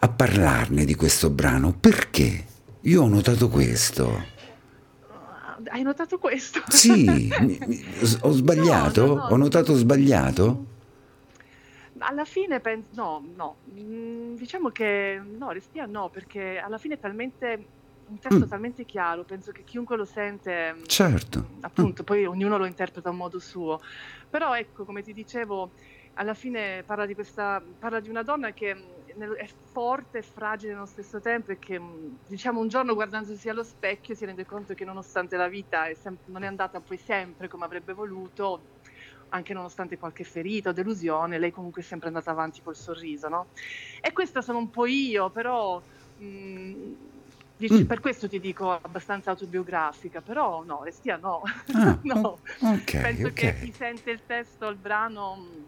a 0.00 0.08
parlarne 0.08 0.84
di 0.84 0.94
questo 0.94 1.30
brano, 1.30 1.74
perché? 1.78 2.44
Io 2.82 3.02
ho 3.02 3.08
notato 3.08 3.48
questo. 3.48 4.32
Hai 5.68 5.82
notato 5.82 6.18
questo? 6.18 6.60
Sì, 6.68 7.30
ho 8.20 8.32
sbagliato? 8.32 9.06
No, 9.06 9.14
no, 9.14 9.14
no. 9.14 9.26
Ho 9.28 9.36
notato 9.36 9.74
sbagliato? 9.74 10.66
Alla 12.04 12.24
fine 12.24 12.60
penso, 12.60 12.88
no, 12.94 13.24
no, 13.34 13.56
mm, 13.72 14.34
diciamo 14.34 14.70
che 14.70 15.20
no, 15.22 15.50
Restia 15.52 15.86
no, 15.86 16.08
perché 16.10 16.58
alla 16.58 16.78
fine 16.78 16.94
è 16.94 16.98
talmente 16.98 17.66
un 18.06 18.18
testo 18.18 18.44
mm. 18.44 18.48
talmente 18.48 18.84
chiaro, 18.84 19.24
penso 19.24 19.50
che 19.50 19.64
chiunque 19.64 19.96
lo 19.96 20.04
sente, 20.04 20.74
mm, 20.74 20.84
certo. 20.84 21.46
appunto, 21.60 22.02
mm. 22.02 22.04
poi 22.06 22.24
ognuno 22.26 22.58
lo 22.58 22.66
interpreta 22.66 23.08
a 23.08 23.12
modo 23.12 23.38
suo. 23.38 23.80
Però 24.28 24.54
ecco, 24.56 24.84
come 24.84 25.02
ti 25.02 25.12
dicevo, 25.12 25.70
alla 26.14 26.34
fine 26.34 26.82
parla 26.84 27.06
di 27.06 27.14
questa 27.14 27.62
parla 27.78 28.00
di 28.00 28.08
una 28.08 28.22
donna 28.22 28.52
che 28.52 28.74
mm, 28.74 29.32
è 29.34 29.48
forte 29.72 30.18
e 30.18 30.22
fragile 30.22 30.72
nello 30.72 30.86
stesso 30.86 31.20
tempo 31.20 31.52
e 31.52 31.58
che 31.58 31.80
diciamo 32.26 32.60
un 32.60 32.68
giorno 32.68 32.94
guardandosi 32.94 33.48
allo 33.48 33.64
specchio 33.64 34.14
si 34.14 34.24
rende 34.24 34.44
conto 34.44 34.74
che 34.74 34.84
nonostante 34.84 35.36
la 35.36 35.48
vita 35.48 35.86
è 35.86 35.94
sem- 35.94 36.18
non 36.26 36.42
è 36.42 36.46
andata 36.46 36.80
poi 36.80 36.98
sempre 36.98 37.48
come 37.48 37.64
avrebbe 37.64 37.92
voluto 37.92 38.60
anche 39.34 39.52
nonostante 39.52 39.98
qualche 39.98 40.24
ferita 40.24 40.70
o 40.70 40.72
delusione, 40.72 41.38
lei 41.38 41.50
comunque 41.50 41.82
è 41.82 41.84
sempre 41.84 42.08
andata 42.08 42.30
avanti 42.30 42.62
col 42.62 42.76
sorriso, 42.76 43.28
no? 43.28 43.48
E 44.00 44.12
questa 44.12 44.40
sono 44.40 44.58
un 44.58 44.70
po' 44.70 44.86
io, 44.86 45.30
però 45.30 45.82
mh, 46.16 46.24
mm, 46.24 46.92
dici, 47.56 47.82
mm. 47.82 47.86
per 47.86 48.00
questo 48.00 48.28
ti 48.28 48.38
dico 48.38 48.70
abbastanza 48.70 49.30
autobiografica, 49.30 50.20
però 50.22 50.62
no, 50.62 50.84
Restia 50.84 51.16
no. 51.16 51.42
Ah, 51.72 51.98
no. 52.02 52.38
Okay, 52.60 53.02
Penso 53.02 53.26
okay. 53.26 53.32
che 53.32 53.58
chi 53.58 53.72
sente 53.72 54.10
il 54.10 54.22
testo, 54.24 54.68
il 54.68 54.76
brano, 54.76 55.36
mm, 55.36 55.64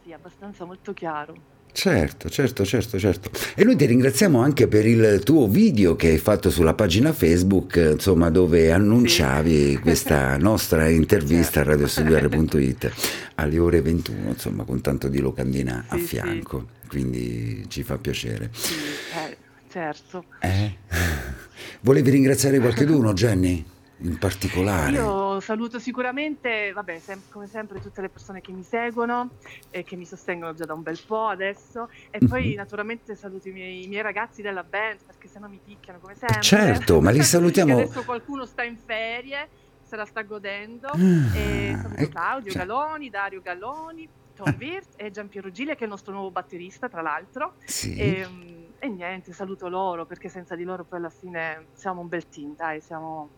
sia 0.00 0.16
abbastanza 0.16 0.64
molto 0.64 0.94
chiaro. 0.94 1.34
Certo, 1.76 2.30
certo, 2.30 2.64
certo, 2.64 2.98
certo. 2.98 3.30
E 3.54 3.62
noi 3.62 3.76
ti 3.76 3.84
ringraziamo 3.84 4.40
anche 4.40 4.66
per 4.66 4.86
il 4.86 5.20
tuo 5.22 5.46
video 5.46 5.94
che 5.94 6.08
hai 6.08 6.16
fatto 6.16 6.48
sulla 6.48 6.72
pagina 6.72 7.12
Facebook, 7.12 7.76
insomma, 7.92 8.30
dove 8.30 8.72
annunciavi 8.72 9.72
sì. 9.72 9.78
questa 9.80 10.38
nostra 10.40 10.88
intervista 10.88 11.62
certo. 11.62 11.68
a 11.68 11.72
radiostudiare.it 11.72 12.92
alle 13.36 13.58
ore 13.58 13.82
21, 13.82 14.30
insomma, 14.30 14.64
con 14.64 14.80
tanto 14.80 15.08
di 15.08 15.20
locandina 15.20 15.84
sì, 15.86 15.94
a 15.94 15.98
fianco. 15.98 16.66
Sì. 16.80 16.88
Quindi 16.88 17.66
ci 17.68 17.82
fa 17.82 17.98
piacere. 17.98 18.50
Eh, 18.54 19.36
certo. 19.70 20.24
Eh? 20.40 20.76
Volevi 21.82 22.08
ringraziare 22.08 22.58
qualcuno, 22.58 23.12
Jenny? 23.12 23.62
in 23.98 24.18
particolare? 24.18 24.96
Io 24.96 25.25
saluto 25.40 25.78
sicuramente, 25.78 26.72
vabbè, 26.72 26.98
sem- 26.98 27.22
come 27.30 27.46
sempre 27.46 27.80
tutte 27.80 28.00
le 28.00 28.08
persone 28.08 28.40
che 28.40 28.52
mi 28.52 28.62
seguono 28.62 29.30
e 29.70 29.82
che 29.84 29.96
mi 29.96 30.04
sostengono 30.04 30.54
già 30.54 30.64
da 30.64 30.74
un 30.74 30.82
bel 30.82 30.98
po' 31.06 31.26
adesso 31.26 31.88
e 32.10 32.18
mm-hmm. 32.18 32.28
poi 32.28 32.54
naturalmente 32.54 33.14
saluto 33.14 33.48
i 33.48 33.52
miei, 33.52 33.84
i 33.84 33.88
miei, 33.88 34.02
ragazzi 34.02 34.42
della 34.42 34.62
band 34.62 34.98
perché 35.06 35.28
sennò 35.28 35.48
mi 35.48 35.60
picchiano 35.62 35.98
come 35.98 36.14
sempre. 36.14 36.40
Certo, 36.40 37.00
ma 37.00 37.10
li 37.10 37.22
salutiamo. 37.24 37.72
adesso 37.72 38.04
qualcuno 38.04 38.44
sta 38.44 38.62
in 38.62 38.76
ferie, 38.84 39.48
se 39.82 39.96
la 39.96 40.04
sta 40.04 40.22
godendo. 40.22 40.88
Ah, 40.88 41.36
e 41.36 41.78
saluto 41.80 42.08
Claudio 42.08 42.50
cioè. 42.50 42.66
Galloni, 42.66 43.10
Dario 43.10 43.40
Galloni, 43.40 44.08
Tom 44.34 44.48
ah. 44.48 44.56
Wirth 44.58 44.94
e 44.96 45.10
Giampiero 45.10 45.50
Giglia 45.50 45.74
che 45.74 45.80
è 45.80 45.84
il 45.84 45.90
nostro 45.90 46.12
nuovo 46.12 46.30
batterista 46.30 46.88
tra 46.88 47.02
l'altro. 47.02 47.54
Sì. 47.64 47.96
E, 47.96 48.20
ehm, 48.20 48.64
e 48.78 48.88
niente, 48.88 49.32
saluto 49.32 49.68
loro 49.68 50.04
perché 50.06 50.28
senza 50.28 50.54
di 50.54 50.64
loro 50.64 50.84
poi 50.84 50.98
alla 50.98 51.10
fine 51.10 51.66
siamo 51.72 52.02
un 52.02 52.08
bel 52.08 52.28
team, 52.28 52.54
dai, 52.54 52.80
siamo 52.80 53.30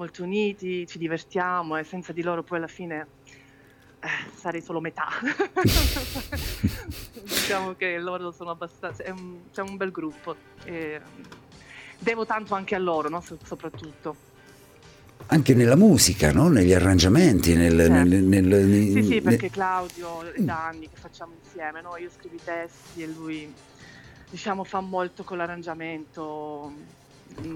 molto 0.00 0.22
uniti, 0.22 0.86
ci 0.86 0.96
divertiamo 0.96 1.76
e 1.76 1.84
senza 1.84 2.12
di 2.12 2.22
loro 2.22 2.42
poi 2.42 2.56
alla 2.56 2.66
fine 2.66 3.06
eh, 4.00 4.08
sarei 4.34 4.62
solo 4.62 4.80
metà. 4.80 5.08
diciamo 7.22 7.74
che 7.74 7.98
loro 7.98 8.30
sono 8.30 8.50
abbastanza, 8.50 9.02
è 9.02 9.10
un, 9.10 9.50
c'è 9.52 9.60
un 9.60 9.76
bel 9.76 9.90
gruppo 9.90 10.34
e 10.64 10.98
devo 11.98 12.24
tanto 12.24 12.54
anche 12.54 12.74
a 12.74 12.78
loro, 12.78 13.10
no? 13.10 13.20
so, 13.20 13.36
soprattutto. 13.44 14.28
Anche 15.26 15.54
nella 15.54 15.76
musica, 15.76 16.32
no? 16.32 16.48
negli 16.48 16.72
arrangiamenti, 16.72 17.54
nel, 17.54 17.76
certo. 17.76 17.92
nel, 17.92 18.22
nel, 18.22 18.46
nel, 18.46 18.92
Sì, 18.92 19.02
sì, 19.02 19.20
perché 19.20 19.50
Claudio 19.50 20.32
è 20.32 20.40
da 20.40 20.68
anni 20.68 20.88
che 20.88 20.96
facciamo 20.96 21.34
insieme, 21.44 21.82
no? 21.82 21.98
io 21.98 22.08
scrivo 22.08 22.36
i 22.36 22.40
testi 22.42 23.02
e 23.02 23.06
lui 23.06 23.52
diciamo 24.30 24.64
fa 24.64 24.80
molto 24.80 25.24
con 25.24 25.36
l'arrangiamento 25.36 26.70
Mm, 26.70 26.99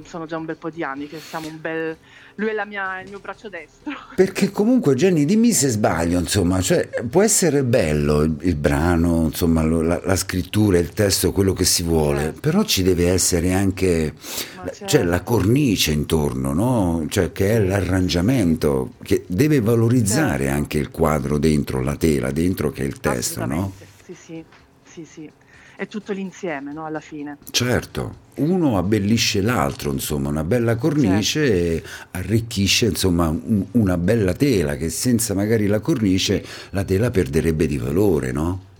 sono 0.06 0.26
già 0.26 0.36
un 0.36 0.44
bel 0.44 0.56
po' 0.56 0.70
di 0.70 0.82
anni 0.82 1.08
che 1.08 1.18
siamo 1.18 1.48
un 1.48 1.60
bel... 1.60 1.96
Lui 2.36 2.48
è 2.48 2.64
mia, 2.66 3.00
il 3.00 3.08
mio 3.08 3.20
braccio 3.20 3.48
destro. 3.48 3.92
Perché 4.16 4.50
comunque 4.50 4.94
Jenny, 4.94 5.24
dimmi 5.24 5.52
se 5.52 5.68
sbaglio, 5.68 6.18
insomma, 6.18 6.60
cioè, 6.60 6.88
può 7.08 7.22
essere 7.22 7.62
bello 7.62 8.22
il, 8.22 8.36
il 8.40 8.56
brano, 8.56 9.26
insomma, 9.26 9.62
la, 9.64 10.00
la, 10.02 10.16
scrittura, 10.16 10.78
il 10.78 10.90
testo, 10.90 11.30
quello 11.30 11.52
che 11.52 11.64
si 11.64 11.84
vuole, 11.84 12.22
certo. 12.22 12.40
però 12.40 12.64
ci 12.64 12.82
deve 12.82 13.08
essere 13.08 13.52
anche 13.52 14.14
certo. 14.18 14.86
cioè, 14.86 15.04
la 15.04 15.22
cornice 15.22 15.92
intorno, 15.92 16.52
no? 16.52 17.06
Cioè 17.08 17.30
che 17.30 17.52
è 17.52 17.60
l'arrangiamento, 17.60 18.94
che 19.02 19.24
deve 19.28 19.60
valorizzare 19.60 20.44
certo. 20.44 20.56
anche 20.56 20.78
il 20.78 20.90
quadro 20.90 21.38
dentro, 21.38 21.82
la 21.82 21.96
tela 21.96 22.32
dentro 22.32 22.70
che 22.70 22.82
è 22.82 22.86
il 22.86 22.98
testo, 22.98 23.44
no? 23.46 23.72
Sì, 24.04 24.14
sì, 24.14 24.44
sì, 24.82 25.04
sì. 25.04 25.30
È 25.76 25.86
tutto 25.86 26.12
l'insieme, 26.12 26.72
no? 26.72 26.84
Alla 26.84 27.00
fine. 27.00 27.38
Certo, 27.50 28.22
uno 28.36 28.78
abbellisce 28.78 29.40
l'altro, 29.40 29.92
insomma, 29.92 30.28
una 30.28 30.44
bella 30.44 30.76
cornice 30.76 31.80
certo. 31.80 31.88
arricchisce, 32.12 32.86
insomma, 32.86 33.28
un, 33.28 33.64
una 33.72 33.96
bella 33.96 34.32
tela 34.32 34.76
che 34.76 34.88
senza 34.88 35.34
magari 35.34 35.66
la 35.66 35.80
cornice 35.80 36.44
la 36.70 36.84
tela 36.84 37.10
perderebbe 37.10 37.66
di 37.66 37.78
valore, 37.78 38.32
no? 38.32 38.72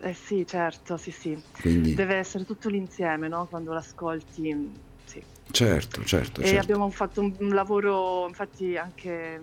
Eh 0.00 0.14
sì, 0.14 0.44
certo, 0.46 0.96
sì, 0.96 1.10
sì. 1.10 1.36
Quindi... 1.60 1.94
Deve 1.94 2.16
essere 2.16 2.44
tutto 2.44 2.68
l'insieme, 2.68 3.28
no? 3.28 3.46
Quando 3.48 3.72
l'ascolti, 3.72 4.70
sì. 5.04 5.22
Certo, 5.50 6.04
certo. 6.04 6.40
E 6.40 6.46
certo. 6.46 6.60
abbiamo 6.60 6.90
fatto 6.90 7.20
un, 7.20 7.32
un 7.38 7.54
lavoro, 7.54 8.26
infatti 8.28 8.76
anche 8.76 9.40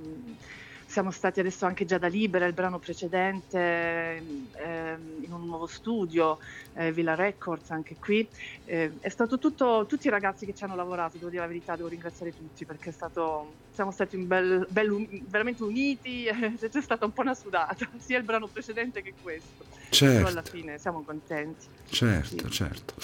siamo 0.94 1.10
stati 1.10 1.40
adesso 1.40 1.66
anche 1.66 1.86
già 1.86 1.98
da 1.98 2.06
Libera, 2.06 2.46
il 2.46 2.54
brano 2.54 2.78
precedente, 2.78 3.58
eh, 3.58 4.96
in 5.22 5.34
un 5.34 5.46
nuovo 5.48 5.66
studio, 5.66 6.38
eh, 6.76 6.92
Villa 6.92 7.16
Records, 7.16 7.72
anche 7.72 7.96
qui. 8.00 8.28
Eh, 8.66 8.92
è 9.00 9.10
stato 9.10 9.38
tutto, 9.38 9.86
tutti 9.88 10.08
i 10.08 10.10
ragazzi 10.10 10.46
che 10.46 10.54
ci 10.54 10.64
hanno 10.64 10.76
lavorato, 10.76 11.18
devo 11.18 11.30
dire 11.30 11.42
la 11.42 11.48
verità, 11.48 11.76
devo 11.76 11.88
ringraziare 11.88 12.36
tutti 12.36 12.66
perché 12.66 12.92
stato, 12.92 13.54
siamo 13.74 13.92
stati 13.92 14.18
bel, 14.18 14.66
bel, 14.70 15.08
veramente 15.28 15.64
uniti, 15.64 16.26
c'è 16.60 16.82
stata 16.82 17.06
un 17.06 17.14
po' 17.14 17.22
una 17.22 17.36
sudata, 17.36 17.88
sia 17.98 18.18
il 18.18 18.24
brano 18.24 18.48
precedente 18.48 19.02
che 19.02 19.14
questo. 19.22 19.82
Certo. 19.90 20.16
Però 20.16 20.28
alla 20.28 20.42
fine 20.42 20.78
siamo 20.80 21.04
contenti. 21.04 21.68
Certo, 21.90 22.46
sì. 22.46 22.52
certo. 22.52 22.96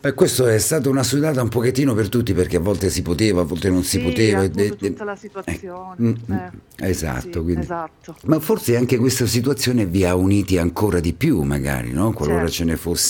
Beh, 0.00 0.12
questo 0.12 0.46
è 0.46 0.58
stata 0.58 0.90
una 0.90 1.02
sudata 1.02 1.40
un 1.40 1.48
pochettino 1.48 1.94
per 1.94 2.10
tutti 2.10 2.34
perché 2.34 2.56
a 2.58 2.60
volte 2.60 2.90
si 2.90 3.00
poteva, 3.00 3.40
a 3.40 3.44
volte 3.44 3.70
non 3.70 3.82
si 3.82 3.98
sì, 3.98 4.02
poteva. 4.02 4.46
tutta 4.46 5.04
la 5.04 5.16
situazione. 5.16 5.94
Mm, 5.98 6.14
mm, 6.30 6.32
eh, 6.32 6.50
esatto, 6.90 7.42
quindi. 7.42 7.62
esatto. 7.62 8.16
Ma 8.24 8.38
forse 8.40 8.76
anche 8.76 8.98
questa 8.98 9.24
situazione 9.24 9.86
vi 9.86 10.04
ha 10.04 10.14
uniti 10.14 10.58
ancora 10.58 11.00
di 11.00 11.14
più, 11.14 11.40
magari, 11.42 11.92
no? 11.92 12.12
qualora 12.12 12.40
certo. 12.40 12.52
ce 12.52 12.64
ne 12.64 12.76
fosse 12.76 13.05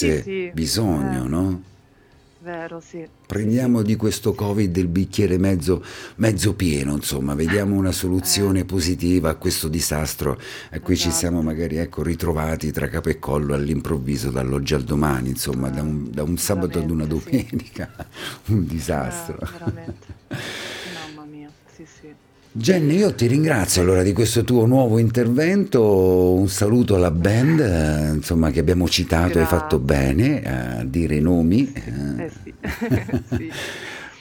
bisogno, 0.52 1.24
eh. 1.24 1.28
no? 1.28 1.62
Vero, 2.46 2.78
sì. 2.78 3.04
Prendiamo 3.26 3.82
di 3.82 3.96
questo 3.96 4.32
Covid 4.32 4.70
del 4.70 4.86
bicchiere 4.86 5.36
mezzo, 5.36 5.84
mezzo 6.16 6.54
pieno, 6.54 6.94
insomma, 6.94 7.34
vediamo 7.34 7.74
una 7.74 7.90
soluzione 7.90 8.60
eh. 8.60 8.64
positiva 8.64 9.30
a 9.30 9.34
questo 9.34 9.66
disastro 9.66 10.40
a 10.70 10.78
cui 10.78 10.94
esatto. 10.94 11.10
ci 11.10 11.16
siamo 11.16 11.42
magari 11.42 11.78
ecco, 11.78 12.04
ritrovati 12.04 12.70
tra 12.70 12.88
capo 12.88 13.08
e 13.08 13.18
collo 13.18 13.52
all'improvviso 13.52 14.30
dall'oggi 14.30 14.74
al 14.74 14.84
domani, 14.84 15.30
insomma, 15.30 15.70
da 15.70 15.82
un, 15.82 16.08
da 16.08 16.22
un 16.22 16.38
sabato 16.38 16.78
ad 16.78 16.88
una 16.88 17.04
domenica, 17.04 17.92
sì. 18.44 18.52
un 18.52 18.64
disastro. 18.64 19.40
Eh, 19.40 19.48
veramente. 19.50 20.06
Mamma 20.94 21.26
mia, 21.28 21.50
sì, 21.74 21.84
sì. 21.84 22.14
Jenny, 22.58 22.96
io 22.96 23.14
ti 23.14 23.26
ringrazio 23.26 23.82
allora 23.82 24.02
di 24.02 24.14
questo 24.14 24.42
tuo 24.42 24.64
nuovo 24.64 24.96
intervento, 24.98 26.32
un 26.32 26.48
saluto 26.48 26.94
alla 26.94 27.10
band, 27.10 27.60
eh, 27.60 28.14
insomma 28.14 28.50
che 28.50 28.60
abbiamo 28.60 28.88
citato, 28.88 29.34
Grazie. 29.34 29.40
hai 29.42 29.46
fatto 29.46 29.78
bene 29.78 30.42
a 30.42 30.82
dire 30.82 31.16
i 31.16 31.20
nomi. 31.20 31.70
Eh 31.70 32.30
sì, 32.42 32.54
sì. 33.36 33.52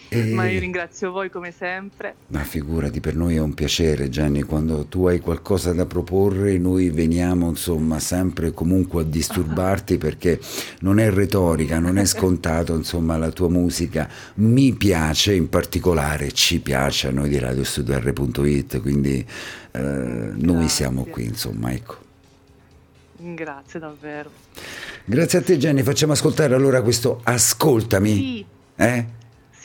E... 0.09 0.23
Ma 0.33 0.47
io 0.47 0.59
ringrazio 0.59 1.11
voi 1.11 1.29
come 1.29 1.51
sempre. 1.51 2.15
Ma 2.27 2.43
figurati, 2.43 2.99
per 2.99 3.15
noi 3.15 3.35
è 3.35 3.41
un 3.41 3.53
piacere 3.53 4.09
Jenny, 4.09 4.41
quando 4.43 4.85
tu 4.85 5.07
hai 5.07 5.19
qualcosa 5.19 5.73
da 5.73 5.85
proporre 5.85 6.57
noi 6.57 6.89
veniamo 6.89 7.49
insomma 7.49 7.99
sempre 7.99 8.51
comunque 8.51 9.01
a 9.01 9.05
disturbarti 9.05 9.97
perché 9.97 10.39
non 10.79 10.99
è 10.99 11.09
retorica, 11.09 11.79
non 11.79 11.97
è 11.97 12.05
scontato, 12.05 12.75
insomma 12.75 13.17
la 13.17 13.31
tua 13.31 13.49
musica 13.49 14.09
mi 14.35 14.73
piace, 14.73 15.33
in 15.33 15.49
particolare 15.49 16.31
ci 16.31 16.59
piace 16.59 17.07
a 17.07 17.11
noi 17.11 17.29
di 17.29 17.39
radiostudio.it, 17.39 18.81
quindi 18.81 19.25
eh, 19.71 19.79
noi 19.79 20.69
siamo 20.69 21.05
qui 21.05 21.25
insomma, 21.25 21.71
ecco. 21.71 22.03
Grazie 23.17 23.79
davvero. 23.79 24.29
Grazie 25.05 25.39
a 25.39 25.41
te 25.41 25.57
Jenny, 25.57 25.83
facciamo 25.83 26.13
ascoltare 26.13 26.53
allora 26.53 26.81
questo 26.81 27.21
Ascoltami. 27.23 28.13
Sì. 28.13 28.45
Eh? 28.75 29.05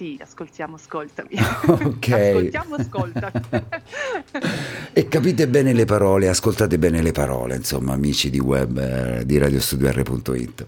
Sì, 0.01 0.19
ascoltiamo, 0.19 0.77
ascoltami. 0.77 1.29
Ok. 1.69 2.09
ascoltiamo, 2.09 2.75
ascoltami. 2.77 3.33
e 4.95 5.09
capite 5.09 5.47
bene 5.47 5.75
le 5.75 5.85
parole, 5.85 6.27
ascoltate 6.27 6.79
bene 6.79 7.03
le 7.03 7.13
parole, 7.13 7.57
insomma, 7.57 7.93
amici 7.93 8.31
di 8.31 8.39
web 8.39 8.79
eh, 8.79 9.27
di 9.27 9.37
radiostudio.it. 9.37 10.67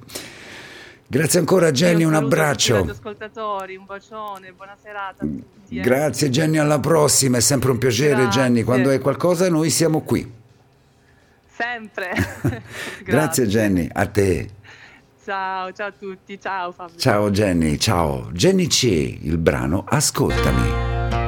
Grazie 1.06 1.38
ancora 1.38 1.70
Jenny, 1.70 2.04
un, 2.04 2.10
un 2.12 2.16
abbraccio. 2.16 2.76
Agli 2.76 2.90
ascoltatori, 2.90 3.74
un 3.76 3.86
bacione, 3.86 4.52
buona 4.52 4.76
serata 4.82 5.24
a 5.24 5.26
tutti. 5.26 5.78
Eh. 5.78 5.80
Grazie 5.80 6.28
Jenny, 6.28 6.58
alla 6.58 6.78
prossima, 6.78 7.38
è 7.38 7.40
sempre 7.40 7.70
un 7.70 7.78
piacere 7.78 8.24
Grazie. 8.24 8.42
Jenny, 8.42 8.62
quando 8.64 8.90
hai 8.90 8.98
qualcosa 8.98 9.48
noi 9.48 9.70
siamo 9.70 10.02
qui. 10.02 10.30
Sempre. 11.48 12.12
Grazie 13.02 13.46
Jenny, 13.46 13.88
a 13.90 14.04
te. 14.04 14.60
Ciao, 15.24 15.70
ciao 15.70 15.86
a 15.86 15.92
tutti, 15.92 16.40
ciao 16.40 16.72
Fabio. 16.72 16.98
Ciao 16.98 17.30
Jenny, 17.30 17.78
ciao. 17.78 18.28
Jenny 18.32 18.66
C, 18.66 19.18
il 19.22 19.38
brano 19.38 19.84
Ascoltami. 19.86 21.21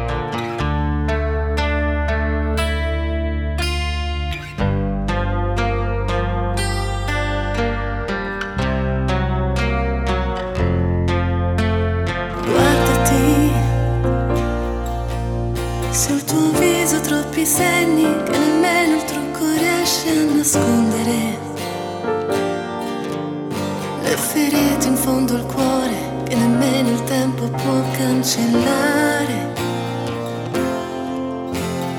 Le 24.15 24.21
ferite 24.21 24.87
in 24.87 24.95
fondo 24.95 25.35
al 25.35 25.45
cuore 25.45 26.23
che 26.23 26.37
nemmeno 26.37 26.91
il 26.91 27.03
tempo 27.03 27.49
può 27.49 27.83
cancellare. 27.97 29.53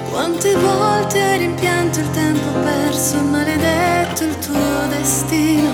Quante 0.09 0.55
volte 0.55 1.21
hai 1.21 1.39
rimpianto 1.39 1.99
il 1.99 2.09
tempo 2.11 2.59
perso, 2.63 3.21
maledetto 3.21 4.23
il 4.23 4.39
tuo 4.39 4.87
destino, 4.97 5.71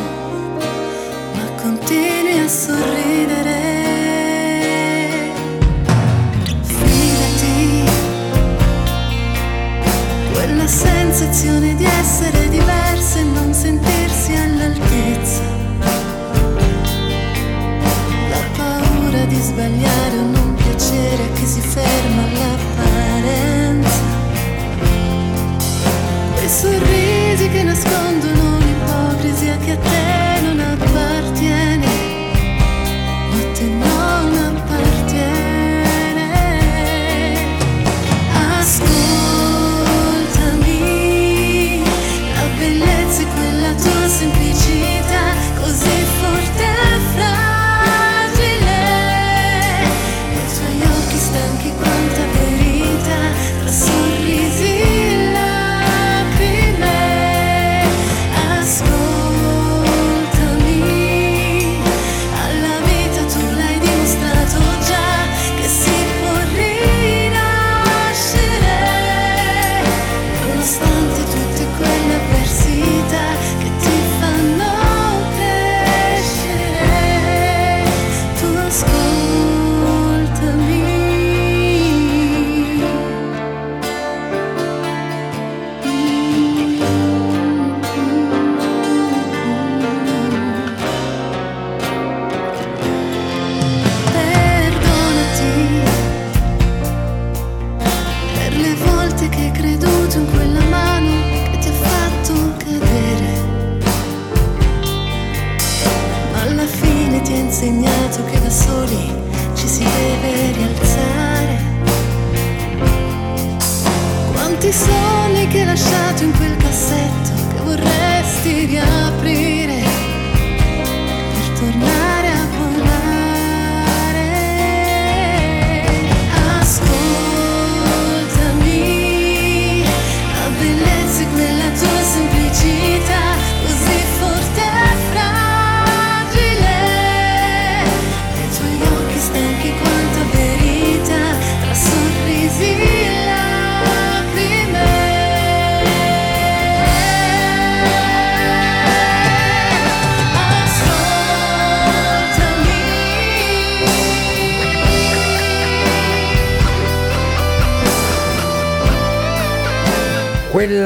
ma 1.35 1.61
continui 1.61 2.39
a 2.39 2.47
sorridere. 2.47 3.59
Fidati, 6.63 7.83
quella 10.33 10.65
sensazione 10.65 11.75
di 11.75 11.85
essere 11.85 12.49
sbagliare 19.51 20.17
o 20.17 20.21
non 20.21 20.55
piacere 20.55 21.23
a 21.23 21.31
chi 21.33 21.45
si 21.45 21.59
ferma 21.59 22.21
all'apparenza. 22.23 23.89
Quei 26.35 26.49
sorrisi 26.49 27.49
che 27.49 27.63
nascondono 27.63 28.10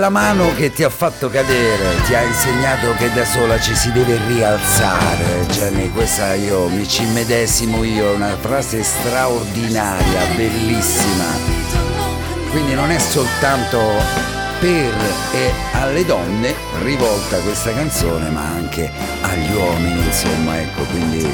Quella 0.06 0.20
mano 0.20 0.54
che 0.54 0.72
ti 0.72 0.84
ha 0.84 0.90
fatto 0.92 1.32
cadere, 1.32 2.00
ti 2.06 2.14
ha 2.14 2.22
insegnato 2.22 2.94
che 2.94 3.12
da 3.12 3.26
sola 3.26 3.60
ci 3.60 3.74
si 3.74 3.92
deve 3.92 4.20
rialzare. 4.28 5.48
Jenny, 5.48 5.90
questa 5.90 6.36
io 6.36 6.68
mi 6.70 6.88
ci 6.88 7.06
medesimo 7.06 7.84
io, 7.84 8.12
una 8.14 8.38
frase 8.38 8.84
straordinaria, 8.84 10.26
bellissima. 10.36 11.26
Quindi 12.52 12.76
non 12.76 12.92
è 12.92 13.00
soltanto 13.00 13.80
per 14.60 14.94
e 15.34 15.52
alle 15.72 16.06
donne 16.06 16.54
rivolta 16.84 17.38
questa 17.40 17.74
canzone, 17.74 18.30
ma 18.30 18.44
anche 18.44 18.92
agli 19.22 19.56
uomini, 19.56 20.06
insomma, 20.06 20.60
ecco, 20.60 20.84
quindi 20.84 21.28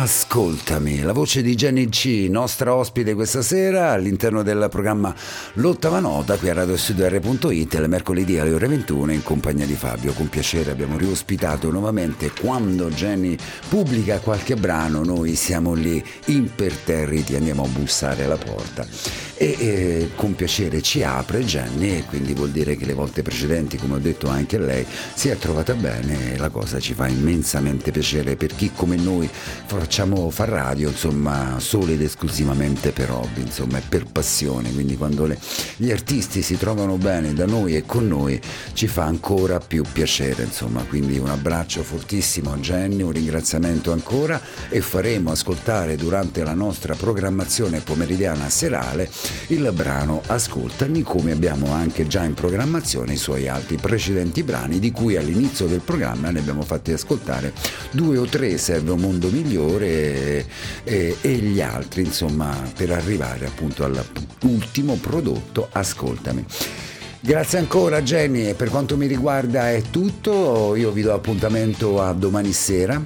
Ascoltami, 0.00 1.00
la 1.00 1.12
voce 1.12 1.42
di 1.42 1.56
Jenny 1.56 1.88
C, 1.88 2.28
nostra 2.30 2.72
ospite 2.72 3.14
questa 3.14 3.42
sera 3.42 3.90
all'interno 3.90 4.44
del 4.44 4.68
programma 4.70 5.12
L'ottava 5.54 5.98
nota 5.98 6.36
qui 6.36 6.48
a 6.48 6.54
radiostudio.it 6.54 7.74
il 7.74 7.88
mercoledì 7.88 8.38
alle 8.38 8.52
ore 8.52 8.68
21 8.68 9.10
in 9.12 9.24
compagnia 9.24 9.66
di 9.66 9.74
Fabio. 9.74 10.12
Con 10.12 10.28
piacere 10.28 10.70
abbiamo 10.70 10.96
riospitato 10.96 11.68
nuovamente 11.72 12.30
quando 12.30 12.90
Jenny 12.90 13.36
pubblica 13.68 14.20
qualche 14.20 14.54
brano, 14.54 15.02
noi 15.02 15.34
siamo 15.34 15.74
lì 15.74 16.00
imperterriti, 16.26 17.34
andiamo 17.34 17.64
a 17.64 17.68
bussare 17.68 18.22
alla 18.22 18.38
porta 18.38 19.27
e 19.38 19.56
eh, 19.58 20.10
con 20.16 20.34
piacere 20.34 20.82
ci 20.82 21.04
apre 21.04 21.44
Jenny 21.44 21.98
e 21.98 22.04
quindi 22.04 22.34
vuol 22.34 22.50
dire 22.50 22.76
che 22.76 22.84
le 22.84 22.92
volte 22.92 23.22
precedenti, 23.22 23.76
come 23.76 23.94
ho 23.94 23.98
detto 23.98 24.28
anche 24.28 24.58
lei, 24.58 24.84
si 25.14 25.28
è 25.28 25.36
trovata 25.38 25.74
bene 25.74 26.34
e 26.34 26.38
la 26.38 26.48
cosa 26.48 26.80
ci 26.80 26.92
fa 26.92 27.06
immensamente 27.06 27.92
piacere. 27.92 28.34
Per 28.34 28.54
chi 28.54 28.72
come 28.74 28.96
noi 28.96 29.30
facciamo 29.66 30.28
fa 30.30 30.44
radio, 30.44 30.88
insomma, 30.88 31.56
solo 31.60 31.92
ed 31.92 32.02
esclusivamente 32.02 32.90
per 32.90 33.12
hobby, 33.12 33.42
insomma, 33.42 33.78
e 33.78 33.82
per 33.88 34.06
passione, 34.10 34.72
quindi 34.72 34.96
quando 34.96 35.24
le- 35.24 35.38
gli 35.76 35.92
artisti 35.92 36.42
si 36.42 36.58
trovano 36.58 36.96
bene 36.96 37.32
da 37.32 37.46
noi 37.46 37.76
e 37.76 37.86
con 37.86 38.08
noi 38.08 38.40
ci 38.72 38.88
fa 38.88 39.04
ancora 39.04 39.60
più 39.60 39.84
piacere, 39.90 40.42
insomma, 40.42 40.82
quindi 40.82 41.16
un 41.18 41.28
abbraccio 41.28 41.84
fortissimo 41.84 42.52
a 42.52 42.56
Jenny, 42.56 43.02
un 43.02 43.12
ringraziamento 43.12 43.92
ancora 43.92 44.40
e 44.68 44.80
faremo 44.80 45.30
ascoltare 45.30 45.94
durante 45.94 46.42
la 46.42 46.54
nostra 46.54 46.96
programmazione 46.96 47.80
pomeridiana 47.80 48.48
serale 48.50 49.08
il 49.48 49.70
brano 49.72 50.22
Ascoltami 50.26 51.02
come 51.02 51.32
abbiamo 51.32 51.72
anche 51.72 52.06
già 52.06 52.24
in 52.24 52.34
programmazione 52.34 53.14
i 53.14 53.16
suoi 53.16 53.48
altri 53.48 53.76
precedenti 53.76 54.42
brani 54.42 54.78
di 54.78 54.90
cui 54.90 55.16
all'inizio 55.16 55.66
del 55.66 55.80
programma 55.80 56.30
ne 56.30 56.38
abbiamo 56.38 56.62
fatti 56.62 56.92
ascoltare 56.92 57.52
due 57.90 58.18
o 58.18 58.24
tre 58.26 58.58
serve 58.58 58.92
un 58.92 59.00
mondo 59.00 59.28
migliore 59.28 60.46
e, 60.84 61.16
e- 61.20 61.36
gli 61.38 61.60
altri 61.60 62.02
insomma 62.02 62.54
per 62.76 62.90
arrivare 62.90 63.46
appunto 63.46 63.84
all'ultimo 63.84 64.94
prodotto 64.94 65.68
Ascoltami. 65.70 66.44
Grazie 67.20 67.58
ancora 67.58 68.00
Jenny 68.02 68.46
e 68.46 68.54
per 68.54 68.70
quanto 68.70 68.96
mi 68.96 69.06
riguarda 69.06 69.70
è 69.70 69.82
tutto, 69.90 70.74
io 70.76 70.92
vi 70.92 71.02
do 71.02 71.12
appuntamento 71.12 72.00
a 72.00 72.12
domani 72.12 72.52
sera, 72.52 73.02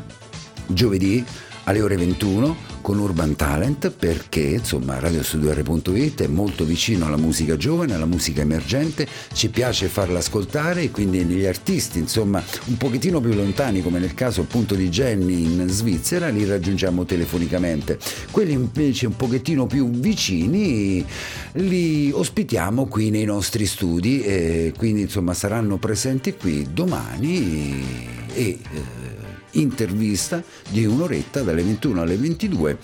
giovedì 0.67 1.25
alle 1.65 1.81
ore 1.81 1.97
21 1.97 2.71
con 2.81 2.99
Urban 2.99 3.37
Talent 3.37 3.91
perché 3.91 4.41
insomma 4.41 4.99
radiostudio.it 4.99 6.23
è 6.23 6.27
molto 6.27 6.65
vicino 6.65 7.07
alla 7.07 7.17
musica 7.17 7.57
giovane, 7.57 7.95
alla 7.95 8.07
musica 8.07 8.41
emergente, 8.41 9.07
ci 9.33 9.49
piace 9.51 9.87
farla 9.87 10.19
ascoltare 10.19 10.83
e 10.83 10.91
quindi 10.91 11.23
gli 11.25 11.47
artisti 11.47 11.99
insomma 11.99 12.43
un 12.67 12.77
pochettino 12.77 13.21
più 13.21 13.33
lontani 13.35 13.83
come 13.83 14.01
nel 14.01 14.15
caso 14.15 14.43
appunto 14.43 14.75
di 14.75 14.89
Jenny 14.89 15.45
in 15.45 15.69
Svizzera 15.69 16.29
li 16.29 16.45
raggiungiamo 16.45 17.05
telefonicamente, 17.05 17.99
quelli 18.31 18.53
invece 18.53 19.07
un 19.07 19.17
pochettino 19.17 19.67
più 19.67 19.89
vicini 19.91 21.05
li 21.53 22.11
ospitiamo 22.11 22.87
qui 22.87 23.11
nei 23.11 23.25
nostri 23.25 23.67
studi 23.67 24.23
e 24.23 24.73
quindi 24.77 25.03
insomma 25.03 25.35
saranno 25.35 25.77
presenti 25.77 26.35
qui 26.35 26.67
domani 26.73 28.21
e 28.35 28.59
eh, 28.73 29.12
intervista 29.53 30.43
di 30.69 30.85
un'oretta 30.85 31.43
dalle 31.43 31.63
21 31.63 32.03
alle 32.03 32.17
22 32.17 32.79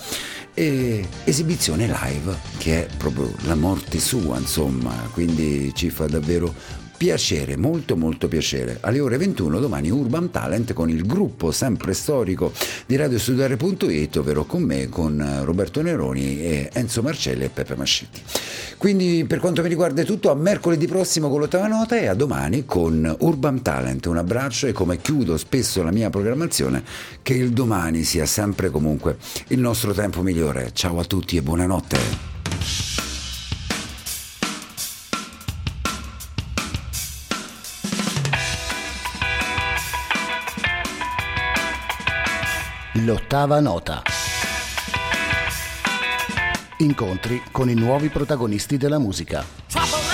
e 0.55 1.07
esibizione 1.25 1.87
live 1.87 2.37
che 2.59 2.87
è 2.87 2.97
proprio 2.97 3.33
la 3.43 3.55
morte 3.55 3.99
sua 4.01 4.39
insomma. 4.39 4.93
Quindi 5.13 5.73
ci 5.75 5.91
fa 5.91 6.07
davvero 6.07 6.55
piacere, 6.99 7.57
molto 7.57 7.97
molto 7.97 8.27
piacere. 8.27 8.79
Alle 8.81 8.99
ore 8.99 9.17
21 9.17 9.61
domani 9.61 9.89
Urban 9.89 10.31
Talent 10.31 10.73
con 10.73 10.91
il 10.91 11.07
gruppo 11.07 11.53
sempre 11.53 11.95
storico 11.95 12.53
di 12.87 12.97
radiostudiare.it, 12.97 14.17
ovvero 14.17 14.45
con 14.45 14.63
me, 14.63 14.89
con 14.89 15.43
Roberto 15.45 15.81
Neroni 15.81 16.69
Enzo 16.73 17.01
Marcelli 17.01 17.45
e 17.45 17.49
Peppe 17.51 17.77
Mascetti. 17.77 18.21
Quindi 18.77 19.25
per 19.27 19.39
quanto 19.39 19.63
mi 19.63 19.69
riguarda 19.69 20.03
è 20.03 20.05
tutto, 20.05 20.31
a 20.31 20.35
mercoledì 20.35 20.87
prossimo 20.87 21.31
con 21.31 21.39
l'ottava 21.39 21.69
nota 21.69 21.97
e 21.97 22.07
a 22.07 22.15
domani 22.15 22.65
con 22.65 23.17
Urban 23.21 23.63
Talent. 23.63 24.07
Un 24.07 24.17
abbraccio 24.17 24.67
e 24.67 24.73
come 24.73 25.01
chiudo 25.01 25.37
spesso 25.37 25.83
la 25.85 25.93
mia 25.93 26.11
programmazione, 26.11 26.83
che 27.23 27.35
il 27.35 27.51
domani 27.51 28.03
sia 28.03 28.27
sempre 28.27 28.71
comunque 28.71 29.19
il 29.49 29.61
nostro 29.61 29.93
tempo 29.93 30.21
migliore. 30.23 30.71
Ciao 30.73 30.99
a 30.99 31.05
tutti 31.05 31.37
e 31.37 31.43
buonanotte. 31.43 32.38
L'ottava 42.95 43.61
nota. 43.61 44.03
Incontri 46.79 47.43
con 47.53 47.69
i 47.69 47.75
nuovi 47.75 48.09
protagonisti 48.09 48.79
della 48.79 48.99
musica. 48.99 50.08